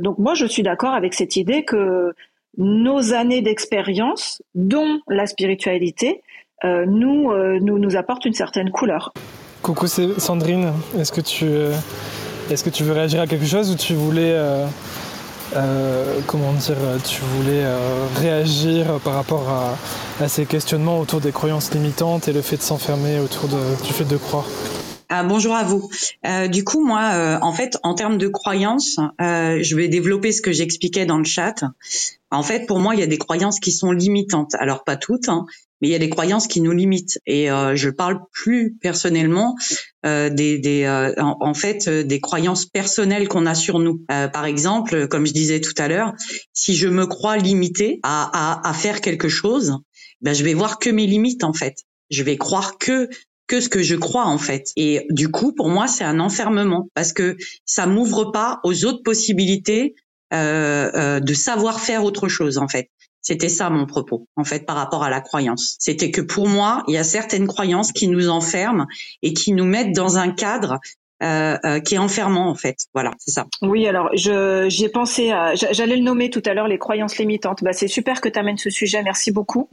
donc 0.00 0.18
moi, 0.18 0.34
je 0.34 0.46
suis 0.46 0.62
d'accord 0.62 0.94
avec 0.94 1.14
cette 1.14 1.36
idée 1.36 1.64
que 1.64 2.12
nos 2.56 3.12
années 3.12 3.42
d'expérience, 3.42 4.42
dont 4.54 5.00
la 5.08 5.26
spiritualité, 5.26 6.22
euh, 6.64 6.86
nous, 6.86 7.30
euh, 7.30 7.58
nous, 7.60 7.78
nous 7.78 7.96
apportent 7.96 8.24
une 8.24 8.32
certaine 8.32 8.70
couleur. 8.70 9.12
Coucou, 9.62 9.86
c'est 9.86 10.18
Sandrine. 10.18 10.72
Est-ce 10.98 11.12
que 11.12 11.20
tu 11.20 11.44
euh, 11.44 11.72
est-ce 12.50 12.64
que 12.64 12.70
tu 12.70 12.84
veux 12.84 12.92
réagir 12.92 13.20
à 13.20 13.26
quelque 13.26 13.44
chose 13.44 13.70
ou 13.72 13.74
tu 13.74 13.94
voulais 13.94 14.36
comment 16.28 16.52
dire 16.52 16.76
tu 17.04 17.20
voulais 17.22 17.64
réagir 18.20 19.00
par 19.04 19.14
rapport 19.14 19.48
à, 20.20 20.28
ces 20.28 20.46
questionnements 20.46 21.00
autour 21.00 21.20
des 21.20 21.32
croyances 21.32 21.74
limitantes 21.74 22.28
et 22.28 22.32
le 22.32 22.42
fait 22.42 22.56
de 22.56 22.62
s'enfermer 22.62 23.18
autour 23.18 23.48
du 23.48 23.92
fait 23.92 24.04
de 24.04 24.16
croire? 24.16 24.46
Ah, 25.08 25.22
bonjour 25.22 25.54
à 25.54 25.62
vous. 25.62 25.88
Euh, 26.26 26.48
du 26.48 26.64
coup, 26.64 26.84
moi, 26.84 27.10
euh, 27.14 27.38
en 27.40 27.52
fait, 27.52 27.78
en 27.84 27.94
termes 27.94 28.18
de 28.18 28.26
croyances, 28.26 28.98
euh, 29.20 29.58
je 29.62 29.76
vais 29.76 29.88
développer 29.88 30.32
ce 30.32 30.42
que 30.42 30.50
j'expliquais 30.50 31.06
dans 31.06 31.18
le 31.18 31.24
chat. 31.24 31.62
En 32.30 32.42
fait, 32.42 32.66
pour 32.66 32.80
moi, 32.80 32.94
il 32.94 33.00
y 33.00 33.04
a 33.04 33.06
des 33.06 33.18
croyances 33.18 33.60
qui 33.60 33.70
sont 33.70 33.92
limitantes. 33.92 34.54
Alors, 34.56 34.82
pas 34.82 34.96
toutes, 34.96 35.28
hein, 35.28 35.46
mais 35.80 35.88
il 35.88 35.92
y 35.92 35.94
a 35.94 36.00
des 36.00 36.10
croyances 36.10 36.48
qui 36.48 36.60
nous 36.60 36.72
limitent. 36.72 37.20
Et 37.24 37.46
je 37.46 37.88
parle 37.88 38.20
plus 38.32 38.76
personnellement 38.80 39.54
des, 40.02 40.30
des 40.30 41.14
en, 41.18 41.54
fait, 41.54 41.88
des 41.88 42.20
croyances 42.20 42.66
personnelles 42.66 43.28
qu'on 43.28 43.46
a 43.46 43.54
sur 43.54 43.78
nous. 43.78 44.02
par 44.08 44.44
exemple, 44.44 45.06
comme 45.06 45.26
je 45.26 45.32
disais 45.32 45.60
tout 45.60 45.74
à 45.78 45.86
l'heure, 45.86 46.14
si 46.52 46.74
je 46.74 46.88
me 46.88 47.06
crois 47.06 47.36
limité 47.36 48.00
à, 48.02 48.30
à, 48.32 48.68
à 48.68 48.72
faire 48.74 49.00
quelque 49.00 49.28
chose, 49.28 49.78
ben, 50.20 50.34
je 50.34 50.42
vais 50.42 50.54
voir 50.54 50.78
que 50.78 50.90
mes 50.90 51.06
limites, 51.06 51.44
en 51.44 51.52
fait. 51.52 51.84
Je 52.10 52.22
vais 52.22 52.36
croire 52.36 52.78
que 52.78 53.08
que 53.46 53.60
ce 53.60 53.68
que 53.68 53.82
je 53.82 53.94
crois 53.94 54.26
en 54.26 54.38
fait. 54.38 54.70
Et 54.76 55.06
du 55.10 55.30
coup, 55.30 55.52
pour 55.52 55.68
moi, 55.68 55.86
c'est 55.86 56.04
un 56.04 56.20
enfermement 56.20 56.88
parce 56.94 57.12
que 57.12 57.36
ça 57.64 57.86
m'ouvre 57.86 58.26
pas 58.32 58.60
aux 58.64 58.84
autres 58.84 59.02
possibilités 59.02 59.94
euh, 60.32 60.90
euh, 60.94 61.20
de 61.20 61.34
savoir 61.34 61.80
faire 61.80 62.04
autre 62.04 62.28
chose 62.28 62.58
en 62.58 62.68
fait. 62.68 62.90
C'était 63.22 63.48
ça 63.48 63.70
mon 63.70 63.86
propos 63.86 64.28
en 64.36 64.44
fait 64.44 64.66
par 64.66 64.76
rapport 64.76 65.02
à 65.02 65.10
la 65.10 65.20
croyance. 65.20 65.76
C'était 65.78 66.10
que 66.10 66.20
pour 66.20 66.48
moi, 66.48 66.84
il 66.88 66.94
y 66.94 66.98
a 66.98 67.04
certaines 67.04 67.46
croyances 67.46 67.92
qui 67.92 68.08
nous 68.08 68.28
enferment 68.28 68.86
et 69.22 69.32
qui 69.32 69.52
nous 69.52 69.64
mettent 69.64 69.94
dans 69.94 70.16
un 70.16 70.30
cadre 70.30 70.78
euh, 71.22 71.56
euh, 71.64 71.80
qui 71.80 71.94
est 71.94 71.98
enfermant 71.98 72.50
en 72.50 72.54
fait. 72.54 72.76
Voilà, 72.92 73.12
c'est 73.18 73.30
ça. 73.30 73.46
Oui, 73.62 73.86
alors 73.86 74.10
je 74.14 74.66
j'y 74.68 74.84
ai 74.84 74.88
pensé. 74.90 75.32
J'allais 75.54 75.96
le 75.96 76.02
nommer 76.02 76.28
tout 76.28 76.42
à 76.44 76.52
l'heure 76.52 76.68
les 76.68 76.78
croyances 76.78 77.16
limitantes. 77.16 77.64
Bah, 77.64 77.72
c'est 77.72 77.88
super 77.88 78.20
que 78.20 78.28
tu 78.28 78.38
amènes 78.38 78.58
ce 78.58 78.68
sujet. 78.68 79.02
Merci 79.02 79.32
beaucoup. 79.32 79.68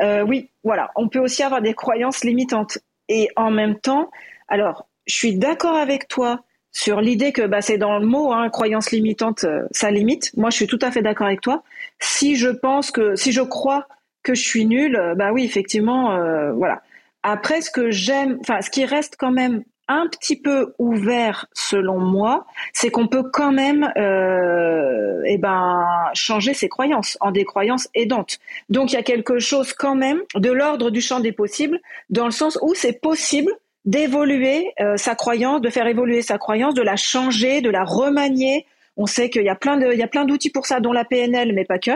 Euh, 0.00 0.22
oui, 0.22 0.50
voilà, 0.62 0.90
on 0.94 1.08
peut 1.08 1.18
aussi 1.18 1.42
avoir 1.42 1.62
des 1.62 1.74
croyances 1.74 2.22
limitantes 2.22 2.78
et 3.08 3.28
en 3.36 3.50
même 3.50 3.78
temps, 3.78 4.10
alors 4.48 4.86
je 5.06 5.14
suis 5.14 5.36
d'accord 5.36 5.76
avec 5.76 6.08
toi 6.08 6.44
sur 6.72 7.00
l'idée 7.00 7.32
que 7.32 7.46
bah, 7.46 7.60
c'est 7.60 7.78
dans 7.78 7.98
le 7.98 8.06
mot 8.06 8.32
hein, 8.32 8.48
croyance 8.50 8.90
limitante, 8.90 9.46
ça 9.70 9.90
limite. 9.90 10.36
Moi, 10.36 10.50
je 10.50 10.56
suis 10.56 10.66
tout 10.66 10.78
à 10.82 10.90
fait 10.90 11.02
d'accord 11.02 11.26
avec 11.26 11.40
toi. 11.40 11.62
Si 12.00 12.36
je 12.36 12.48
pense 12.48 12.90
que 12.90 13.14
si 13.14 13.32
je 13.32 13.42
crois 13.42 13.86
que 14.22 14.34
je 14.34 14.42
suis 14.42 14.66
nulle, 14.66 15.14
bah 15.16 15.32
oui, 15.32 15.44
effectivement, 15.44 16.18
voilà. 16.54 16.82
Après, 17.22 17.60
ce 17.60 17.70
que 17.70 17.90
j'aime, 17.90 18.38
enfin, 18.40 18.60
ce 18.60 18.70
qui 18.70 18.84
reste 18.84 19.16
quand 19.18 19.30
même 19.30 19.62
un 19.88 20.06
petit 20.06 20.36
peu 20.36 20.74
ouvert 20.78 21.46
selon 21.52 21.98
moi, 21.98 22.46
c'est 22.72 22.90
qu'on 22.90 23.06
peut 23.06 23.22
quand 23.22 23.52
même 23.52 23.92
euh, 23.96 25.22
eh 25.26 25.38
ben 25.38 25.84
changer 26.14 26.54
ses 26.54 26.68
croyances 26.68 27.18
en 27.20 27.30
des 27.30 27.44
croyances 27.44 27.88
aidantes. 27.94 28.38
Donc 28.68 28.92
il 28.92 28.94
y 28.94 28.98
a 28.98 29.02
quelque 29.02 29.38
chose 29.38 29.72
quand 29.72 29.94
même 29.94 30.20
de 30.34 30.50
l'ordre 30.50 30.90
du 30.90 31.00
champ 31.00 31.20
des 31.20 31.32
possibles, 31.32 31.80
dans 32.10 32.24
le 32.24 32.30
sens 32.30 32.58
où 32.62 32.74
c'est 32.74 33.00
possible 33.00 33.52
d'évoluer 33.84 34.72
euh, 34.80 34.96
sa 34.96 35.14
croyance, 35.14 35.60
de 35.60 35.68
faire 35.68 35.86
évoluer 35.86 36.22
sa 36.22 36.38
croyance, 36.38 36.74
de 36.74 36.82
la 36.82 36.96
changer, 36.96 37.60
de 37.60 37.70
la 37.70 37.84
remanier. 37.84 38.66
On 38.96 39.06
sait 39.06 39.28
qu'il 39.28 39.42
y 39.42 39.48
a 39.48 39.56
plein 39.56 39.76
de, 39.76 39.92
il 39.92 39.98
y 39.98 40.02
a 40.02 40.08
plein 40.08 40.24
d'outils 40.24 40.50
pour 40.50 40.66
ça, 40.66 40.80
dont 40.80 40.92
la 40.92 41.04
PNL, 41.04 41.52
mais 41.52 41.64
pas 41.64 41.78
que. 41.78 41.90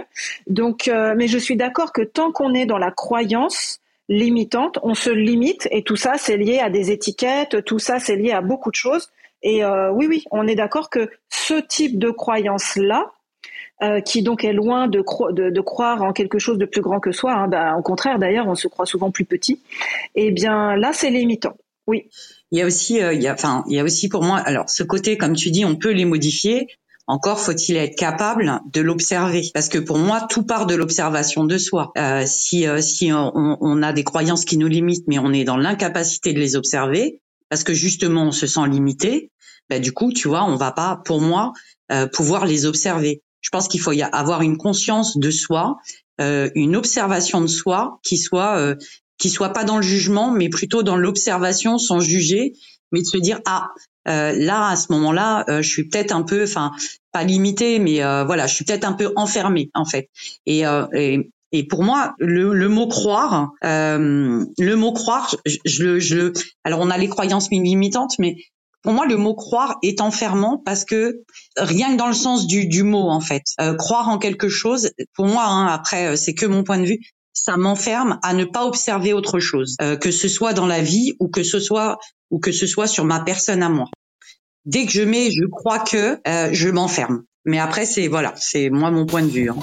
Donc, 0.48 0.88
euh, 0.88 1.14
mais 1.16 1.28
je 1.28 1.38
suis 1.38 1.56
d'accord 1.56 1.92
que 1.92 2.02
tant 2.02 2.32
qu'on 2.32 2.54
est 2.54 2.66
dans 2.66 2.78
la 2.78 2.90
croyance, 2.90 3.80
limitante, 4.08 4.78
on 4.82 4.94
se 4.94 5.10
limite 5.10 5.68
et 5.70 5.82
tout 5.82 5.96
ça 5.96 6.14
c'est 6.16 6.36
lié 6.36 6.58
à 6.58 6.70
des 6.70 6.90
étiquettes, 6.90 7.64
tout 7.64 7.78
ça 7.78 7.98
c'est 7.98 8.16
lié 8.16 8.32
à 8.32 8.40
beaucoup 8.40 8.70
de 8.70 8.76
choses. 8.76 9.10
Et 9.42 9.64
euh, 9.64 9.92
oui, 9.92 10.06
oui, 10.08 10.24
on 10.30 10.48
est 10.48 10.56
d'accord 10.56 10.90
que 10.90 11.10
ce 11.28 11.54
type 11.54 11.98
de 11.98 12.10
croyance-là, 12.10 13.12
euh, 13.82 14.00
qui 14.00 14.22
donc 14.22 14.42
est 14.44 14.52
loin 14.52 14.88
de, 14.88 15.00
croire 15.60 16.02
en 16.02 16.12
quelque 16.12 16.40
chose 16.40 16.58
de 16.58 16.66
plus 16.66 16.80
grand 16.80 16.98
que 16.98 17.12
soi, 17.12 17.46
bah, 17.46 17.76
au 17.78 17.82
contraire 17.82 18.18
d'ailleurs, 18.18 18.48
on 18.48 18.56
se 18.56 18.66
croit 18.66 18.86
souvent 18.86 19.12
plus 19.12 19.24
petit, 19.24 19.60
eh 20.16 20.32
bien 20.32 20.74
là 20.76 20.92
c'est 20.92 21.10
limitant. 21.10 21.54
Oui. 21.86 22.08
Il 22.50 22.58
y 22.58 22.62
a 22.62 22.66
aussi, 22.66 23.00
euh, 23.00 23.14
enfin, 23.32 23.64
il 23.68 23.76
y 23.76 23.80
a 23.80 23.84
aussi 23.84 24.08
pour 24.08 24.22
moi, 24.22 24.38
alors 24.38 24.68
ce 24.68 24.82
côté, 24.82 25.16
comme 25.16 25.34
tu 25.34 25.50
dis, 25.50 25.64
on 25.64 25.76
peut 25.76 25.92
les 25.92 26.04
modifier, 26.04 26.68
encore 27.08 27.40
faut-il 27.40 27.76
être 27.76 27.96
capable 27.96 28.60
de 28.72 28.80
l'observer, 28.80 29.50
parce 29.54 29.68
que 29.68 29.78
pour 29.78 29.98
moi, 29.98 30.26
tout 30.30 30.44
part 30.44 30.66
de 30.66 30.74
l'observation 30.74 31.44
de 31.44 31.58
soi. 31.58 31.90
Euh, 31.98 32.24
si 32.26 32.66
euh, 32.66 32.80
si 32.80 33.12
on, 33.12 33.32
on, 33.34 33.82
a 33.82 33.92
des 33.92 34.04
croyances 34.04 34.44
qui 34.44 34.58
nous 34.58 34.68
limitent, 34.68 35.08
mais 35.08 35.18
on 35.18 35.32
est 35.32 35.44
dans 35.44 35.56
l'incapacité 35.56 36.32
de 36.32 36.38
les 36.38 36.54
observer, 36.54 37.20
parce 37.48 37.64
que 37.64 37.74
justement 37.74 38.24
on 38.24 38.32
se 38.32 38.46
sent 38.46 38.68
limité, 38.68 39.30
bah, 39.68 39.78
du 39.78 39.92
coup, 39.92 40.12
tu 40.12 40.28
vois, 40.28 40.44
on 40.44 40.56
va 40.56 40.72
pas, 40.72 41.00
pour 41.04 41.20
moi, 41.20 41.52
euh, 41.92 42.06
pouvoir 42.06 42.46
les 42.46 42.66
observer. 42.66 43.22
Je 43.40 43.50
pense 43.50 43.68
qu'il 43.68 43.80
faut 43.80 43.92
y 43.92 44.02
avoir 44.02 44.42
une 44.42 44.56
conscience 44.56 45.16
de 45.16 45.30
soi, 45.30 45.76
euh, 46.20 46.50
une 46.54 46.76
observation 46.76 47.40
de 47.40 47.46
soi 47.46 48.00
qui 48.02 48.18
soit 48.18 48.58
euh, 48.58 48.74
qui 49.18 49.30
soit 49.30 49.52
pas 49.52 49.64
dans 49.64 49.76
le 49.76 49.82
jugement, 49.82 50.30
mais 50.30 50.48
plutôt 50.48 50.82
dans 50.82 50.96
l'observation 50.96 51.78
sans 51.78 52.00
juger, 52.00 52.52
mais 52.92 53.00
de 53.00 53.06
se 53.06 53.16
dire 53.16 53.40
ah 53.46 53.68
euh, 54.06 54.32
là 54.32 54.68
à 54.68 54.76
ce 54.76 54.92
moment-là, 54.92 55.44
euh, 55.48 55.62
je 55.62 55.68
suis 55.68 55.88
peut-être 55.88 56.12
un 56.12 56.22
peu, 56.22 56.44
enfin 56.44 56.72
pas 57.12 57.24
limité, 57.24 57.78
mais 57.78 58.02
euh, 58.02 58.24
voilà, 58.24 58.46
je 58.46 58.54
suis 58.54 58.64
peut-être 58.64 58.84
un 58.84 58.92
peu 58.92 59.12
enfermée 59.16 59.70
en 59.74 59.84
fait. 59.84 60.08
Et, 60.46 60.62
et, 60.94 61.30
et 61.52 61.66
pour 61.66 61.82
moi, 61.82 62.14
le, 62.18 62.52
le 62.52 62.68
mot 62.68 62.86
croire, 62.86 63.50
le 63.62 64.74
mot 64.74 64.92
croire, 64.92 65.34
je, 65.46 65.56
je, 65.64 65.98
je, 65.98 66.32
alors 66.64 66.80
on 66.80 66.90
a 66.90 66.98
les 66.98 67.08
croyances 67.08 67.50
limitantes, 67.50 68.14
mais 68.18 68.36
pour 68.82 68.92
moi, 68.92 69.06
le 69.06 69.16
mot 69.16 69.34
croire 69.34 69.76
est 69.82 70.00
enfermant 70.00 70.62
parce 70.64 70.84
que 70.84 71.22
rien 71.56 71.92
que 71.92 71.96
dans 71.96 72.06
le 72.06 72.12
sens 72.14 72.46
du, 72.46 72.66
du 72.66 72.84
mot, 72.84 73.08
en 73.08 73.20
fait, 73.20 73.42
croire 73.78 74.08
en 74.08 74.18
quelque 74.18 74.48
chose, 74.48 74.90
pour 75.14 75.26
moi, 75.26 75.44
hein, 75.46 75.66
après, 75.66 76.16
c'est 76.16 76.34
que 76.34 76.46
mon 76.46 76.62
point 76.62 76.78
de 76.78 76.86
vue, 76.86 77.00
ça 77.32 77.56
m'enferme 77.56 78.18
à 78.22 78.34
ne 78.34 78.44
pas 78.44 78.66
observer 78.66 79.12
autre 79.12 79.40
chose, 79.40 79.76
que 80.00 80.10
ce 80.10 80.28
soit 80.28 80.52
dans 80.52 80.66
la 80.66 80.80
vie 80.80 81.14
ou 81.18 81.28
que 81.28 81.42
ce 81.42 81.60
soit 81.60 81.98
ou 82.30 82.38
que 82.38 82.52
ce 82.52 82.66
soit 82.66 82.86
sur 82.86 83.04
ma 83.04 83.20
personne 83.20 83.62
à 83.62 83.68
moi. 83.68 83.86
Dès 84.64 84.84
que 84.84 84.92
je 84.92 85.02
mets, 85.02 85.30
je 85.30 85.46
crois 85.46 85.78
que, 85.78 86.20
euh, 86.28 86.50
je 86.52 86.68
m'enferme. 86.68 87.22
Mais 87.44 87.58
après, 87.58 87.86
c'est 87.86 88.08
voilà, 88.08 88.34
c'est 88.36 88.68
moi 88.68 88.90
mon 88.90 89.06
point 89.06 89.22
de 89.22 89.28
vue. 89.28 89.50
Hein. 89.50 89.56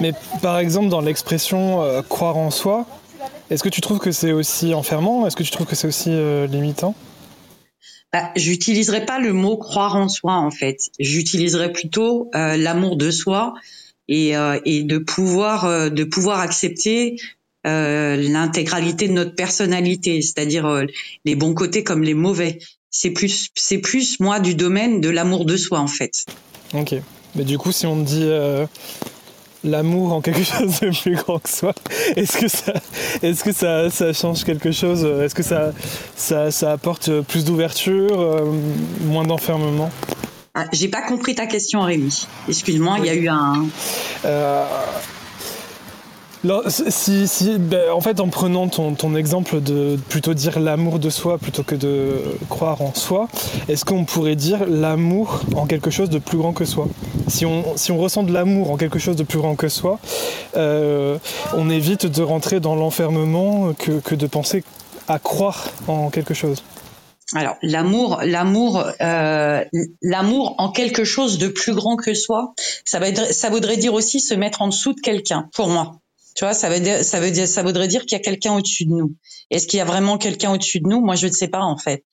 Mais 0.00 0.12
par 0.42 0.58
exemple, 0.58 0.90
dans 0.90 1.00
l'expression 1.00 1.82
euh, 1.82 2.02
croire 2.02 2.36
en 2.36 2.50
soi, 2.50 2.86
est-ce 3.48 3.62
que 3.62 3.68
tu 3.70 3.80
trouves 3.80 4.00
que 4.00 4.12
c'est 4.12 4.32
aussi 4.32 4.74
enfermant 4.74 5.26
Est-ce 5.26 5.36
que 5.36 5.42
tu 5.42 5.50
trouves 5.50 5.66
que 5.66 5.74
c'est 5.74 5.88
aussi 5.88 6.10
euh, 6.10 6.46
limitant? 6.46 6.94
Bah, 8.12 8.30
J'utiliserai 8.36 9.06
pas 9.06 9.18
le 9.18 9.32
mot 9.32 9.56
croire 9.56 9.96
en 9.96 10.08
soi 10.08 10.34
en 10.34 10.50
fait. 10.50 10.90
J'utiliserai 10.98 11.72
plutôt 11.72 12.28
l'amour 12.34 12.96
de 12.96 13.10
soi 13.10 13.54
et, 14.08 14.34
et 14.64 14.82
de 14.82 14.98
pouvoir 14.98 15.90
de 15.90 16.04
pouvoir 16.04 16.40
accepter 16.40 17.16
euh, 17.66 18.16
l'intégralité 18.16 19.06
de 19.06 19.12
notre 19.12 19.34
personnalité, 19.34 20.22
c'est-à-dire 20.22 20.66
euh, 20.66 20.84
les 21.26 21.34
bons 21.34 21.52
côtés 21.52 21.84
comme 21.84 22.02
les 22.02 22.14
mauvais. 22.14 22.58
C'est 22.90 23.10
plus, 23.10 23.48
c'est 23.54 23.78
plus 23.78 24.18
moi 24.18 24.40
du 24.40 24.54
domaine 24.54 25.02
de 25.02 25.10
l'amour 25.10 25.44
de 25.44 25.58
soi 25.58 25.78
en 25.78 25.86
fait. 25.86 26.24
Ok. 26.72 26.94
Mais 27.36 27.44
du 27.44 27.58
coup, 27.58 27.70
si 27.70 27.86
on 27.86 27.96
dit 27.96 28.22
euh, 28.22 28.64
l'amour 29.62 30.14
en 30.14 30.22
quelque 30.22 30.42
chose 30.58 30.80
de 30.80 30.98
plus 30.98 31.16
grand 31.16 31.38
que 31.38 31.50
soi, 31.50 31.74
est-ce 32.16 32.38
que 32.38 32.48
ça, 32.48 32.72
est-ce 33.22 33.44
que 33.44 33.52
ça, 33.52 33.90
ça, 33.90 34.12
change 34.14 34.44
quelque 34.44 34.72
chose 34.72 35.04
Est-ce 35.04 35.34
que 35.34 35.42
ça, 35.42 35.72
ça, 36.16 36.50
ça 36.50 36.72
apporte 36.72 37.20
plus 37.20 37.44
d'ouverture, 37.44 38.42
moins 39.02 39.24
d'enfermement? 39.24 39.90
Ah, 40.54 40.64
J'ai 40.72 40.88
pas 40.88 41.02
compris 41.02 41.34
ta 41.34 41.46
question, 41.46 41.82
Rémi. 41.82 42.26
Excuse-moi, 42.48 42.96
il 43.00 43.04
y 43.04 43.10
a 43.10 43.14
eu 43.14 43.28
un. 43.28 43.66
Si, 46.68 47.28
si, 47.28 47.58
ben, 47.58 47.90
en 47.90 48.00
fait, 48.00 48.18
en 48.18 48.28
prenant 48.28 48.66
ton, 48.68 48.94
ton, 48.94 49.14
exemple 49.14 49.60
de 49.60 49.98
plutôt 50.08 50.32
dire 50.32 50.58
l'amour 50.58 50.98
de 50.98 51.10
soi 51.10 51.36
plutôt 51.36 51.62
que 51.62 51.74
de 51.74 52.22
croire 52.48 52.80
en 52.80 52.94
soi, 52.94 53.28
est-ce 53.68 53.84
qu'on 53.84 54.06
pourrait 54.06 54.36
dire 54.36 54.64
l'amour 54.66 55.42
en 55.54 55.66
quelque 55.66 55.90
chose 55.90 56.08
de 56.08 56.18
plus 56.18 56.38
grand 56.38 56.54
que 56.54 56.64
soi? 56.64 56.88
Si 57.28 57.44
on, 57.44 57.76
si 57.76 57.92
on 57.92 57.98
ressent 57.98 58.22
de 58.22 58.32
l'amour 58.32 58.70
en 58.70 58.78
quelque 58.78 58.98
chose 58.98 59.16
de 59.16 59.22
plus 59.22 59.38
grand 59.38 59.54
que 59.54 59.68
soi, 59.68 59.98
euh, 60.56 61.18
on 61.54 61.68
évite 61.68 62.06
de 62.06 62.22
rentrer 62.22 62.58
dans 62.58 62.74
l'enfermement 62.74 63.74
que, 63.74 64.00
que 64.00 64.14
de 64.14 64.26
penser 64.26 64.64
à 65.08 65.18
croire 65.18 65.68
en 65.88 66.08
quelque 66.08 66.32
chose. 66.32 66.62
Alors 67.34 67.56
l'amour, 67.62 68.20
l'amour, 68.24 68.84
euh, 69.02 69.64
l'amour 70.02 70.54
en 70.56 70.72
quelque 70.72 71.04
chose 71.04 71.36
de 71.36 71.48
plus 71.48 71.74
grand 71.74 71.96
que 71.96 72.14
soi, 72.14 72.54
ça, 72.86 72.98
va 72.98 73.08
être, 73.08 73.34
ça 73.34 73.50
voudrait 73.50 73.76
dire 73.76 73.92
aussi 73.92 74.20
se 74.20 74.34
mettre 74.34 74.62
en 74.62 74.68
dessous 74.68 74.94
de 74.94 75.00
quelqu'un. 75.00 75.48
Pour 75.54 75.68
moi, 75.68 76.00
tu 76.36 76.44
vois, 76.44 76.54
ça 76.54 76.68
veut 76.68 76.80
dire, 76.80 77.04
ça 77.04 77.20
veut 77.20 77.30
dire, 77.30 77.48
ça 77.48 77.62
voudrait 77.62 77.88
dire 77.88 78.02
qu'il 78.02 78.12
y 78.12 78.20
a 78.20 78.24
quelqu'un 78.24 78.54
au-dessus 78.54 78.84
de 78.84 78.90
nous. 78.90 79.14
Est-ce 79.50 79.66
qu'il 79.66 79.78
y 79.78 79.80
a 79.80 79.84
vraiment 79.84 80.18
quelqu'un 80.18 80.52
au-dessus 80.52 80.80
de 80.80 80.88
nous? 80.88 81.00
Moi, 81.00 81.16
je 81.16 81.26
ne 81.26 81.32
sais 81.32 81.48
pas 81.48 81.62
en 81.62 81.76
fait. 81.76 82.04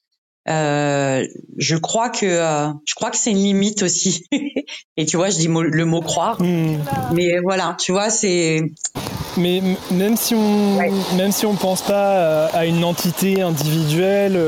Euh, 0.50 1.28
je 1.58 1.76
crois 1.76 2.10
que 2.10 2.26
euh, 2.26 2.70
je 2.86 2.96
crois 2.96 3.12
que 3.12 3.18
c'est 3.18 3.32
une 3.32 3.44
limite 3.44 3.84
aussi. 3.84 4.24
Et 4.98 5.06
tu 5.06 5.18
vois, 5.18 5.30
je 5.30 5.38
dis 5.38 5.48
le 5.48 5.86
mot 5.86 6.02
croire, 6.02 6.42
hmm. 6.42 6.78
mais 7.14 7.40
voilà, 7.40 7.76
tu 7.80 7.92
vois, 7.92 8.10
c'est. 8.10 8.62
Mais 9.36 9.62
même 9.92 10.16
si 10.16 10.34
on 10.36 10.78
même 11.16 11.32
si 11.32 11.46
on 11.46 11.56
pense 11.56 11.82
pas 11.82 12.16
euh, 12.16 12.48
à 12.54 12.66
une 12.66 12.84
entité 12.84 13.42
individuelle. 13.42 14.40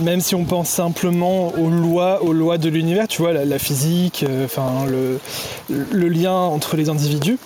même 0.00 0.20
si 0.20 0.34
on 0.34 0.44
pense 0.44 0.68
simplement 0.68 1.50
aux 1.54 1.70
lois, 1.70 2.24
aux 2.24 2.32
lois 2.32 2.58
de 2.58 2.68
l'univers, 2.68 3.06
tu 3.06 3.22
vois, 3.22 3.32
la, 3.32 3.58
physique, 3.60 4.24
enfin 4.44 4.84
le, 4.88 5.20
le, 5.68 6.08
lien 6.08 6.34
entre 6.34 6.76
les 6.76 6.88
individus, 6.88 7.38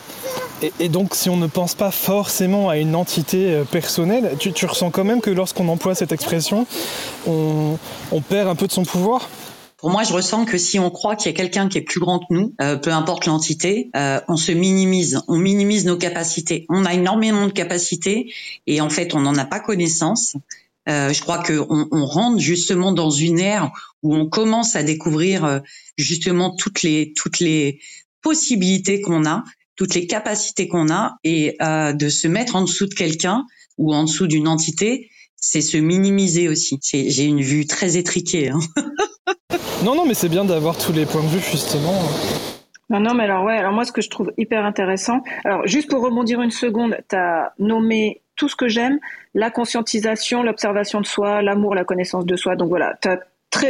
et, 0.81 0.89
donc, 0.89 1.15
si 1.15 1.29
on 1.29 1.37
ne 1.37 1.47
pense 1.47 1.75
pas 1.75 1.91
forcément 1.91 2.71
à 2.71 2.79
une 2.79 2.95
entité 2.95 3.53
euh, 3.53 3.65
personnelle, 3.65 4.37
tu, 4.39 4.67
ressens 4.67 4.91
quand 4.91 5.05
même 5.05 5.21
que 5.21 5.31
lorsqu'on 5.31 5.69
emploie 5.69 5.95
cette 5.95 6.13
expression, 6.13 6.67
on, 7.27 7.79
perd 8.29 8.49
un 8.49 8.55
peu 8.55 8.67
de 8.67 8.73
son 8.73 8.85
pouvoir? 8.85 9.29
Pour 9.77 9.91
moi, 9.91 10.03
je 10.03 10.15
ressens 10.15 10.47
que 10.47 10.57
si 10.57 10.79
on 10.79 10.89
croit 10.91 11.17
qu'il 11.17 11.31
y 11.31 11.35
a 11.35 11.37
quelqu'un 11.37 11.69
qui 11.69 11.79
est 11.79 11.83
plus 11.83 12.01
grand 12.01 12.21
que 12.21 12.27
nous, 12.31 12.55
euh, 12.63 12.77
peu 12.77 12.91
importe 12.91 13.27
l'entité, 13.27 13.91
euh, 13.95 14.21
on 14.29 14.37
se 14.37 14.53
minimise, 14.53 15.21
on 15.29 15.37
minimise 15.37 15.85
nos 15.85 15.99
capacités. 15.99 16.65
On 16.71 16.87
a 16.87 16.95
énormément 16.95 17.47
de 17.47 17.53
capacités 17.53 18.33
et 18.67 18.81
en 18.81 18.89
fait, 18.89 19.15
on 19.15 19.21
n'en 19.21 19.37
a 19.37 19.45
pas 19.45 19.61
connaissance. 19.61 20.37
je 20.87 21.21
crois 21.21 21.43
qu'on 21.43 21.89
on 21.91 22.07
rentre 22.07 22.39
justement 22.39 22.93
dans 22.93 23.11
une 23.11 23.39
ère 23.39 23.71
où 24.03 24.15
on 24.15 24.27
commence 24.27 24.77
à 24.77 24.83
découvrir 24.83 25.61
justement 25.99 26.55
toutes 26.57 26.83
les 26.83 27.13
toutes 27.15 27.41
les 27.41 27.81
possibilités 28.23 29.03
qu'on 29.03 29.27
a 29.27 29.45
toutes 29.77 29.95
les 29.95 30.07
capacités 30.07 30.69
qu'on 30.69 30.91
a 30.91 31.17
et 31.23 31.57
euh, 31.63 31.93
de 31.93 32.09
se 32.09 32.29
mettre 32.29 32.57
en 32.57 32.63
dessous 32.63 32.87
de 32.87 32.95
quelqu'un 32.95 33.45
ou 33.79 33.95
en 33.95 34.05
dessous 34.05 34.27
d'une 34.27 34.49
entité, 34.49 35.11
c'est 35.37 35.61
se 35.61 35.77
minimiser 35.77 36.49
aussi. 36.49 36.81
J'ai 36.83 37.25
une 37.25 37.43
vue 37.43 37.67
très 37.67 37.97
étriquée. 37.97 38.51
Hein. 38.51 38.59
non, 39.85 39.95
non, 39.95 40.07
mais 40.07 40.15
c'est 40.15 40.29
bien 40.29 40.45
d'avoir 40.45 40.77
tous 40.79 40.93
les 40.93 41.07
points 41.07 41.23
de 41.23 41.29
vue 41.29 41.41
justement. 41.51 41.95
Non, 42.89 43.01
non, 43.01 43.15
mais 43.15 43.25
alors 43.25 43.45
ouais, 43.45 43.57
alors 43.57 43.73
moi 43.73 43.85
ce 43.85 43.93
que 43.93 44.01
je 44.01 44.09
trouve 44.09 44.33
hyper 44.39 44.65
intéressant, 44.65 45.23
alors 45.45 45.67
juste 45.67 45.91
pour 45.91 46.03
rebondir 46.03 46.41
une 46.41 46.53
seconde, 46.53 46.97
tu 47.09 47.17
as 47.17 47.53
nommé 47.59 48.23
tout 48.37 48.49
ce 48.49 48.57
que 48.57 48.69
j'aime, 48.69 48.99
la 49.35 49.51
conscientisation, 49.51 50.43
l'observation 50.43 51.01
de 51.01 51.07
soi, 51.07 51.43
l'amour, 51.43 51.75
la 51.75 51.85
connaissance 51.85 52.27
de 52.27 52.37
soi. 52.37 52.55
Donc 52.55 52.69
voilà, 52.69 52.95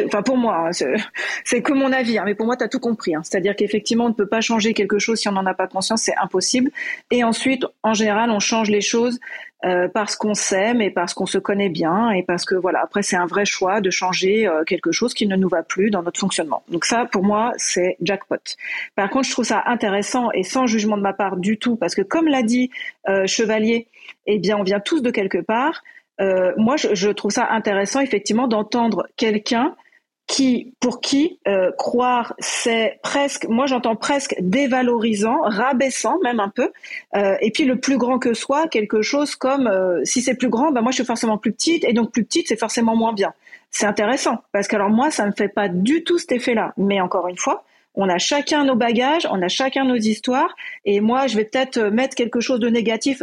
enfin 0.06 0.22
pour 0.22 0.36
moi, 0.36 0.68
hein, 0.68 0.98
c'est 1.44 1.62
que 1.62 1.72
mon 1.72 1.92
avis, 1.92 2.18
hein, 2.18 2.22
mais 2.26 2.34
pour 2.34 2.46
moi, 2.46 2.56
tu 2.56 2.64
as 2.64 2.68
tout 2.68 2.80
compris. 2.80 3.14
Hein. 3.14 3.22
C'est-à-dire 3.24 3.54
qu'effectivement, 3.56 4.06
on 4.06 4.10
ne 4.10 4.14
peut 4.14 4.26
pas 4.26 4.40
changer 4.40 4.74
quelque 4.74 4.98
chose 4.98 5.18
si 5.18 5.28
on 5.28 5.32
n'en 5.32 5.46
a 5.46 5.54
pas 5.54 5.66
conscience, 5.66 6.02
c'est 6.02 6.16
impossible. 6.16 6.70
Et 7.10 7.24
ensuite, 7.24 7.64
en 7.82 7.94
général, 7.94 8.30
on 8.30 8.40
change 8.40 8.70
les 8.70 8.80
choses 8.80 9.18
euh, 9.64 9.88
parce 9.88 10.16
qu'on 10.16 10.34
s'aime 10.34 10.82
et 10.82 10.90
parce 10.90 11.14
qu'on 11.14 11.26
se 11.26 11.38
connaît 11.38 11.70
bien 11.70 12.10
et 12.10 12.22
parce 12.22 12.44
que 12.44 12.54
voilà, 12.54 12.80
après, 12.82 13.02
c'est 13.02 13.16
un 13.16 13.26
vrai 13.26 13.44
choix 13.44 13.80
de 13.80 13.90
changer 13.90 14.46
euh, 14.46 14.64
quelque 14.64 14.92
chose 14.92 15.14
qui 15.14 15.26
ne 15.26 15.34
nous 15.34 15.48
va 15.48 15.62
plus 15.62 15.90
dans 15.90 16.02
notre 16.02 16.20
fonctionnement. 16.20 16.62
Donc 16.68 16.84
ça, 16.84 17.06
pour 17.06 17.24
moi, 17.24 17.52
c'est 17.56 17.96
jackpot. 18.02 18.36
Par 18.94 19.08
contre, 19.08 19.26
je 19.26 19.32
trouve 19.32 19.46
ça 19.46 19.62
intéressant 19.66 20.30
et 20.32 20.42
sans 20.42 20.66
jugement 20.66 20.96
de 20.96 21.02
ma 21.02 21.14
part 21.14 21.36
du 21.36 21.58
tout, 21.58 21.76
parce 21.76 21.94
que 21.94 22.02
comme 22.02 22.28
l'a 22.28 22.42
dit 22.42 22.70
euh, 23.08 23.26
Chevalier, 23.26 23.88
eh 24.26 24.38
bien, 24.38 24.58
on 24.58 24.62
vient 24.62 24.80
tous 24.80 25.00
de 25.00 25.10
quelque 25.10 25.38
part. 25.38 25.82
Euh, 26.20 26.52
moi, 26.56 26.76
je, 26.76 26.94
je, 26.94 27.10
trouve 27.10 27.30
ça 27.30 27.48
intéressant, 27.50 28.00
effectivement, 28.00 28.48
d'entendre 28.48 29.06
quelqu'un 29.16 29.74
qui, 30.26 30.74
pour 30.80 31.00
qui 31.00 31.38
euh, 31.46 31.70
croire, 31.78 32.34
c'est 32.40 32.98
presque, 33.02 33.46
moi 33.48 33.66
j'entends 33.66 33.94
presque 33.94 34.34
dévalorisant, 34.40 35.38
rabaissant 35.42 36.18
même 36.22 36.40
un 36.40 36.48
peu, 36.48 36.72
euh, 37.14 37.36
et 37.40 37.52
puis 37.52 37.64
le 37.64 37.78
plus 37.78 37.96
grand 37.96 38.18
que 38.18 38.34
soit, 38.34 38.66
quelque 38.66 39.02
chose 39.02 39.36
comme, 39.36 39.68
euh, 39.68 40.00
si 40.04 40.22
c'est 40.22 40.34
plus 40.34 40.48
grand, 40.48 40.72
ben 40.72 40.80
moi 40.80 40.90
je 40.90 40.96
suis 40.96 41.04
forcément 41.04 41.38
plus 41.38 41.52
petite, 41.52 41.84
et 41.84 41.92
donc 41.92 42.10
plus 42.12 42.24
petite, 42.24 42.48
c'est 42.48 42.58
forcément 42.58 42.96
moins 42.96 43.12
bien. 43.12 43.32
C'est 43.70 43.86
intéressant, 43.86 44.38
parce 44.52 44.68
que 44.68 44.76
alors 44.76 44.90
moi, 44.90 45.10
ça 45.10 45.26
ne 45.26 45.32
fait 45.32 45.48
pas 45.48 45.68
du 45.68 46.02
tout 46.02 46.18
cet 46.18 46.32
effet-là. 46.32 46.72
Mais 46.76 47.00
encore 47.00 47.28
une 47.28 47.36
fois, 47.36 47.64
on 47.96 48.08
a 48.08 48.18
chacun 48.18 48.64
nos 48.64 48.76
bagages, 48.76 49.26
on 49.30 49.42
a 49.42 49.48
chacun 49.48 49.84
nos 49.84 49.96
histoires, 49.96 50.54
et 50.84 51.00
moi, 51.00 51.26
je 51.26 51.36
vais 51.36 51.44
peut-être 51.44 51.78
mettre 51.78 52.14
quelque 52.14 52.40
chose 52.40 52.60
de 52.60 52.68
négatif 52.68 53.22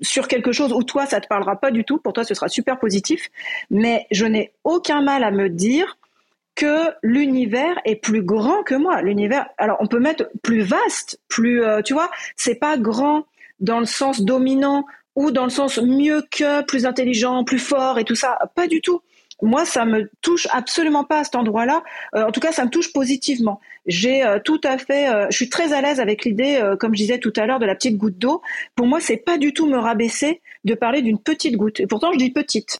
sur 0.00 0.28
quelque 0.28 0.52
chose 0.52 0.72
où 0.72 0.82
toi, 0.84 1.06
ça 1.06 1.20
te 1.20 1.26
parlera 1.26 1.56
pas 1.56 1.70
du 1.70 1.84
tout. 1.84 1.98
Pour 1.98 2.12
toi, 2.12 2.24
ce 2.24 2.34
sera 2.34 2.48
super 2.48 2.78
positif, 2.78 3.28
mais 3.70 4.06
je 4.10 4.24
n'ai 4.24 4.52
aucun 4.64 5.02
mal 5.02 5.24
à 5.24 5.30
me 5.30 5.48
dire 5.48 5.98
que 6.54 6.90
l'univers 7.02 7.78
est 7.84 7.96
plus 7.96 8.22
grand 8.22 8.62
que 8.62 8.74
moi. 8.74 9.00
L'univers, 9.02 9.46
alors 9.58 9.76
on 9.80 9.86
peut 9.86 10.00
mettre 10.00 10.28
plus 10.42 10.60
vaste, 10.60 11.20
plus, 11.28 11.62
euh, 11.62 11.82
tu 11.82 11.92
vois, 11.92 12.10
c'est 12.36 12.56
pas 12.56 12.76
grand 12.76 13.26
dans 13.60 13.80
le 13.80 13.86
sens 13.86 14.22
dominant 14.22 14.84
ou 15.14 15.30
dans 15.30 15.44
le 15.44 15.50
sens 15.50 15.78
mieux 15.78 16.24
que, 16.30 16.62
plus 16.64 16.86
intelligent, 16.86 17.44
plus 17.44 17.58
fort 17.58 17.98
et 17.98 18.04
tout 18.04 18.14
ça. 18.14 18.38
Pas 18.54 18.66
du 18.66 18.80
tout 18.80 19.00
moi, 19.42 19.64
ça 19.64 19.84
me 19.84 20.10
touche 20.20 20.48
absolument 20.50 21.04
pas 21.04 21.20
à 21.20 21.24
cet 21.24 21.36
endroit-là. 21.36 21.82
Euh, 22.14 22.26
en 22.26 22.32
tout 22.32 22.40
cas, 22.40 22.52
ça 22.52 22.64
me 22.64 22.70
touche 22.70 22.92
positivement. 22.92 23.60
J'ai 23.86 24.24
euh, 24.24 24.38
tout 24.44 24.60
à 24.64 24.78
fait, 24.78 25.08
euh, 25.08 25.26
je 25.30 25.36
suis 25.36 25.48
très 25.48 25.72
à 25.72 25.80
l'aise 25.80 26.00
avec 26.00 26.24
l'idée, 26.24 26.60
comme 26.80 26.94
je 26.94 27.02
disais 27.02 27.18
tout 27.18 27.32
à 27.36 27.46
l'heure, 27.46 27.58
de 27.58 27.66
la 27.66 27.74
petite 27.74 27.96
goutte 27.96 28.18
d'eau. 28.18 28.42
Pour 28.74 28.86
moi, 28.86 29.00
c'est 29.00 29.16
pas 29.16 29.38
du 29.38 29.52
tout 29.52 29.66
me 29.66 29.78
rabaisser 29.78 30.40
de 30.64 30.74
parler 30.74 31.02
d'une 31.02 31.18
petite 31.18 31.56
goutte. 31.56 31.80
Et 31.80 31.86
pourtant, 31.86 32.12
je 32.12 32.18
dis 32.18 32.30
petite. 32.30 32.78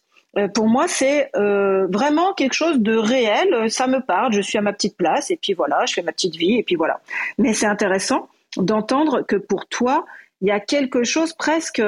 pour 0.54 0.68
moi, 0.68 0.86
c'est 0.88 1.30
vraiment 1.34 2.32
quelque 2.34 2.54
chose 2.54 2.78
de 2.80 2.96
réel. 2.96 3.70
Ça 3.70 3.86
me 3.86 4.00
parle. 4.00 4.32
Je 4.32 4.40
suis 4.40 4.58
à 4.58 4.62
ma 4.62 4.72
petite 4.72 4.96
place 4.96 5.30
et 5.30 5.36
puis 5.36 5.54
voilà, 5.54 5.84
je 5.86 5.94
fais 5.94 6.02
ma 6.02 6.12
petite 6.12 6.36
vie 6.36 6.58
et 6.58 6.62
puis 6.62 6.74
voilà. 6.74 7.00
Mais 7.38 7.54
c'est 7.54 7.66
intéressant 7.66 8.28
d'entendre 8.56 9.22
que 9.22 9.36
pour 9.36 9.66
toi, 9.66 10.06
il 10.40 10.48
y 10.48 10.52
a 10.52 10.60
quelque 10.60 11.04
chose 11.04 11.32
presque 11.32 11.82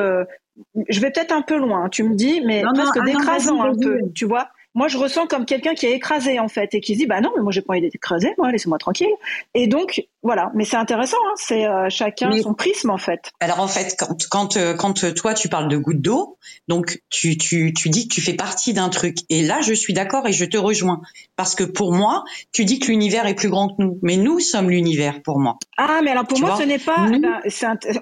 je 0.88 1.00
vais 1.00 1.10
peut-être 1.10 1.32
un 1.32 1.40
peu 1.40 1.56
loin, 1.56 1.88
tu 1.88 2.02
me 2.02 2.14
dis, 2.14 2.42
mais 2.44 2.62
presque 2.74 2.98
ah 3.00 3.04
d'écrasant 3.04 3.62
un 3.62 3.74
peu, 3.74 3.98
tu 4.14 4.26
vois 4.26 4.50
moi 4.74 4.88
je 4.88 4.98
ressens 4.98 5.26
comme 5.26 5.46
quelqu'un 5.46 5.74
qui 5.74 5.86
est 5.86 5.92
écrasé 5.92 6.38
en 6.38 6.48
fait 6.48 6.74
et 6.74 6.80
qui 6.80 6.94
se 6.94 6.98
dit 6.98 7.06
bah 7.06 7.20
non 7.20 7.30
mais 7.36 7.42
moi 7.42 7.52
j'ai 7.52 7.62
pas 7.62 7.72
envie 7.72 7.80
d'être 7.80 7.94
écrasé 7.94 8.34
moi 8.38 8.52
laissez-moi 8.52 8.78
tranquille. 8.78 9.10
Et 9.54 9.66
donc 9.66 10.04
voilà. 10.22 10.52
Mais 10.54 10.64
c'est 10.64 10.76
intéressant 10.76 11.16
hein, 11.26 11.34
c'est 11.36 11.66
euh, 11.66 11.88
chacun 11.88 12.30
son 12.40 12.54
prisme 12.54 12.90
en 12.90 12.98
fait. 12.98 13.32
Alors 13.40 13.60
en 13.60 13.68
fait 13.68 13.96
quand 13.98 14.16
quand 14.30 14.56
euh, 14.56 14.74
quand 14.74 15.04
euh, 15.04 15.12
toi 15.12 15.34
tu 15.34 15.48
parles 15.48 15.68
de 15.68 15.76
goutte 15.76 16.00
d'eau 16.00 16.38
donc 16.68 17.00
tu 17.08 17.36
tu 17.36 17.72
tu 17.72 17.88
dis 17.88 18.08
que 18.08 18.14
tu 18.14 18.20
fais 18.20 18.34
partie 18.34 18.72
d'un 18.72 18.88
truc. 18.88 19.18
Et 19.28 19.42
là 19.42 19.60
je 19.60 19.72
suis 19.72 19.92
d'accord 19.92 20.26
et 20.26 20.32
je 20.32 20.44
te 20.44 20.56
rejoins. 20.56 21.00
Parce 21.36 21.54
que 21.54 21.64
pour 21.64 21.92
moi 21.92 22.24
tu 22.52 22.64
dis 22.64 22.78
que 22.78 22.88
l'univers 22.88 23.26
est 23.26 23.34
plus 23.34 23.50
grand 23.50 23.68
que 23.68 23.82
nous. 23.82 23.98
Mais 24.02 24.16
nous 24.16 24.38
sommes 24.40 24.70
l'univers 24.70 25.22
pour 25.22 25.40
moi. 25.40 25.58
Ah 25.78 26.00
mais 26.04 26.10
alors 26.10 26.26
pour 26.26 26.38
moi 26.38 26.56
ce 26.56 26.62
n'est 26.62 26.78
pas 26.78 27.08
eh 27.12 27.18
ben, 27.18 27.40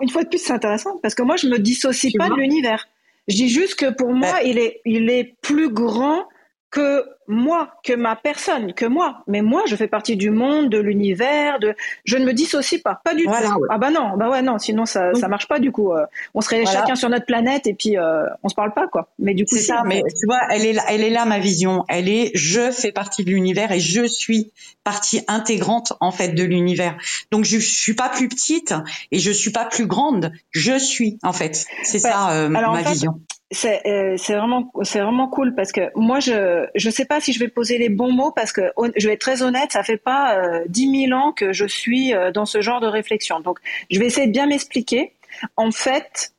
une 0.03 0.11
fois 0.11 0.25
de 0.25 0.29
plus 0.29 0.39
c'est 0.39 0.53
intéressant. 0.53 0.99
Parce 1.03 1.15
que 1.15 1.23
moi 1.23 1.37
je 1.37 1.47
me 1.47 1.59
dissocie 1.59 2.13
pas 2.19 2.29
de 2.29 2.35
l'univers. 2.35 2.89
Je 3.29 3.37
dis 3.37 3.49
juste 3.51 3.75
que 3.75 3.91
pour 3.91 4.13
moi, 4.15 4.33
ben 4.33 4.39
il 4.47 4.59
est, 4.59 4.81
il 4.87 5.11
est 5.11 5.37
plus 5.43 5.69
grand 5.69 6.25
que 6.71 7.05
moi, 7.29 7.71
que 7.83 7.95
ma 7.95 8.17
personne, 8.17 8.75
que 8.75 8.85
moi. 8.85 9.23
Mais 9.27 9.43
moi, 9.43 9.63
je 9.67 9.77
fais 9.77 9.89
partie 9.89 10.17
du 10.17 10.31
monde, 10.31 10.69
de 10.69 10.79
l'univers, 10.79 11.59
de. 11.61 11.75
Je 12.05 12.17
ne 12.17 12.25
me 12.25 12.33
dissocie 12.33 12.83
pas, 12.83 13.01
pas 13.05 13.15
du 13.15 13.25
tout. 13.25 13.33
Ah 13.71 13.79
bah 13.79 13.91
non, 13.91 14.17
bah 14.17 14.29
ouais 14.29 14.43
non, 14.43 14.59
sinon 14.59 14.85
ça 14.87 15.15
ça 15.15 15.29
marche 15.29 15.49
pas 15.49 15.59
du 15.59 15.73
coup. 15.73 15.93
Euh. 15.93 16.05
on 16.35 16.41
serait 16.41 16.65
chacun 16.67 16.95
sur 16.95 17.09
notre 17.09 17.27
planète 17.27 17.67
et 17.67 17.75
puis 17.75 17.97
euh, 17.97 18.25
on 18.43 18.49
se 18.49 18.55
parle 18.55 18.73
pas 18.73 18.87
quoi. 18.87 19.09
Mais 19.19 19.35
du 19.35 19.45
coup 19.45 19.55
c'est 19.55 19.63
ça. 19.63 19.83
Mais 19.85 20.03
tu 20.19 20.27
vois, 20.27 20.41
elle 20.51 20.67
est 20.67 20.73
là, 20.73 20.83
elle 20.89 21.03
est 21.03 21.11
là 21.11 21.25
ma 21.25 21.39
vision. 21.39 21.85
Elle 21.89 22.09
est, 22.09 22.31
je 22.35 22.71
fais 22.71 22.93
partie 22.93 23.25
de 23.25 23.31
l'univers 23.31 23.73
et 23.73 23.81
je 23.81 24.07
suis 24.07 24.53
partie 24.85 25.23
intégrante 25.29 25.95
en 26.01 26.11
fait 26.11 26.29
de 26.29 26.45
l'univers. 26.45 26.97
Donc 27.31 27.45
je, 27.45 27.59
je 27.59 27.81
suis 27.81 27.95
pas 27.95 28.09
plus 28.09 28.29
petite 28.29 28.75
et 29.11 29.19
je 29.19 29.31
suis 29.31 29.53
pas 29.53 29.65
plus 29.65 29.87
grande. 29.87 30.33
Je 30.51 30.79
suis 30.79 31.19
en 31.23 31.33
fait. 31.33 31.67
C'est 31.83 31.99
ça 31.99 32.31
euh, 32.31 32.49
ma 32.49 32.83
vision 32.83 33.21
c'est 33.51 33.87
euh, 33.87 34.17
vraiment 34.29 34.71
c'est 34.83 35.01
vraiment 35.01 35.29
cool 35.29 35.55
parce 35.55 35.73
que 35.73 35.91
moi 35.95 36.21
je 36.21 36.67
je 36.75 36.91
sais 36.91 37.07
pas 37.07 37.21
si 37.21 37.33
je 37.33 37.39
vais 37.39 37.49
poser 37.49 37.79
les 37.79 37.89
bons 37.89 38.13
mots 38.13 38.31
parce 38.31 38.53
que 38.53 38.73
je 38.97 39.07
vais 39.07 39.15
être 39.15 39.21
très 39.21 39.43
honnête 39.43 39.73
ça 39.73 39.83
fait 39.83 39.97
pas 39.97 40.39
euh, 40.39 40.65
dix 40.69 40.87
mille 40.87 41.15
ans 41.15 41.33
que 41.33 41.53
je 41.53 41.65
suis 41.65 42.15
euh, 42.15 42.31
dans 42.31 42.45
ce 42.45 42.61
genre 42.61 42.81
de 42.81 42.87
réflexion 42.87 43.41
donc 43.41 43.59
je 43.91 43.99
vais 43.99 44.07
essayer 44.07 44.27
de 44.27 44.33
bien 44.33 44.47
m'expliquer 44.47 45.13
en 45.57 45.71
fait 45.71 46.35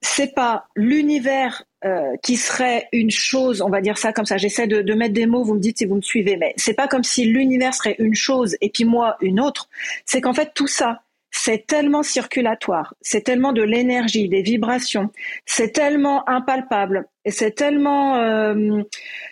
c'est 0.00 0.34
pas 0.34 0.66
l'univers 0.74 1.64
euh, 1.84 2.16
qui 2.24 2.36
serait 2.36 2.88
une 2.92 3.10
chose, 3.10 3.62
on 3.62 3.70
va 3.70 3.80
dire 3.80 3.98
ça 3.98 4.12
comme 4.12 4.26
ça. 4.26 4.36
J'essaie 4.36 4.66
de, 4.66 4.82
de, 4.82 4.94
mettre 4.94 5.14
des 5.14 5.26
mots, 5.26 5.44
vous 5.44 5.54
me 5.54 5.60
dites 5.60 5.78
si 5.78 5.86
vous 5.86 5.94
me 5.94 6.02
suivez, 6.02 6.36
mais 6.36 6.52
c'est 6.56 6.74
pas 6.74 6.88
comme 6.88 7.04
si 7.04 7.24
l'univers 7.24 7.72
serait 7.72 7.94
une 8.00 8.16
chose 8.16 8.56
et 8.60 8.68
puis 8.68 8.84
moi 8.84 9.16
une 9.20 9.38
autre. 9.38 9.68
C'est 10.04 10.20
qu'en 10.20 10.34
fait 10.34 10.50
tout 10.54 10.66
ça, 10.66 11.02
c'est 11.30 11.66
tellement 11.66 12.02
circulatoire, 12.02 12.94
c'est 13.02 13.22
tellement 13.22 13.52
de 13.52 13.62
l'énergie, 13.62 14.28
des 14.28 14.42
vibrations, 14.42 15.10
c'est 15.44 15.72
tellement 15.72 16.28
impalpable 16.28 17.06
et 17.24 17.30
c'est 17.30 17.50
tellement 17.50 18.16
euh, 18.16 18.82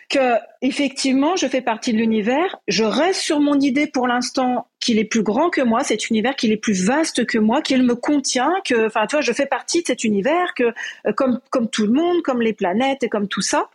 que 0.09 0.35
effectivement 0.61 1.35
je 1.35 1.47
fais 1.47 1.61
partie 1.61 1.93
de 1.93 1.97
l'univers. 1.97 2.57
Je 2.67 2.83
reste 2.83 3.21
sur 3.21 3.39
mon 3.39 3.59
idée 3.59 3.87
pour 3.87 4.07
l'instant 4.07 4.67
qu'il 4.79 4.99
est 4.99 5.05
plus 5.05 5.23
grand 5.23 5.49
que 5.49 5.61
moi, 5.61 5.83
cet 5.83 6.09
univers, 6.09 6.35
qu'il 6.35 6.51
est 6.51 6.57
plus 6.57 6.85
vaste 6.85 7.25
que 7.25 7.39
moi, 7.39 7.61
qu'il 7.61 7.81
me 7.83 7.95
contient, 7.95 8.53
que 8.63 8.85
enfin 8.85 9.07
tu 9.07 9.15
vois, 9.15 9.21
je 9.21 9.33
fais 9.33 9.47
partie 9.47 9.81
de 9.81 9.87
cet 9.87 10.03
univers, 10.03 10.53
que 10.55 10.73
euh, 11.07 11.13
comme 11.13 11.39
comme 11.49 11.69
tout 11.69 11.87
le 11.87 11.93
monde, 11.93 12.21
comme 12.21 12.41
les 12.41 12.53
planètes 12.53 13.03
et 13.03 13.09
comme 13.09 13.27
tout 13.27 13.41
ça. 13.41 13.69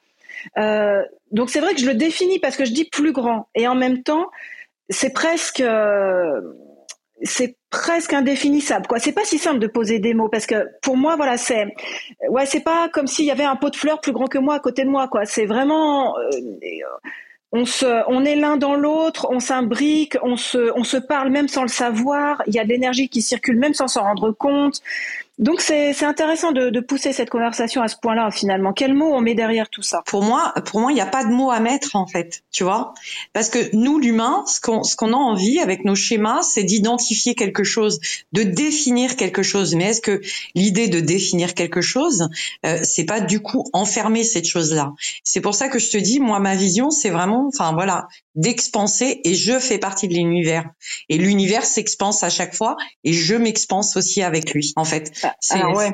Euh, 0.58 1.02
donc 1.32 1.50
c'est 1.50 1.60
vrai 1.60 1.74
que 1.74 1.80
je 1.80 1.86
le 1.86 1.94
définis 1.94 2.38
parce 2.38 2.56
que 2.56 2.64
je 2.64 2.72
dis 2.72 2.84
plus 2.84 3.12
grand 3.12 3.48
et 3.54 3.66
en 3.66 3.74
même 3.74 4.02
temps 4.02 4.30
c'est 4.90 5.12
presque 5.12 5.60
euh, 5.60 6.40
c'est 7.24 7.56
presque 7.70 8.12
indéfinissable 8.12 8.86
quoi. 8.86 8.98
C'est 8.98 9.12
pas 9.12 9.24
si 9.24 9.38
simple 9.38 9.58
de 9.58 9.66
poser 9.66 9.98
des 9.98 10.14
mots 10.14 10.28
parce 10.28 10.46
que 10.46 10.68
pour 10.82 10.96
moi 10.96 11.16
voilà 11.16 11.36
c'est 11.36 11.66
ouais 12.28 12.46
c'est 12.46 12.60
pas 12.60 12.88
comme 12.88 13.06
s'il 13.06 13.24
y 13.24 13.30
avait 13.30 13.44
un 13.44 13.56
pot 13.56 13.70
de 13.70 13.76
fleurs 13.76 14.00
plus 14.00 14.12
grand 14.12 14.26
que 14.26 14.38
moi 14.38 14.54
à 14.54 14.60
côté 14.60 14.84
de 14.84 14.90
moi 14.90 15.08
quoi. 15.08 15.24
C'est 15.24 15.46
vraiment 15.46 16.16
euh, 16.18 16.30
on 17.52 17.64
se 17.64 17.86
on 18.08 18.24
est 18.24 18.36
l'un 18.36 18.56
dans 18.56 18.74
l'autre 18.74 19.28
on 19.30 19.40
s'imbrique 19.40 20.16
on 20.22 20.36
se 20.36 20.72
on 20.74 20.84
se 20.84 20.96
parle 20.96 21.30
même 21.30 21.48
sans 21.48 21.62
le 21.62 21.68
savoir 21.68 22.42
il 22.46 22.54
y 22.54 22.58
a 22.58 22.64
de 22.64 22.68
l'énergie 22.68 23.08
qui 23.08 23.22
circule 23.22 23.58
même 23.58 23.74
sans 23.74 23.88
s'en 23.88 24.02
rendre 24.02 24.32
compte 24.32 24.80
donc 25.42 25.60
c'est 25.60 26.04
intéressant 26.04 26.52
de, 26.52 26.70
de, 26.70 26.80
pousser 26.80 27.12
cette 27.12 27.28
conversation 27.28 27.82
à 27.82 27.88
ce 27.88 27.96
point-là 28.00 28.30
finalement. 28.30 28.72
Quel 28.72 28.94
mot 28.94 29.12
on 29.12 29.20
met 29.20 29.34
derrière 29.34 29.68
tout 29.68 29.82
ça? 29.82 30.02
Pour 30.06 30.22
moi, 30.22 30.54
pour 30.66 30.80
moi, 30.80 30.92
il 30.92 30.94
n'y 30.94 31.00
a 31.00 31.06
pas 31.06 31.24
de 31.24 31.30
mot 31.30 31.50
à 31.50 31.58
mettre 31.58 31.96
en 31.96 32.06
fait, 32.06 32.44
tu 32.52 32.62
vois, 32.62 32.94
parce 33.32 33.48
que 33.48 33.74
nous, 33.74 33.98
l'humain, 33.98 34.44
ce 34.46 34.60
qu'on 34.60 34.84
ce 34.84 34.94
qu'on 34.94 35.12
a 35.12 35.16
envie 35.16 35.58
avec 35.58 35.84
nos 35.84 35.96
schémas, 35.96 36.42
c'est 36.42 36.62
d'identifier 36.62 37.34
quelque 37.34 37.64
chose, 37.64 37.98
de 38.32 38.44
définir 38.44 39.16
quelque 39.16 39.42
chose. 39.42 39.74
Mais 39.74 39.90
est-ce 39.90 40.00
que 40.00 40.20
l'idée 40.54 40.86
de 40.86 41.00
définir 41.00 41.54
quelque 41.54 41.80
chose, 41.80 42.28
euh, 42.64 42.78
c'est 42.84 43.04
pas 43.04 43.20
du 43.20 43.40
coup 43.40 43.64
enfermer 43.72 44.22
cette 44.22 44.46
chose-là? 44.46 44.92
C'est 45.24 45.40
pour 45.40 45.56
ça 45.56 45.68
que 45.68 45.80
je 45.80 45.90
te 45.90 45.98
dis, 45.98 46.20
moi, 46.20 46.38
ma 46.38 46.54
vision, 46.54 46.90
c'est 46.90 47.10
vraiment, 47.10 47.48
enfin 47.48 47.72
voilà, 47.72 48.06
d'expanser 48.34 49.20
et 49.24 49.34
je 49.34 49.58
fais 49.58 49.78
partie 49.78 50.08
de 50.08 50.14
l'univers. 50.14 50.70
Et 51.08 51.18
l'univers 51.18 51.64
s'expanse 51.64 52.22
à 52.22 52.30
chaque 52.30 52.54
fois 52.54 52.76
et 53.04 53.12
je 53.12 53.34
m'expanse 53.34 53.96
aussi 53.96 54.22
avec 54.22 54.52
lui, 54.52 54.72
en 54.76 54.84
fait. 54.84 55.12
Alors 55.50 55.76
ouais, 55.76 55.92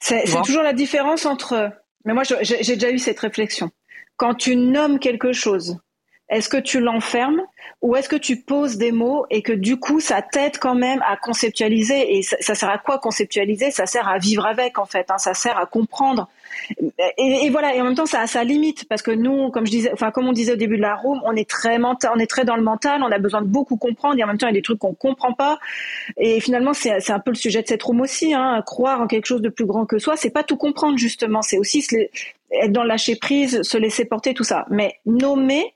c'est 0.00 0.24
toujours 0.44 0.62
la 0.62 0.72
différence 0.72 1.26
entre. 1.26 1.70
Mais 2.04 2.14
moi, 2.14 2.22
j'ai 2.24 2.74
déjà 2.74 2.90
eu 2.90 2.98
cette 2.98 3.20
réflexion. 3.20 3.70
Quand 4.16 4.34
tu 4.34 4.56
nommes 4.56 4.98
quelque 4.98 5.32
chose, 5.32 5.78
Est-ce 6.28 6.50
que 6.50 6.58
tu 6.58 6.80
l'enfermes 6.80 7.40
ou 7.80 7.96
est-ce 7.96 8.08
que 8.08 8.16
tu 8.16 8.36
poses 8.42 8.76
des 8.76 8.92
mots 8.92 9.24
et 9.30 9.42
que 9.42 9.52
du 9.52 9.78
coup 9.78 9.98
ça 9.98 10.20
t'aide 10.20 10.58
quand 10.58 10.74
même 10.74 11.02
à 11.06 11.16
conceptualiser 11.16 12.16
et 12.16 12.22
ça, 12.22 12.54
sert 12.54 12.68
à 12.68 12.78
quoi 12.78 12.98
conceptualiser? 12.98 13.70
Ça 13.70 13.86
sert 13.86 14.08
à 14.08 14.18
vivre 14.18 14.44
avec 14.44 14.78
en 14.78 14.84
fait, 14.84 15.10
hein, 15.10 15.18
ça 15.18 15.32
sert 15.32 15.56
à 15.56 15.64
comprendre. 15.64 16.28
Et, 17.16 17.48
voilà, 17.50 17.74
et 17.74 17.80
en 17.80 17.84
même 17.84 17.94
temps 17.94 18.06
ça 18.06 18.20
a 18.20 18.26
sa 18.26 18.44
limite 18.44 18.88
parce 18.88 19.02
que 19.02 19.10
nous, 19.10 19.50
comme 19.50 19.66
je 19.66 19.70
disais, 19.70 19.90
enfin 19.92 20.10
comme 20.10 20.28
on 20.28 20.32
disait 20.32 20.52
au 20.52 20.56
début 20.56 20.76
de 20.76 20.82
la 20.82 20.94
room, 20.94 21.20
on 21.24 21.34
est 21.34 21.48
très 21.48 21.78
mental, 21.78 22.10
on 22.14 22.18
est 22.18 22.26
très 22.26 22.44
dans 22.44 22.56
le 22.56 22.62
mental, 22.62 23.02
on 23.02 23.10
a 23.10 23.18
besoin 23.18 23.42
de 23.42 23.46
beaucoup 23.46 23.76
comprendre 23.76 24.18
et 24.18 24.24
en 24.24 24.26
même 24.26 24.38
temps 24.38 24.46
il 24.46 24.50
y 24.50 24.56
a 24.56 24.58
des 24.58 24.62
trucs 24.62 24.78
qu'on 24.78 24.94
comprend 24.94 25.32
pas. 25.32 25.58
Et 26.16 26.40
finalement 26.40 26.72
c'est 26.72 27.10
un 27.10 27.20
peu 27.20 27.30
le 27.30 27.36
sujet 27.36 27.62
de 27.62 27.68
cette 27.68 27.82
room 27.82 28.00
aussi, 28.00 28.34
hein, 28.34 28.62
croire 28.64 29.00
en 29.00 29.06
quelque 29.06 29.26
chose 29.26 29.42
de 29.42 29.48
plus 29.48 29.66
grand 29.66 29.86
que 29.86 29.98
soi, 29.98 30.16
c'est 30.16 30.30
pas 30.30 30.44
tout 30.44 30.56
comprendre 30.56 30.98
justement, 30.98 31.42
c'est 31.42 31.58
aussi 31.58 31.84
être 32.50 32.72
dans 32.72 32.82
le 32.82 32.88
lâcher 32.88 33.16
prise, 33.16 33.62
se 33.62 33.76
laisser 33.76 34.04
porter, 34.04 34.34
tout 34.34 34.44
ça. 34.44 34.66
Mais 34.70 34.94
nommer 35.06 35.74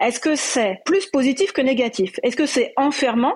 est-ce 0.00 0.20
que 0.20 0.34
c'est 0.34 0.80
plus 0.84 1.06
positif 1.06 1.52
que 1.52 1.62
négatif? 1.62 2.18
Est-ce 2.22 2.36
que 2.36 2.46
c'est 2.46 2.72
enfermant? 2.76 3.34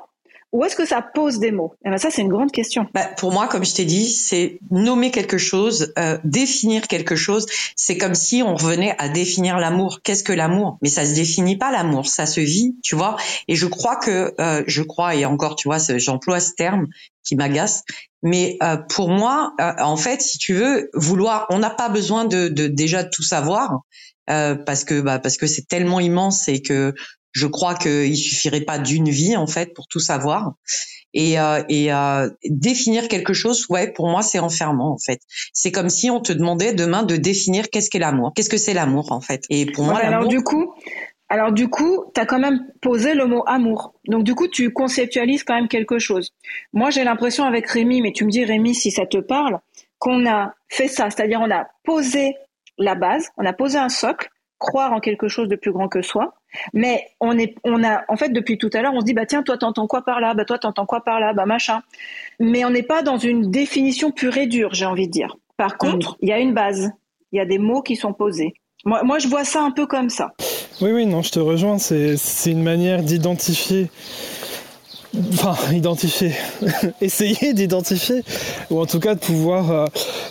Ou 0.53 0.65
est-ce 0.65 0.77
que 0.77 0.87
ça 0.87 1.03
pose 1.03 1.39
des 1.39 1.53
mots? 1.53 1.75
Eh 1.85 1.91
ben 1.91 1.99
Ça, 1.99 2.11
c'est 2.11 2.23
une 2.23 2.29
grande 2.29 2.53
question. 2.53 2.87
Bah, 2.95 3.09
pour 3.19 3.33
moi, 3.33 3.49
comme 3.49 3.65
je 3.65 3.75
t'ai 3.75 3.85
dit, 3.85 4.11
c'est 4.11 4.59
nommer 4.71 5.11
quelque 5.11 5.39
chose, 5.39 5.93
euh, 5.99 6.19
définir 6.25 6.89
quelque 6.89 7.17
chose. 7.17 7.47
C'est 7.77 7.99
comme 7.99 8.15
si 8.15 8.43
on 8.43 8.55
revenait 8.55 8.95
à 8.99 9.09
définir 9.09 9.59
l'amour. 9.59 10.01
Qu'est-ce 10.03 10.25
que 10.25 10.33
l'amour? 10.33 10.79
Mais 10.83 10.89
ça 10.89 11.05
se 11.05 11.15
définit 11.15 11.59
pas 11.59 11.71
l'amour, 11.71 12.07
ça 12.07 12.27
se 12.27 12.41
vit, 12.41 12.77
tu 12.83 12.97
vois. 12.97 13.17
Et 13.47 13.57
je 13.57 13.67
crois 13.67 13.97
que, 13.97 14.35
euh, 14.41 14.63
je 14.67 14.83
crois, 14.83 15.15
et 15.15 15.25
encore, 15.25 15.57
tu 15.57 15.69
vois, 15.69 15.79
j'emploie 15.97 16.41
ce 16.41 16.53
terme 16.55 16.87
qui 17.25 17.37
m'agace. 17.37 17.85
Mais 18.23 18.57
euh, 18.63 18.77
pour 18.77 19.11
moi, 19.11 19.53
en 19.59 19.97
fait, 19.97 20.23
si 20.23 20.39
tu 20.39 20.55
veux, 20.55 20.91
vouloir, 20.95 21.47
on 21.51 21.59
n'a 21.59 21.71
pas 21.71 21.89
besoin 21.89 22.25
de, 22.25 22.49
de 22.49 22.67
déjà 22.67 23.05
tout 23.05 23.23
savoir. 23.23 23.83
Euh, 24.29 24.55
parce 24.55 24.85
que 24.85 25.01
bah, 25.01 25.19
parce 25.19 25.39
que 25.39 25.47
c'est 25.47 25.67
tellement 25.67 26.01
immense 26.01 26.49
et 26.49 26.61
que 26.61 26.93
je 27.33 27.47
crois 27.47 27.75
qu'il 27.75 28.17
suffirait 28.17 28.63
pas 28.63 28.79
d'une 28.79 29.09
vie 29.09 29.37
en 29.37 29.47
fait 29.47 29.75
pour 29.75 29.87
tout 29.87 30.01
savoir. 30.01 30.55
Et, 31.15 31.41
euh, 31.41 31.63
et 31.71 31.93
euh, 31.93 32.29
définir 32.45 33.09
quelque 33.09 33.33
chose, 33.33 33.65
ouais, 33.71 33.91
pour 33.91 34.09
moi 34.09 34.23
c'est 34.23 34.39
enfermant 34.39 34.93
en 34.93 34.99
fait. 34.99 35.21
C'est 35.55 35.73
comme 35.73 35.89
si 35.89 36.11
on 36.11 36.21
te 36.21 36.33
demandait 36.33 36.75
demain 36.75 37.03
de 37.03 37.17
définir 37.17 37.71
qu'est-ce 37.71 37.89
qu'est 37.89 37.99
l'amour, 37.99 38.33
qu'est-ce 38.35 38.51
que 38.51 38.59
c'est 38.59 38.75
l'amour 38.75 39.11
en 39.11 39.21
fait. 39.21 39.45
Et 39.49 39.67
pour 39.67 39.85
moi, 39.85 39.99
alors 39.99 40.29
du 40.29 40.43
coup, 40.43 40.75
alors 41.31 41.53
du 41.53 41.69
coup, 41.69 42.05
tu 42.15 42.21
as 42.21 42.27
quand 42.27 42.39
même 42.39 42.67
posé 42.81 43.15
le 43.15 43.27
mot 43.27 43.43
amour. 43.47 43.95
Donc 44.07 44.25
du 44.25 44.35
coup, 44.35 44.49
tu 44.49 44.71
conceptualises 44.73 45.45
quand 45.45 45.55
même 45.55 45.69
quelque 45.69 45.99
chose. 45.99 46.33
Moi, 46.73 46.91
j'ai 46.91 47.05
l'impression 47.05 47.45
avec 47.45 47.69
Rémi, 47.69 48.03
mais 48.03 48.13
tu 48.13 48.25
me 48.25 48.31
dis 48.31 48.45
Rémi 48.45 48.75
si 48.75 48.91
ça 48.91 49.07
te 49.07 49.19
parle, 49.19 49.61
qu'on 49.99 50.27
a 50.27 50.55
fait 50.69 50.89
ça, 50.89 51.11
c'est-à-dire 51.11 51.41
on 51.41 51.51
a 51.51 51.67
posé 51.85 52.35
la 52.79 52.95
base, 52.95 53.31
on 53.37 53.45
a 53.45 53.53
posé 53.53 53.79
un 53.79 53.89
socle, 53.89 54.29
croire 54.59 54.93
en 54.93 55.01
quelque 55.01 55.29
chose 55.29 55.49
de 55.49 55.57
plus 55.57 55.73
grand 55.73 55.89
que 55.89 56.03
soi. 56.03 56.35
Mais 56.73 57.07
on 57.21 57.39
est, 57.39 57.55
on 57.65 57.85
a, 57.85 58.05
en 58.09 58.17
fait, 58.17 58.31
depuis 58.31 58.59
tout 58.59 58.71
à 58.73 58.83
l'heure, 58.83 58.93
on 58.95 59.01
se 59.01 59.05
dit, 59.05 59.15
bah 59.15 59.27
tiens, 59.27 59.43
toi 59.43 59.57
t'entends 59.57 59.87
quoi 59.87 60.03
par 60.03 60.21
là, 60.21 60.35
bah 60.35 60.45
toi 60.45 60.59
t'entends 60.59 60.87
quoi 60.87 61.03
par 61.03 61.21
là, 61.21 61.33
bah 61.33 61.47
machin. 61.47 61.83
Mais 62.41 62.65
on 62.65 62.71
n'est 62.71 62.83
pas 62.83 63.03
dans 63.03 63.19
une 63.19 63.51
définition 63.51 64.11
pure 64.11 64.37
et 64.37 64.47
dure, 64.47 64.75
j'ai 64.75 64.87
envie 64.87 65.07
de 65.07 65.13
dire. 65.13 65.37
Par 65.57 65.77
contre, 65.77 66.17
il 66.21 66.29
y 66.29 66.33
a 66.33 66.39
une 66.39 66.55
base, 66.55 66.93
il 67.33 67.39
y 67.39 67.41
a 67.41 67.45
des 67.45 67.59
mots 67.59 67.83
qui 67.83 67.97
sont 67.97 68.13
posés. 68.13 68.55
Moi, 68.85 69.03
moi, 69.03 69.19
je 69.19 69.27
vois 69.29 69.45
ça 69.45 69.63
un 69.63 69.73
peu 69.73 69.87
comme 69.87 70.09
ça. 70.09 70.35
Oui, 70.81 70.93
oui, 70.93 71.05
non, 71.05 71.23
je 71.23 71.33
te 71.33 71.41
rejoins. 71.41 71.79
C'est 71.79 72.17
une 72.47 72.63
manière 72.63 73.03
d'identifier 73.03 73.91
enfin 75.33 75.57
identifier, 75.73 76.33
essayer 77.01 77.53
d'identifier, 77.53 78.23
ou 78.71 78.81
en 78.81 78.87
tout 78.87 79.01
cas 79.01 79.15
de 79.15 79.21
pouvoir, 79.21 79.71
euh, 79.71 79.87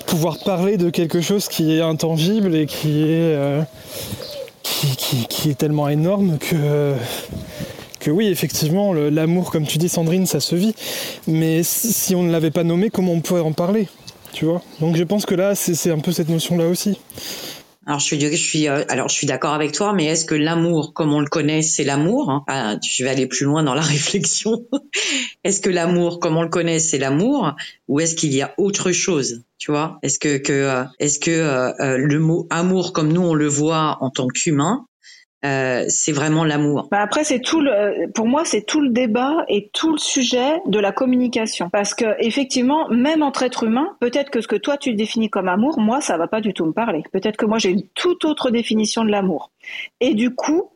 pouvoir 0.05 0.39
parler 0.39 0.77
de 0.77 0.89
quelque 0.89 1.21
chose 1.21 1.47
qui 1.47 1.77
est 1.77 1.81
intangible 1.81 2.55
et 2.55 2.65
qui 2.65 3.03
est, 3.03 3.35
euh, 3.35 3.61
tellement 5.57 5.89
énorme 5.89 6.37
que, 6.37 6.93
que 7.99 8.11
oui, 8.11 8.27
effectivement, 8.27 8.93
l'amour, 8.93 9.49
comme 9.51 9.65
tu 9.65 9.77
dis 9.77 9.89
Sandrine, 9.89 10.25
ça 10.25 10.39
se 10.39 10.55
vit. 10.55 10.75
Mais 11.25 11.63
si 11.63 12.13
on 12.15 12.23
ne 12.23 12.31
l'avait 12.31 12.51
pas 12.51 12.63
nommé, 12.63 12.89
comment 12.89 13.13
on 13.13 13.21
pourrait 13.21 13.41
en 13.41 13.53
parler? 13.53 13.87
Tu 14.33 14.45
vois? 14.45 14.61
Donc 14.79 14.95
je 14.95 15.03
pense 15.03 15.25
que 15.25 15.33
là, 15.33 15.55
c'est 15.55 15.89
un 15.89 15.99
peu 15.99 16.11
cette 16.11 16.29
notion-là 16.29 16.67
aussi. 16.67 16.99
Alors 17.87 18.01
je 18.01 18.05
suis, 18.05 18.19
je 18.19 18.35
suis, 18.35 18.67
euh, 18.67 18.83
alors 18.89 19.07
je 19.07 19.15
suis 19.15 19.27
d'accord 19.27 19.53
avec 19.53 19.71
toi, 19.71 19.93
mais 19.93 20.05
est-ce 20.07 20.25
que 20.25 20.35
l'amour, 20.35 20.93
comme 20.93 21.13
on 21.13 21.21
le 21.21 21.27
connaît, 21.27 21.61
c'est 21.61 21.85
l'amour 21.85 22.29
hein? 22.29 22.43
Ah, 22.47 22.75
Je 22.85 23.03
vais 23.05 23.09
aller 23.09 23.27
plus 23.27 23.45
loin 23.45 23.63
dans 23.63 23.73
la 23.73 23.81
réflexion. 23.95 24.65
est-ce 25.45 25.61
que 25.61 25.69
l'amour, 25.69 26.19
comme 26.19 26.35
on 26.35 26.43
le 26.43 26.49
connaît, 26.49 26.79
c'est 26.79 26.97
l'amour, 26.97 27.55
ou 27.87 28.01
est-ce 28.01 28.15
qu'il 28.15 28.33
y 28.33 28.41
a 28.41 28.53
autre 28.57 28.91
chose? 28.91 29.43
Tu 29.57 29.71
vois? 29.71 29.99
Est-ce 30.03 30.19
que, 30.19 30.37
que 30.37 30.51
euh, 30.51 30.83
est-ce 30.99 31.17
que 31.17 31.31
euh, 31.31 31.97
le 31.97 32.19
mot 32.19 32.45
amour, 32.49 32.91
comme 32.91 33.13
nous 33.13 33.21
on 33.21 33.33
le 33.33 33.47
voit 33.47 33.97
en 34.01 34.09
tant 34.09 34.27
qu'humain, 34.27 34.85
euh, 35.45 35.85
c'est 35.87 36.11
vraiment 36.11 36.43
l'amour. 36.43 36.87
Bah 36.89 37.01
après, 37.01 37.23
c'est 37.23 37.39
tout 37.39 37.61
le, 37.61 38.11
pour 38.11 38.25
moi, 38.25 38.43
c'est 38.43 38.63
tout 38.63 38.81
le 38.81 38.89
débat 38.89 39.45
et 39.47 39.69
tout 39.71 39.91
le 39.91 39.97
sujet 39.99 40.59
de 40.65 40.79
la 40.79 40.91
communication. 40.91 41.69
Parce 41.69 41.93
que 41.93 42.05
effectivement, 42.19 42.89
même 42.89 43.21
entre 43.21 43.43
êtres 43.43 43.63
humains, 43.63 43.95
peut-être 43.99 44.31
que 44.31 44.41
ce 44.41 44.47
que 44.47 44.55
toi 44.55 44.77
tu 44.77 44.93
définis 44.93 45.29
comme 45.29 45.47
amour, 45.47 45.79
moi, 45.79 46.01
ça 46.01 46.17
va 46.17 46.27
pas 46.27 46.41
du 46.41 46.53
tout 46.53 46.65
me 46.65 46.73
parler. 46.73 47.03
Peut-être 47.13 47.37
que 47.37 47.45
moi, 47.45 47.59
j'ai 47.59 47.69
une 47.69 47.87
toute 47.93 48.25
autre 48.25 48.49
définition 48.49 49.03
de 49.03 49.11
l'amour. 49.11 49.51
Et 49.99 50.15
du 50.15 50.33
coup, 50.33 50.71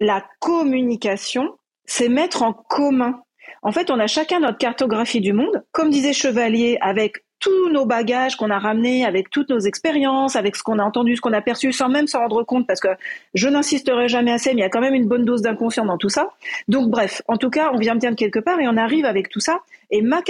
la 0.00 0.24
communication, 0.38 1.56
c'est 1.84 2.08
mettre 2.08 2.42
en 2.42 2.52
commun. 2.52 3.22
En 3.62 3.72
fait, 3.72 3.90
on 3.90 3.98
a 3.98 4.06
chacun 4.06 4.38
notre 4.40 4.58
cartographie 4.58 5.20
du 5.20 5.32
monde, 5.32 5.64
comme 5.72 5.90
disait 5.90 6.12
Chevalier, 6.12 6.78
avec 6.80 7.24
tous 7.38 7.70
nos 7.70 7.86
bagages 7.86 8.36
qu'on 8.36 8.50
a 8.50 8.58
ramenés, 8.58 9.04
avec 9.04 9.30
toutes 9.30 9.50
nos 9.50 9.58
expériences, 9.58 10.36
avec 10.36 10.56
ce 10.56 10.62
qu'on 10.62 10.78
a 10.78 10.84
entendu, 10.84 11.16
ce 11.16 11.20
qu'on 11.20 11.32
a 11.32 11.40
perçu, 11.40 11.72
sans 11.72 11.88
même 11.88 12.06
s'en 12.06 12.20
rendre 12.20 12.42
compte, 12.42 12.66
parce 12.66 12.80
que 12.80 12.88
je 13.34 13.48
n'insisterai 13.48 14.08
jamais 14.08 14.32
assez, 14.32 14.50
mais 14.50 14.60
il 14.60 14.62
y 14.62 14.66
a 14.66 14.70
quand 14.70 14.80
même 14.80 14.94
une 14.94 15.06
bonne 15.06 15.24
dose 15.24 15.42
d'inconscient 15.42 15.84
dans 15.84 15.98
tout 15.98 16.08
ça. 16.08 16.30
Donc 16.68 16.88
bref, 16.90 17.22
en 17.28 17.36
tout 17.36 17.50
cas, 17.50 17.70
on 17.72 17.78
vient 17.78 17.94
bien 17.94 18.10
de 18.10 18.16
quelque 18.16 18.38
part 18.38 18.60
et 18.60 18.68
on 18.68 18.76
arrive 18.76 19.04
avec 19.04 19.28
tout 19.28 19.40
ça. 19.40 19.60
Et 19.90 20.02
ma, 20.02 20.22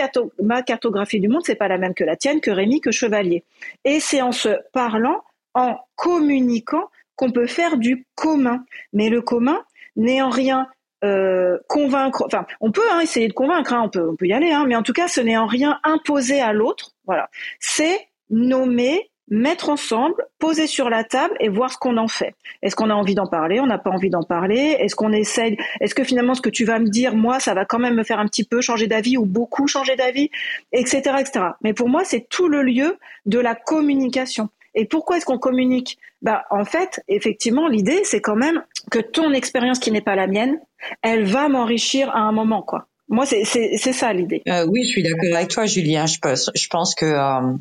cartographie 0.62 1.20
du 1.20 1.28
monde, 1.28 1.42
c'est 1.44 1.54
pas 1.54 1.68
la 1.68 1.78
même 1.78 1.94
que 1.94 2.04
la 2.04 2.16
tienne, 2.16 2.40
que 2.40 2.50
Rémi, 2.50 2.80
que 2.80 2.90
Chevalier. 2.90 3.44
Et 3.84 4.00
c'est 4.00 4.22
en 4.22 4.32
se 4.32 4.50
parlant, 4.72 5.22
en 5.54 5.78
communiquant, 5.94 6.90
qu'on 7.14 7.30
peut 7.30 7.46
faire 7.46 7.78
du 7.78 8.07
commun. 8.14 8.64
Mais 8.92 9.09
le 9.09 9.22
commun 9.22 9.62
n'est 9.96 10.20
en 10.20 10.28
rien 10.28 10.68
euh, 11.04 11.59
convaincre, 11.68 12.24
enfin, 12.26 12.46
on 12.61 12.72
peut 12.72 12.82
hein, 12.90 13.00
essayer 13.00 13.28
de 13.28 13.32
convaincre, 13.32 13.72
hein, 13.74 13.82
on 13.84 13.88
peut, 13.90 14.09
on 14.09 14.16
peut 14.16 14.26
y 14.26 14.32
aller, 14.32 14.50
hein, 14.50 14.64
mais 14.66 14.76
en 14.76 14.82
tout 14.82 14.94
cas, 14.94 15.09
ce 15.09 15.20
n'est 15.20 15.36
en 15.36 15.46
rien 15.46 15.78
imposé 15.84 16.40
à 16.40 16.52
l'autre. 16.52 16.95
Voilà, 17.07 17.28
c'est 17.61 18.09
nommer, 18.30 19.11
mettre 19.28 19.70
ensemble, 19.70 20.14
poser 20.38 20.66
sur 20.66 20.88
la 20.88 21.04
table 21.04 21.34
et 21.40 21.48
voir 21.48 21.70
ce 21.72 21.78
qu'on 21.78 21.96
en 21.96 22.09
fait. 22.09 22.34
Est-ce 22.62 22.76
qu'on 22.76 22.90
a 22.90 22.94
envie 22.94 23.14
d'en 23.14 23.26
parler 23.26 23.61
On 23.61 23.66
n'a 23.66 23.78
pas 23.78 23.90
envie 23.90 24.11
d'en 24.11 24.22
parler? 24.22 24.76
Est-ce 24.78 24.94
qu'on 24.94 25.12
essaye 25.12 25.57
Est-ce 25.80 25.94
que 25.94 26.04
finalement, 26.04 26.34
ce 26.34 26.40
que 26.40 26.50
tu 26.50 26.64
vas 26.64 26.78
me 26.78 26.88
dire, 26.88 27.14
moi, 27.14 27.40
ça 27.40 27.54
va 27.54 27.64
quand 27.64 27.78
même 27.78 27.94
me 27.94 28.04
faire 28.04 28.18
un 28.18 28.26
petit 28.26 28.44
peu 28.44 28.61
changer 28.61 28.86
d'avis 28.86 29.16
ou 29.16 29.24
beaucoup 29.24 29.66
changer 29.66 29.96
d'avis, 29.96 30.30
etc., 30.72 31.16
etc. 31.20 31.46
Mais 31.62 31.72
pour 31.72 31.88
moi, 31.88 32.04
c'est 32.04 32.28
tout 32.28 32.48
le 32.48 32.62
lieu 32.62 32.98
de 33.26 33.38
la 33.38 33.54
communication. 33.54 34.48
Et 34.74 34.84
pourquoi 34.84 35.16
est-ce 35.16 35.24
qu'on 35.24 35.38
communique? 35.38 35.98
Bah, 36.22 36.44
en 36.50 36.64
fait, 36.64 37.02
effectivement, 37.09 37.66
l'idée, 37.66 38.02
c'est 38.04 38.20
quand 38.20 38.36
même 38.36 38.62
que 38.90 38.98
ton 38.98 39.32
expérience 39.32 39.78
qui 39.78 39.90
n'est 39.90 40.02
pas 40.02 40.16
la 40.16 40.26
mienne, 40.26 40.61
elle 41.02 41.24
va 41.24 41.48
m'enrichir 41.48 42.11
à 42.11 42.20
un 42.20 42.32
moment, 42.32 42.62
quoi. 42.62 42.86
Moi, 43.09 43.24
c'est 43.24 43.92
ça 43.92 44.12
l'idée. 44.12 44.42
Euh, 44.48 44.66
oui, 44.68 44.82
je 44.82 44.88
suis 44.88 45.02
d'accord 45.02 45.36
avec 45.36 45.48
toi, 45.48 45.64
Julien. 45.64 46.07
Je 46.07 46.18
pense, 46.18 46.94
que 46.94 47.07
euh, 47.07 47.57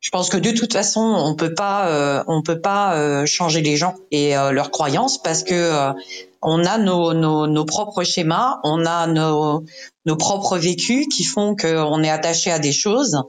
je 0.00 0.10
pense 0.10 0.28
que 0.28 0.36
de 0.36 0.50
toute 0.50 0.72
façon, 0.72 1.00
on 1.00 1.36
peut 1.36 1.54
pas, 1.54 1.88
euh, 1.88 2.24
on 2.26 2.42
peut 2.42 2.60
pas 2.60 2.96
euh, 2.96 3.24
changer 3.24 3.60
les 3.60 3.76
gens 3.76 3.94
et 4.10 4.32
leurs 4.32 4.72
croyances 4.72 5.22
parce 5.22 5.44
que 5.44 5.92
on 6.42 6.64
a 6.64 6.78
nos, 6.78 7.14
nos, 7.14 7.46
nos, 7.46 7.64
propres 7.64 8.02
schémas, 8.02 8.58
on 8.64 8.86
a 8.86 9.06
nos, 9.06 9.64
nos 10.04 10.16
propres 10.16 10.58
vécus 10.58 11.06
qui 11.08 11.24
font 11.24 11.54
qu'on 11.54 12.02
est 12.02 12.10
attaché 12.10 12.50
à 12.50 12.58
des 12.58 12.72
choses 12.72 13.22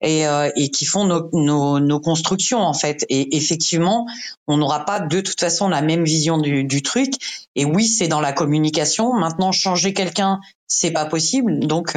et, 0.00 0.26
euh, 0.26 0.50
et 0.56 0.70
qui 0.70 0.84
font 0.84 1.04
nos, 1.04 1.28
nos, 1.32 1.80
nos, 1.80 2.00
constructions 2.00 2.60
en 2.60 2.74
fait. 2.74 3.04
Et 3.08 3.36
effectivement, 3.36 4.06
on 4.46 4.56
n'aura 4.56 4.84
pas 4.84 5.00
de 5.00 5.20
toute 5.20 5.40
façon 5.40 5.68
la 5.68 5.82
même 5.82 6.04
vision 6.04 6.38
du, 6.38 6.64
du 6.64 6.82
truc. 6.82 7.12
Et 7.54 7.64
oui, 7.64 7.86
c'est 7.86 8.08
dans 8.08 8.20
la 8.20 8.32
communication. 8.32 9.12
Maintenant, 9.12 9.52
changer 9.52 9.92
quelqu'un, 9.92 10.40
c'est 10.66 10.92
pas 10.92 11.06
possible. 11.06 11.66
Donc, 11.66 11.96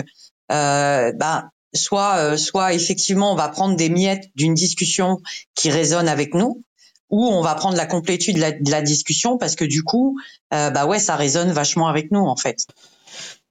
euh, 0.52 1.12
bah, 1.14 1.50
soit, 1.74 2.18
euh, 2.18 2.38
soit 2.38 2.74
effectivement, 2.74 3.32
on 3.32 3.36
va 3.36 3.50
prendre 3.50 3.76
des 3.76 3.90
miettes 3.90 4.30
d'une 4.36 4.54
discussion 4.54 5.20
qui 5.56 5.70
résonne 5.70 6.08
avec 6.08 6.34
nous, 6.34 6.64
ou 7.10 7.26
on 7.26 7.42
va 7.42 7.56
prendre 7.56 7.78
la 7.78 7.86
complétude 7.86 8.36
de 8.36 8.42
la, 8.42 8.52
de 8.52 8.72
la 8.72 8.82
discussion 8.82 9.38
parce 9.38 9.56
que 9.56 9.66
du 9.66 9.84
coup, 9.84 10.18
euh, 10.54 10.70
bah 10.70 10.86
ouais, 10.86 11.00
ça 11.00 11.16
résonne 11.16 11.52
vachement 11.52 11.88
avec 11.88 12.12
nous 12.12 12.26
en 12.26 12.36
fait. 12.36 12.66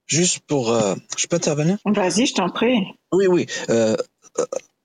Juste 0.07 0.39
pour, 0.39 0.71
euh, 0.71 0.95
je 1.17 1.27
peux 1.27 1.37
intervenir? 1.37 1.77
Vas-y, 1.85 2.25
je 2.25 2.33
t'en 2.33 2.49
prie. 2.49 2.79
Oui, 3.13 3.27
oui. 3.27 3.45
Euh, 3.69 3.95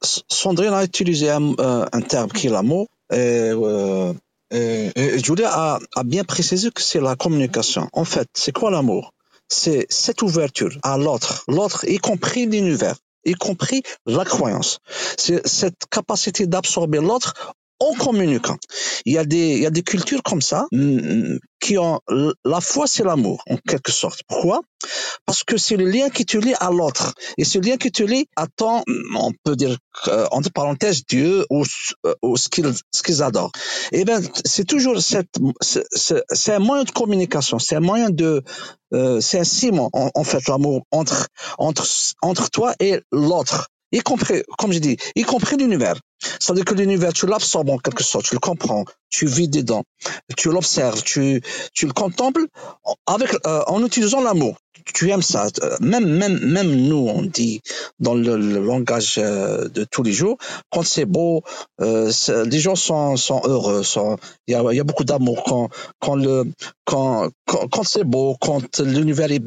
Sandrine 0.03 0.75
a 0.75 0.85
utilisé 0.85 1.31
un, 1.31 1.55
euh, 1.59 1.87
terme 2.09 2.31
qui 2.31 2.47
est 2.47 2.51
l'amour. 2.51 2.89
Et, 3.13 3.51
euh, 3.53 4.13
Julia 4.53 5.51
a, 5.51 5.79
a, 5.95 6.05
bien 6.05 6.25
précisé 6.25 6.71
que 6.71 6.83
c'est 6.83 7.01
la 7.01 7.17
communication. 7.17 7.89
En 7.93 8.05
fait, 8.05 8.29
c'est 8.35 8.53
quoi 8.53 8.71
l'amour? 8.71 9.13
C'est 9.49 9.87
cette 9.91 10.23
ouverture 10.23 10.77
à 10.83 10.99
l'autre, 10.99 11.45
l'autre 11.49 11.85
y 11.89 11.99
compris 11.99 12.47
l'univers, 12.47 12.97
y 13.25 13.35
compris 13.35 13.83
la 14.07 14.25
croyance. 14.25 14.81
C'est 15.17 15.47
cette 15.47 15.87
capacité 15.91 16.47
d'absorber 16.47 16.99
l'autre 16.99 17.55
en 17.81 17.93
communiquant. 17.95 18.57
Il 19.05 19.13
y 19.13 19.19
a 19.19 19.25
des, 19.25 19.57
il 19.57 19.61
y 19.61 19.67
a 19.67 19.71
des 19.71 19.83
cultures 19.83 20.23
comme 20.23 20.43
ça 20.43 20.67
mm, 20.73 21.37
qui 21.61 21.79
ont 21.79 22.01
la 22.45 22.61
foi, 22.61 22.87
c'est 22.87 23.05
l'amour 23.05 23.43
en 23.49 23.57
quelque 23.57 23.93
sorte. 23.93 24.21
Pourquoi? 24.29 24.61
Parce 25.25 25.43
que 25.43 25.57
c'est 25.57 25.77
le 25.77 25.87
lien 25.87 26.11
qui 26.11 26.25
te 26.25 26.39
lie 26.39 26.55
à 26.61 26.71
l'autre 26.71 27.15
et 27.39 27.45
ce 27.45 27.59
lien 27.59 27.77
qui 27.77 27.91
te 27.91 28.03
lie 28.03 28.27
à 28.37 28.47
ton, 28.47 28.83
on 29.17 29.33
peut 29.45 29.57
dire 29.57 29.77
entre 30.31 30.51
parenthèses 30.53 31.05
Dieu 31.07 31.45
ou, 31.51 31.65
ou 32.23 32.37
ce 32.37 32.49
qu'ils 32.49 33.23
adorent. 33.23 33.53
Eh 33.93 34.05
ben 34.05 34.23
c'est 34.45 34.67
toujours 34.67 35.01
cette, 35.01 35.31
c'est 35.61 36.53
un 36.53 36.59
moyen 36.59 36.85
de 36.85 36.91
communication, 36.91 37.59
c'est 37.59 37.77
un 37.77 37.81
moyen 37.81 38.11
de, 38.11 38.43
euh, 38.93 39.21
c'est 39.21 39.39
un 39.39 39.45
ciment 39.45 39.91
en, 39.93 40.11
en 40.15 40.25
fait 40.25 40.47
l'amour 40.49 40.83
entre 40.93 41.29
entre 41.59 41.87
entre 42.23 42.51
toi 42.51 42.75
et 42.81 43.01
l'autre 43.11 43.69
y 43.93 44.01
compris, 44.01 44.43
comme 44.59 44.73
je 44.73 44.79
dis, 44.79 44.97
y 45.15 45.23
compris 45.23 45.57
l'univers. 45.57 45.97
C'est-à-dire 46.19 46.65
que 46.65 46.75
l'univers, 46.75 47.13
tu 47.13 47.27
l'absorbes 47.27 47.71
en 47.71 47.79
quelque 47.79 48.03
sorte, 48.03 48.27
tu 48.27 48.35
le 48.35 48.41
comprends, 48.41 48.85
tu 49.11 49.27
vis 49.27 49.49
dedans, 49.49 49.85
tu 50.37 50.51
l'observes, 50.51 51.03
tu, 51.03 51.43
tu 51.75 51.87
le 51.87 51.93
contemples 51.93 52.47
avec, 53.07 53.35
euh, 53.47 53.63
en 53.67 53.85
utilisant 53.85 54.21
l'amour. 54.21 54.57
Tu 54.95 55.11
aimes 55.11 55.23
ça. 55.23 55.49
Même, 55.81 56.07
même, 56.07 56.39
même 56.39 56.71
nous, 56.71 57.09
on 57.09 57.23
dit 57.23 57.61
dans 57.99 58.15
le, 58.15 58.37
langage 58.37 59.17
euh, 59.19 59.69
de 59.69 59.85
tous 59.85 60.05
les 60.05 60.13
jours, 60.13 60.37
quand 60.71 60.85
c'est 60.85 61.07
beau, 61.07 61.43
euh, 61.81 62.13
les 62.45 62.61
gens 62.61 62.77
sont, 62.77 63.17
sont 63.17 63.43
heureux. 63.45 63.83
Il 64.47 64.53
y, 64.53 64.55
a, 64.55 64.73
y 64.73 64.81
a 64.81 64.85
beaucoup 64.85 65.05
d'amour 65.05 65.43
quand, 65.45 65.71
quand 65.99 66.15
le, 66.15 66.45
quand, 66.85 67.31
quand, 67.47 67.67
quand 67.69 67.83
c'est 67.83 68.05
beau, 68.05 68.37
quand 68.41 68.79
l'univers 68.79 69.33
est, 69.33 69.43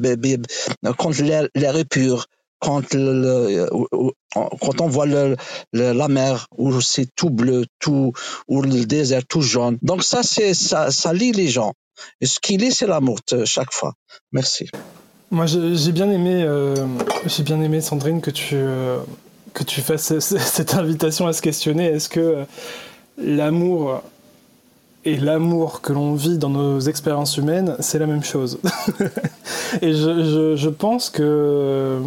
quand 0.98 1.18
l'air 1.18 1.76
est 1.76 1.84
pur 1.88 2.26
quand, 2.60 2.94
le, 2.94 3.68
quand 4.32 4.80
on 4.80 4.88
voit 4.88 5.06
la 5.72 6.08
mer 6.08 6.46
où 6.56 6.80
c'est 6.80 7.08
tout 7.16 7.30
bleu, 7.30 7.64
tout, 7.78 8.12
ou 8.48 8.62
le 8.62 8.84
désert 8.84 9.22
tout 9.26 9.42
jaune. 9.42 9.78
Donc 9.82 10.02
ça, 10.04 10.22
ça, 10.22 10.90
ça 10.90 11.12
lie 11.12 11.32
les 11.32 11.48
gens. 11.48 11.72
Et 12.20 12.26
ce 12.26 12.40
qui 12.40 12.56
lie, 12.56 12.72
c'est 12.72 12.86
l'amour 12.86 13.18
chaque 13.44 13.72
fois. 13.72 13.94
Merci. 14.32 14.68
Moi, 15.30 15.46
j'ai 15.46 15.92
bien 15.92 16.10
aimé, 16.10 16.42
euh, 16.42 16.74
j'ai 17.26 17.44
bien 17.44 17.60
aimé 17.60 17.80
Sandrine 17.80 18.20
que 18.20 18.32
tu 18.32 18.56
euh, 18.56 18.98
que 19.54 19.62
tu 19.62 19.80
fasses 19.80 20.18
cette 20.18 20.74
invitation 20.74 21.26
à 21.28 21.32
se 21.32 21.40
questionner. 21.40 21.86
Est-ce 21.86 22.08
que 22.08 22.20
euh, 22.20 22.44
l'amour 23.16 24.02
et 25.04 25.16
l'amour 25.16 25.82
que 25.82 25.92
l'on 25.92 26.14
vit 26.14 26.36
dans 26.36 26.50
nos 26.50 26.80
expériences 26.80 27.36
humaines, 27.36 27.76
c'est 27.78 28.00
la 28.00 28.06
même 28.06 28.24
chose? 28.24 28.58
et 29.82 29.92
je, 29.92 30.56
je, 30.56 30.68
pense 30.68 31.10
que 31.10 32.00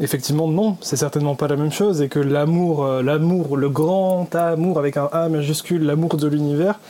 Effectivement, 0.00 0.48
non, 0.48 0.78
c'est 0.80 0.96
certainement 0.96 1.34
pas 1.34 1.46
la 1.46 1.56
même 1.56 1.72
chose, 1.72 2.00
et 2.00 2.08
que 2.08 2.18
l'amour, 2.18 2.84
euh, 2.84 3.02
l'amour, 3.02 3.58
le 3.58 3.68
grand 3.68 4.34
amour 4.34 4.78
avec 4.78 4.96
un 4.96 5.10
A 5.12 5.28
majuscule, 5.28 5.84
l'amour 5.84 6.16
de 6.16 6.26
l'univers, 6.26 6.80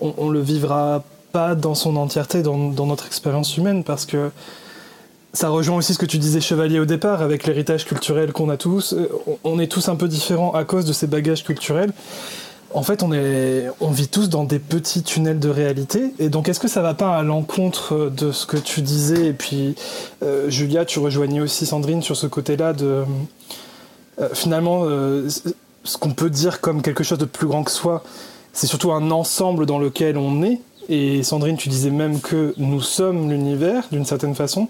on, 0.00 0.14
on, 0.16 0.30
le 0.30 0.40
vivra 0.40 1.04
pas 1.30 1.54
dans 1.54 1.74
son 1.74 1.96
entièreté 1.96 2.42
dans, 2.42 2.56
notre 2.56 3.06
expérience 3.06 3.58
humaine, 3.58 3.84
parce 3.84 4.06
que 4.06 4.30
ça 5.34 5.50
rejoint 5.50 5.76
aussi 5.76 5.92
ce 5.92 5.98
que 5.98 6.06
tu 6.06 6.16
disais 6.16 6.40
chevalier 6.40 6.78
au 6.78 6.86
départ, 6.86 7.20
avec 7.20 7.46
l'héritage 7.46 7.84
culturel 7.84 8.32
qu'on 8.32 8.48
a 8.48 8.56
tous. 8.56 8.94
Euh, 8.94 9.10
on 9.44 9.58
est 9.58 9.70
tous 9.70 9.90
un 9.90 9.96
peu 9.96 10.08
différents 10.08 10.52
à 10.52 10.64
cause 10.64 10.86
de 10.86 10.94
ces 10.94 11.06
bagages 11.06 11.44
culturels 11.44 11.92
en 12.74 12.82
fait, 12.82 13.04
on, 13.04 13.90
vit 13.90 14.08
tous 14.08 14.28
dans 14.28 14.42
des 14.42 14.58
petits 14.58 15.04
tunnels 15.04 15.38
de 15.38 15.48
réalité. 15.48 16.12
Et 16.18 16.28
donc, 16.28 16.48
est-ce 16.48 16.58
que 16.58 16.66
ça 16.66 16.82
va 16.82 16.92
pas 16.92 17.16
à 17.16 17.22
l'encontre 17.22 18.10
de 18.14 18.32
ce 18.32 18.46
que 18.46 18.56
tu 18.56 18.82
disais? 18.82 19.28
Et 19.28 19.32
puis, 19.32 19.76
euh, 20.24 20.50
Julia, 20.50 20.84
tu 20.84 20.98
rejoignais 20.98 21.40
aussi 21.40 21.66
Sandrine 21.66 22.02
sur 22.02 22.16
ce 22.16 22.26
côté-là 22.26 22.72
de. 22.72 23.04
Euh, 24.20 24.28
finalement, 24.32 24.82
euh, 24.84 25.28
ce 25.84 25.98
qu'on 25.98 26.10
peut 26.10 26.30
dire 26.30 26.60
comme 26.60 26.82
quelque 26.82 27.04
chose 27.04 27.18
de 27.18 27.24
plus 27.26 27.46
grand 27.46 27.62
que 27.62 27.70
soi, 27.70 28.02
c'est 28.52 28.66
surtout 28.66 28.90
un 28.90 29.12
ensemble 29.12 29.66
dans 29.66 29.78
lequel 29.78 30.18
on 30.18 30.42
est. 30.42 30.60
Et 30.88 31.22
Sandrine, 31.22 31.56
tu 31.56 31.68
disais 31.68 31.90
même 31.90 32.20
que 32.20 32.54
nous 32.56 32.80
sommes 32.80 33.30
l'univers, 33.30 33.84
d'une 33.92 34.04
certaine 34.04 34.34
façon. 34.34 34.68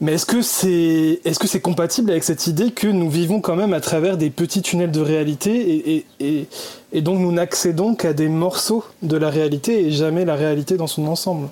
Mais 0.00 0.14
est-ce 0.14 0.24
que 0.24 0.40
c'est 0.40 1.20
est-ce 1.24 1.38
que 1.38 1.46
c'est 1.46 1.60
compatible 1.60 2.10
avec 2.10 2.24
cette 2.24 2.46
idée 2.46 2.70
que 2.70 2.86
nous 2.86 3.10
vivons 3.10 3.42
quand 3.42 3.54
même 3.54 3.74
à 3.74 3.80
travers 3.80 4.16
des 4.16 4.30
petits 4.30 4.62
tunnels 4.62 4.90
de 4.90 5.00
réalité 5.00 5.94
et, 5.94 6.06
et, 6.20 6.48
et, 6.92 7.02
donc 7.02 7.18
nous 7.18 7.32
n'accédons 7.32 7.94
qu'à 7.94 8.14
des 8.14 8.28
morceaux 8.28 8.84
de 9.02 9.16
la 9.18 9.28
réalité 9.28 9.84
et 9.84 9.90
jamais 9.90 10.24
la 10.24 10.36
réalité 10.36 10.78
dans 10.78 10.86
son 10.86 11.06
ensemble? 11.06 11.48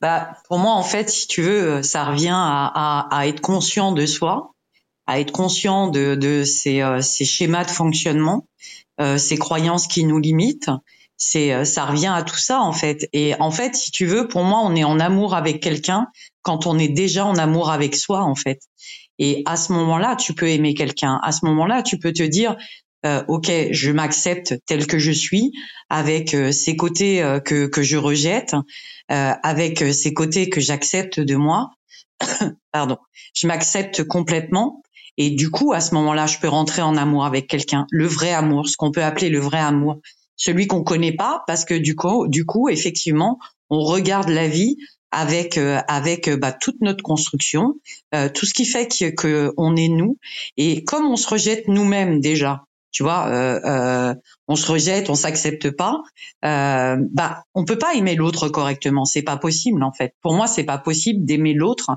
Bah, 0.00 0.28
Pour 0.48 0.58
moi, 0.58 0.72
en 0.72 0.82
fait, 0.82 1.08
si 1.08 1.28
tu 1.28 1.42
veux, 1.42 1.82
ça 1.82 2.04
revient 2.04 2.34
à, 2.34 3.06
à, 3.10 3.26
être 3.26 3.40
conscient 3.40 3.92
de 3.92 4.06
soi, 4.06 4.52
à 5.06 5.20
être 5.20 5.32
conscient 5.32 5.88
de, 5.88 6.16
de 6.16 6.44
ces, 6.44 6.82
euh, 6.82 7.00
ces 7.00 7.24
schémas 7.24 7.64
de 7.64 7.70
fonctionnement, 7.70 8.46
euh, 9.00 9.18
ces 9.18 9.38
croyances 9.38 9.86
qui 9.86 10.04
nous 10.04 10.18
limitent. 10.18 10.70
C'est, 11.16 11.52
euh, 11.52 11.64
ça 11.64 11.84
revient 11.84 12.12
à 12.14 12.22
tout 12.22 12.38
ça 12.38 12.60
en 12.60 12.72
fait. 12.72 13.08
Et 13.12 13.34
en 13.40 13.50
fait, 13.50 13.74
si 13.74 13.90
tu 13.90 14.06
veux, 14.06 14.28
pour 14.28 14.44
moi, 14.44 14.60
on 14.62 14.76
est 14.76 14.84
en 14.84 15.00
amour 15.00 15.34
avec 15.34 15.60
quelqu'un 15.60 16.08
quand 16.48 16.66
on 16.66 16.78
est 16.78 16.88
déjà 16.88 17.26
en 17.26 17.36
amour 17.36 17.70
avec 17.70 17.94
soi 17.94 18.22
en 18.22 18.34
fait. 18.34 18.60
Et 19.18 19.42
à 19.44 19.58
ce 19.58 19.70
moment-là, 19.74 20.16
tu 20.16 20.32
peux 20.32 20.48
aimer 20.48 20.72
quelqu'un. 20.72 21.20
À 21.22 21.30
ce 21.30 21.44
moment-là, 21.44 21.82
tu 21.82 21.98
peux 21.98 22.14
te 22.14 22.22
dire 22.22 22.56
euh, 23.04 23.22
ok, 23.28 23.52
je 23.70 23.90
m'accepte 23.90 24.54
tel 24.64 24.86
que 24.86 24.98
je 24.98 25.12
suis, 25.12 25.52
avec 25.90 26.32
euh, 26.32 26.50
ces 26.50 26.74
côtés 26.74 27.22
euh, 27.22 27.38
que 27.38 27.66
que 27.66 27.82
je 27.82 27.98
rejette, 27.98 28.54
euh, 29.12 29.32
avec 29.42 29.80
ces 29.92 30.14
côtés 30.14 30.48
que 30.48 30.62
j'accepte 30.62 31.20
de 31.20 31.36
moi. 31.36 31.68
Pardon, 32.72 32.96
je 33.34 33.46
m'accepte 33.46 34.04
complètement. 34.04 34.82
Et 35.18 35.28
du 35.28 35.50
coup, 35.50 35.74
à 35.74 35.82
ce 35.82 35.94
moment-là, 35.96 36.26
je 36.26 36.38
peux 36.38 36.48
rentrer 36.48 36.80
en 36.80 36.96
amour 36.96 37.26
avec 37.26 37.46
quelqu'un, 37.46 37.84
le 37.90 38.06
vrai 38.06 38.32
amour, 38.32 38.68
ce 38.68 38.78
qu'on 38.78 38.90
peut 38.90 39.04
appeler 39.04 39.28
le 39.28 39.40
vrai 39.40 39.58
amour, 39.58 40.00
celui 40.36 40.66
qu'on 40.66 40.82
connaît 40.82 41.14
pas, 41.14 41.42
parce 41.46 41.66
que 41.66 41.74
du 41.74 41.94
coup, 41.94 42.26
du 42.26 42.46
coup, 42.46 42.70
effectivement, 42.70 43.38
on 43.68 43.80
regarde 43.80 44.30
la 44.30 44.48
vie 44.48 44.78
avec 45.10 45.58
euh, 45.58 45.78
avec 45.88 46.28
euh, 46.28 46.36
bah, 46.36 46.52
toute 46.52 46.80
notre 46.80 47.02
construction, 47.02 47.74
euh, 48.14 48.28
tout 48.28 48.46
ce 48.46 48.54
qui 48.54 48.64
fait 48.64 48.88
que, 49.14 49.52
on 49.56 49.76
est 49.76 49.88
nous. 49.88 50.18
Et 50.56 50.84
comme 50.84 51.06
on 51.06 51.16
se 51.16 51.28
rejette 51.28 51.68
nous-mêmes 51.68 52.20
déjà, 52.20 52.64
tu 52.90 53.02
vois, 53.02 53.28
euh, 53.28 54.14
on 54.48 54.56
se 54.56 54.70
rejette, 54.70 55.10
on 55.10 55.14
s'accepte 55.14 55.70
pas, 55.70 56.02
euh, 56.44 56.96
bah 57.12 57.42
on 57.54 57.64
peut 57.64 57.78
pas 57.78 57.94
aimer 57.94 58.14
l'autre 58.14 58.48
correctement. 58.48 59.04
C'est 59.04 59.22
pas 59.22 59.36
possible 59.36 59.82
en 59.82 59.92
fait. 59.92 60.14
Pour 60.22 60.34
moi, 60.34 60.46
c'est 60.46 60.64
pas 60.64 60.78
possible 60.78 61.24
d'aimer 61.24 61.54
l'autre 61.54 61.90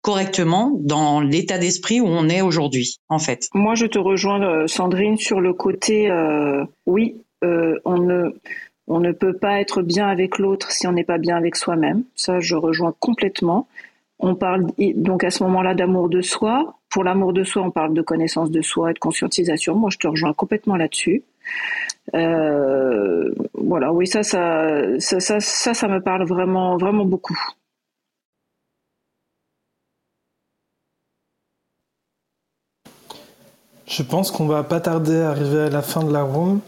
correctement 0.00 0.72
dans 0.80 1.20
l'état 1.20 1.58
d'esprit 1.58 2.00
où 2.00 2.06
on 2.06 2.28
est 2.28 2.40
aujourd'hui, 2.40 2.96
en 3.08 3.20
fait. 3.20 3.48
Moi, 3.54 3.76
je 3.76 3.86
te 3.86 4.00
rejoins, 4.00 4.66
Sandrine, 4.66 5.16
sur 5.16 5.40
le 5.40 5.54
côté, 5.54 6.10
oui, 6.86 7.22
on 7.40 7.98
ne 7.98 8.32
on 8.88 9.00
ne 9.00 9.12
peut 9.12 9.34
pas 9.34 9.60
être 9.60 9.82
bien 9.82 10.08
avec 10.08 10.38
l'autre 10.38 10.70
si 10.72 10.86
on 10.86 10.92
n'est 10.92 11.04
pas 11.04 11.18
bien 11.18 11.36
avec 11.36 11.56
soi-même. 11.56 12.04
Ça, 12.14 12.40
je 12.40 12.56
rejoins 12.56 12.94
complètement. 12.98 13.68
On 14.18 14.34
parle 14.34 14.66
donc 14.96 15.24
à 15.24 15.30
ce 15.30 15.42
moment-là 15.44 15.74
d'amour 15.74 16.08
de 16.08 16.20
soi. 16.20 16.78
Pour 16.90 17.04
l'amour 17.04 17.32
de 17.32 17.42
soi, 17.44 17.62
on 17.62 17.70
parle 17.70 17.94
de 17.94 18.02
connaissance 18.02 18.50
de 18.50 18.62
soi 18.62 18.90
et 18.90 18.94
de 18.94 18.98
conscientisation. 18.98 19.74
Moi, 19.74 19.90
je 19.90 19.98
te 19.98 20.06
rejoins 20.06 20.32
complètement 20.32 20.76
là-dessus. 20.76 21.22
Euh, 22.14 23.34
voilà, 23.54 23.92
oui, 23.92 24.06
ça 24.06 24.22
ça, 24.22 24.38
me 24.38 25.98
parle 25.98 26.24
vraiment, 26.24 26.76
vraiment 26.76 27.04
beaucoup. 27.04 27.38
Je 33.86 34.02
pense 34.02 34.30
qu'on 34.30 34.46
va 34.46 34.62
pas 34.62 34.80
tarder 34.80 35.20
à 35.20 35.30
arriver 35.30 35.60
à 35.62 35.68
la 35.68 35.82
fin 35.82 36.02
de 36.02 36.12
la 36.12 36.22
room. 36.22 36.60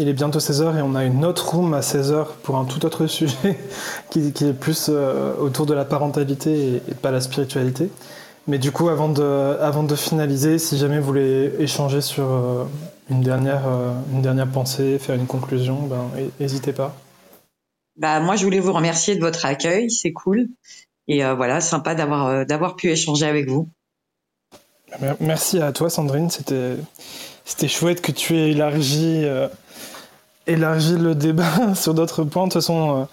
Il 0.00 0.08
est 0.08 0.14
bientôt 0.14 0.38
16h 0.38 0.78
et 0.78 0.80
on 0.80 0.94
a 0.94 1.04
une 1.04 1.26
autre 1.26 1.54
room 1.54 1.74
à 1.74 1.80
16h 1.80 2.28
pour 2.42 2.56
un 2.56 2.64
tout 2.64 2.86
autre 2.86 3.06
sujet 3.06 3.58
qui, 4.10 4.20
est 4.20 4.58
plus 4.58 4.86
euh, 4.88 5.36
autour 5.36 5.66
de 5.66 5.74
la 5.74 5.84
parentalité 5.84 6.76
et, 6.88 6.94
pas 6.94 7.10
la 7.10 7.20
spiritualité. 7.20 7.90
Mais 8.46 8.56
du 8.56 8.72
coup, 8.72 8.88
avant 8.88 9.10
de, 9.10 9.58
avant 9.60 9.82
de 9.82 9.94
finaliser, 9.94 10.58
si 10.58 10.78
jamais 10.78 10.98
vous 11.00 11.04
voulez 11.04 11.52
échanger 11.58 12.00
sur 12.00 12.24
euh, 12.24 12.64
une, 13.10 13.20
dernière, 13.20 13.68
euh, 13.68 13.92
une 14.14 14.22
dernière 14.22 14.48
pensée, 14.48 14.98
faire 14.98 15.16
une 15.16 15.26
conclusion, 15.26 15.82
ben, 15.82 16.08
n'hésitez 16.40 16.72
pas. 16.72 16.96
Bah, 17.96 18.20
moi, 18.20 18.36
je 18.36 18.44
voulais 18.44 18.60
vous 18.60 18.72
remercier 18.72 19.16
de 19.16 19.20
votre 19.20 19.44
accueil, 19.44 19.90
c'est 19.90 20.12
cool. 20.12 20.48
Et 21.08 21.22
voilà, 21.34 21.60
sympa 21.60 21.96
d'avoir 21.96 22.46
d'avoir 22.46 22.76
pu 22.76 22.88
échanger 22.88 23.26
avec 23.26 23.48
vous. 23.48 23.68
Merci 25.18 25.60
à 25.60 25.72
toi, 25.72 25.90
Sandrine. 25.90 26.30
C'était 26.30 26.76
c'était 27.44 27.66
chouette 27.66 28.00
que 28.00 28.12
tu 28.12 28.36
aies 28.36 28.52
élargi 28.52 29.26
élargir 30.46 30.98
le 30.98 31.14
débat 31.14 31.44
sur 31.74 31.94
d'autres 31.94 32.24
points. 32.24 32.44
De 32.44 32.52
toute 32.52 32.62
façon, 32.62 33.00
euh, 33.00 33.04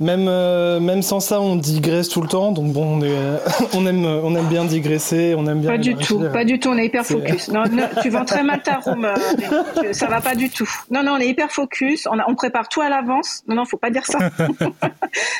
même, 0.00 0.26
euh, 0.26 0.80
même 0.80 1.02
sans 1.02 1.20
ça, 1.20 1.40
on 1.40 1.56
digresse 1.56 2.08
tout 2.08 2.20
le 2.20 2.28
temps. 2.28 2.52
Donc 2.52 2.72
bon, 2.72 2.98
on, 2.98 3.02
est, 3.02 3.16
on, 3.74 3.86
aime, 3.86 4.04
on 4.04 4.34
aime 4.34 4.46
bien 4.46 4.64
digresser, 4.64 5.34
on 5.36 5.46
aime 5.46 5.60
bien. 5.60 5.70
Pas 5.70 5.78
du 5.78 5.94
tout, 5.94 6.20
pas 6.32 6.44
du 6.44 6.58
tout. 6.58 6.70
On 6.70 6.78
est 6.78 6.86
hyper 6.86 7.04
focus. 7.04 7.48
Non, 7.48 7.64
tu 8.02 8.10
vends 8.10 8.24
très 8.24 8.42
mal 8.42 8.62
ta 8.62 8.78
room. 8.78 9.04
Euh, 9.04 9.92
ça 9.92 10.06
va 10.06 10.20
pas 10.20 10.34
du 10.34 10.50
tout. 10.50 10.68
Non, 10.90 11.02
non, 11.02 11.12
on 11.12 11.18
est 11.18 11.28
hyper 11.28 11.50
focus. 11.50 12.08
On, 12.10 12.18
on 12.26 12.34
prépare 12.34 12.68
tout 12.68 12.80
à 12.80 12.88
l'avance. 12.88 13.42
Non, 13.46 13.54
non, 13.54 13.64
faut 13.64 13.78
pas 13.78 13.90
dire 13.90 14.06
ça. 14.06 14.18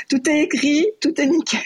tout 0.08 0.30
est 0.30 0.40
écrit, 0.42 0.86
tout 1.00 1.20
est 1.20 1.26
nickel. 1.26 1.60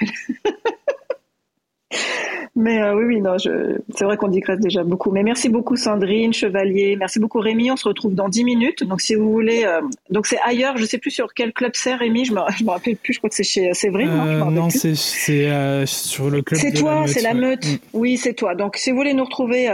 Mais 2.58 2.82
euh, 2.82 2.96
oui, 2.96 3.04
oui, 3.04 3.20
non, 3.20 3.38
je... 3.38 3.78
c'est 3.94 4.04
vrai 4.04 4.16
qu'on 4.16 4.28
digresse 4.28 4.58
déjà 4.58 4.82
beaucoup. 4.82 5.12
Mais 5.12 5.22
merci 5.22 5.48
beaucoup 5.48 5.76
Sandrine, 5.76 6.32
Chevalier, 6.32 6.96
merci 6.96 7.20
beaucoup 7.20 7.38
Rémi. 7.38 7.70
On 7.70 7.76
se 7.76 7.86
retrouve 7.86 8.14
dans 8.14 8.28
10 8.28 8.42
minutes. 8.44 8.84
Donc 8.84 9.00
si 9.00 9.14
vous 9.14 9.30
voulez, 9.30 9.62
euh, 9.64 9.80
donc 10.10 10.26
c'est 10.26 10.40
ailleurs. 10.40 10.76
Je 10.76 10.84
sais 10.84 10.98
plus 10.98 11.12
sur 11.12 11.32
quel 11.34 11.52
club 11.52 11.72
c'est 11.74 11.94
Rémi. 11.94 12.24
Je 12.24 12.32
me, 12.32 12.40
je 12.58 12.64
me 12.64 12.70
rappelle 12.70 12.96
plus. 12.96 13.12
Je 13.12 13.18
crois 13.18 13.30
que 13.30 13.36
c'est 13.36 13.44
chez 13.44 13.72
Séverine. 13.74 14.08
Euh, 14.08 14.38
non, 14.40 14.50
non 14.50 14.70
c'est 14.70 14.96
sur 14.96 16.30
le 16.30 16.42
club. 16.42 16.60
C'est 16.60 16.72
toi, 16.72 17.06
c'est 17.06 17.22
la 17.22 17.34
meute. 17.34 17.64
Mm. 17.64 17.78
Oui, 17.92 18.16
c'est 18.16 18.34
toi. 18.34 18.56
Donc 18.56 18.76
si 18.76 18.90
vous 18.90 18.96
voulez 18.96 19.14
nous 19.14 19.24
retrouver 19.24 19.70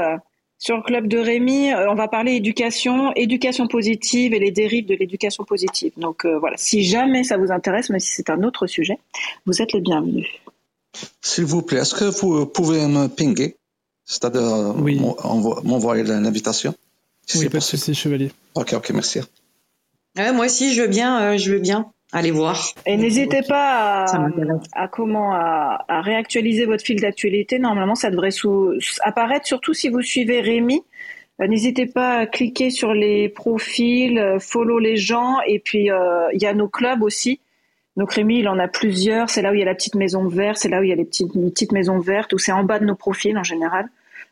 sur 0.58 0.76
le 0.76 0.82
club 0.82 1.08
de 1.08 1.16
Rémi, 1.18 1.72
on 1.88 1.94
va 1.94 2.08
parler 2.08 2.32
éducation, 2.32 3.12
éducation 3.14 3.66
positive 3.66 4.34
et 4.34 4.38
les 4.38 4.50
dérives 4.50 4.86
de 4.86 4.94
l'éducation 4.94 5.44
positive. 5.44 5.92
Donc 5.96 6.26
voilà, 6.26 6.56
si 6.58 6.84
jamais 6.84 7.24
ça 7.24 7.38
vous 7.38 7.50
intéresse, 7.50 7.88
mais 7.88 7.98
si 7.98 8.12
c'est 8.12 8.28
un 8.28 8.42
autre 8.42 8.66
sujet, 8.66 8.98
vous 9.46 9.62
êtes 9.62 9.72
les 9.72 9.80
bienvenus. 9.80 10.28
S'il 11.20 11.44
vous 11.44 11.62
plaît, 11.62 11.80
est-ce 11.80 11.94
que 11.94 12.04
vous 12.04 12.46
pouvez 12.46 12.86
me 12.86 13.08
pinguer 13.08 13.56
C'est-à-dire 14.04 14.42
euh, 14.42 14.72
m'envoyer 15.64 16.02
l'invitation 16.02 16.74
Oui, 17.34 17.48
pas 17.48 17.58
de 17.58 17.62
souci, 17.62 17.94
chevalier. 17.94 18.32
Ok, 18.54 18.74
ok, 18.74 18.90
merci. 18.90 19.20
moi 20.16 20.46
aussi, 20.46 20.74
je 20.74 20.82
veux 20.82 20.88
bien, 20.88 21.20
euh, 21.20 21.38
je 21.38 21.52
veux 21.52 21.58
bien 21.58 21.90
aller 22.12 22.30
voir. 22.30 22.64
Et 22.86 22.96
n'hésitez 22.96 23.42
pas 23.42 24.04
à, 24.72 24.88
comment 24.88 25.32
à, 25.34 26.00
réactualiser 26.02 26.64
votre 26.64 26.84
fil 26.84 27.00
d'actualité. 27.00 27.58
Normalement, 27.58 27.96
ça 27.96 28.10
devrait 28.10 28.30
apparaître, 29.02 29.46
surtout 29.46 29.74
si 29.74 29.88
vous 29.88 30.02
suivez 30.02 30.40
Rémi. 30.40 30.82
Euh, 31.40 31.48
n'hésitez 31.48 31.86
pas 31.86 32.18
à 32.18 32.26
cliquer 32.26 32.70
sur 32.70 32.94
les 32.94 33.28
profils, 33.28 34.36
follow 34.38 34.78
les 34.78 34.96
gens, 34.96 35.38
et 35.46 35.58
puis 35.58 35.88
il 35.88 36.42
y 36.42 36.46
a 36.46 36.54
nos 36.54 36.68
clubs 36.68 37.02
aussi. 37.02 37.40
Donc 37.96 38.12
Rémi, 38.12 38.40
il 38.40 38.48
en 38.48 38.58
a 38.58 38.68
plusieurs. 38.68 39.30
C'est 39.30 39.42
là 39.42 39.52
où 39.52 39.54
il 39.54 39.60
y 39.60 39.62
a 39.62 39.66
la 39.66 39.74
petite 39.74 39.94
maison 39.94 40.26
verte, 40.26 40.58
c'est 40.58 40.68
là 40.68 40.80
où 40.80 40.82
il 40.82 40.88
y 40.88 40.92
a 40.92 40.96
les 40.96 41.04
petites, 41.04 41.32
petites 41.32 41.72
maisons 41.72 42.00
vertes, 42.00 42.32
ou 42.32 42.38
c'est 42.38 42.52
en 42.52 42.64
bas 42.64 42.78
de 42.78 42.84
nos 42.84 42.96
profils 42.96 43.36
en 43.38 43.44
général. 43.44 43.88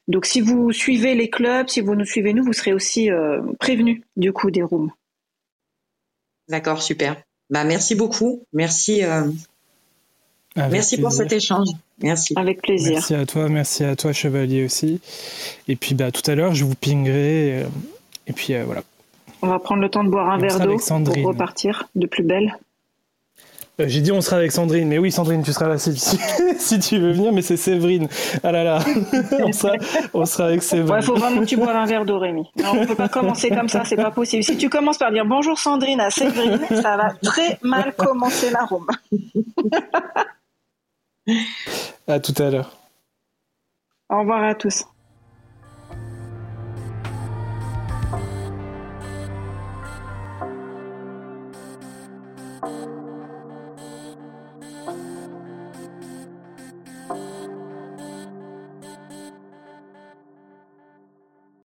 Donc 0.08 0.26
si 0.26 0.40
vous 0.40 0.72
suivez 0.72 1.14
les 1.14 1.30
clubs, 1.30 1.68
si 1.68 1.80
vous 1.80 1.94
nous 1.94 2.04
suivez 2.04 2.32
nous, 2.32 2.44
vous 2.44 2.52
serez 2.52 2.72
aussi 2.72 3.10
euh, 3.10 3.40
prévenus 3.60 4.02
du 4.16 4.32
coup 4.32 4.50
des 4.50 4.62
rooms. 4.62 4.90
D'accord, 6.48 6.82
super. 6.82 7.16
Bah 7.50 7.64
merci 7.64 7.94
beaucoup. 7.94 8.42
Merci. 8.52 9.04
Euh, 9.04 9.22
merci 10.56 11.00
pour 11.00 11.12
cet 11.12 11.32
échange. 11.32 11.68
Merci. 12.02 12.34
Avec 12.36 12.62
plaisir. 12.62 12.94
Merci 12.94 13.14
à 13.14 13.26
toi, 13.26 13.48
merci 13.48 13.84
à 13.84 13.94
toi 13.94 14.12
Chevalier 14.12 14.64
aussi. 14.64 15.00
Et 15.68 15.76
puis 15.76 15.94
bah 15.94 16.10
tout 16.10 16.28
à 16.28 16.34
l'heure, 16.34 16.54
je 16.54 16.64
vous 16.64 16.74
pingerai. 16.74 17.62
Euh, 17.62 17.68
et 18.26 18.32
puis 18.32 18.54
voilà. 18.64 18.82
On 19.40 19.48
va 19.48 19.60
prendre 19.60 19.82
le 19.82 19.88
temps 19.88 20.02
de 20.02 20.08
boire 20.08 20.30
un 20.30 20.38
verre 20.38 20.58
d'eau 20.60 20.78
pour 20.78 21.16
repartir 21.24 21.88
de 21.94 22.06
plus 22.06 22.24
belle. 22.24 22.56
Euh, 23.80 23.84
j'ai 23.88 24.02
dit 24.02 24.12
on 24.12 24.20
sera 24.20 24.36
avec 24.36 24.52
Sandrine, 24.52 24.86
mais 24.86 24.98
oui 24.98 25.10
Sandrine, 25.10 25.42
tu 25.42 25.52
seras 25.52 25.66
là 25.66 25.78
si, 25.78 25.96
si, 26.58 26.78
tu 26.78 26.98
veux 26.98 27.12
venir, 27.12 27.32
mais 27.32 27.40
c'est 27.40 27.56
Séverine. 27.56 28.06
Ah 28.42 28.52
là 28.52 28.64
là, 28.64 28.78
on, 29.40 29.52
sera, 29.52 29.72
on 30.12 30.26
sera 30.26 30.44
avec 30.44 30.62
Séverine. 30.62 30.96
Il 31.00 31.06
faut 31.06 31.14
vraiment 31.14 31.40
que 31.40 31.46
tu 31.46 31.56
boives 31.56 31.74
un 31.74 31.86
verre 31.86 32.04
d'eau, 32.04 32.18
Rémi. 32.18 32.50
Non, 32.62 32.72
on 32.74 32.86
peut 32.86 32.94
pas 32.94 33.08
commencer 33.08 33.48
comme 33.48 33.68
ça, 33.68 33.84
c'est 33.84 33.96
pas 33.96 34.10
possible. 34.10 34.42
Si 34.42 34.58
tu 34.58 34.68
commences 34.68 34.98
par 34.98 35.10
dire 35.10 35.24
bonjour 35.24 35.58
Sandrine 35.58 36.00
à 36.00 36.10
Séverine, 36.10 36.60
ça 36.68 36.98
va 36.98 37.14
très 37.22 37.58
mal 37.62 37.94
commencer 37.96 38.50
l'arôme. 38.50 38.86
à 42.06 42.20
tout 42.20 42.34
à 42.42 42.50
l'heure. 42.50 42.76
Au 44.10 44.18
revoir 44.20 44.44
à 44.44 44.54
tous. 44.54 44.84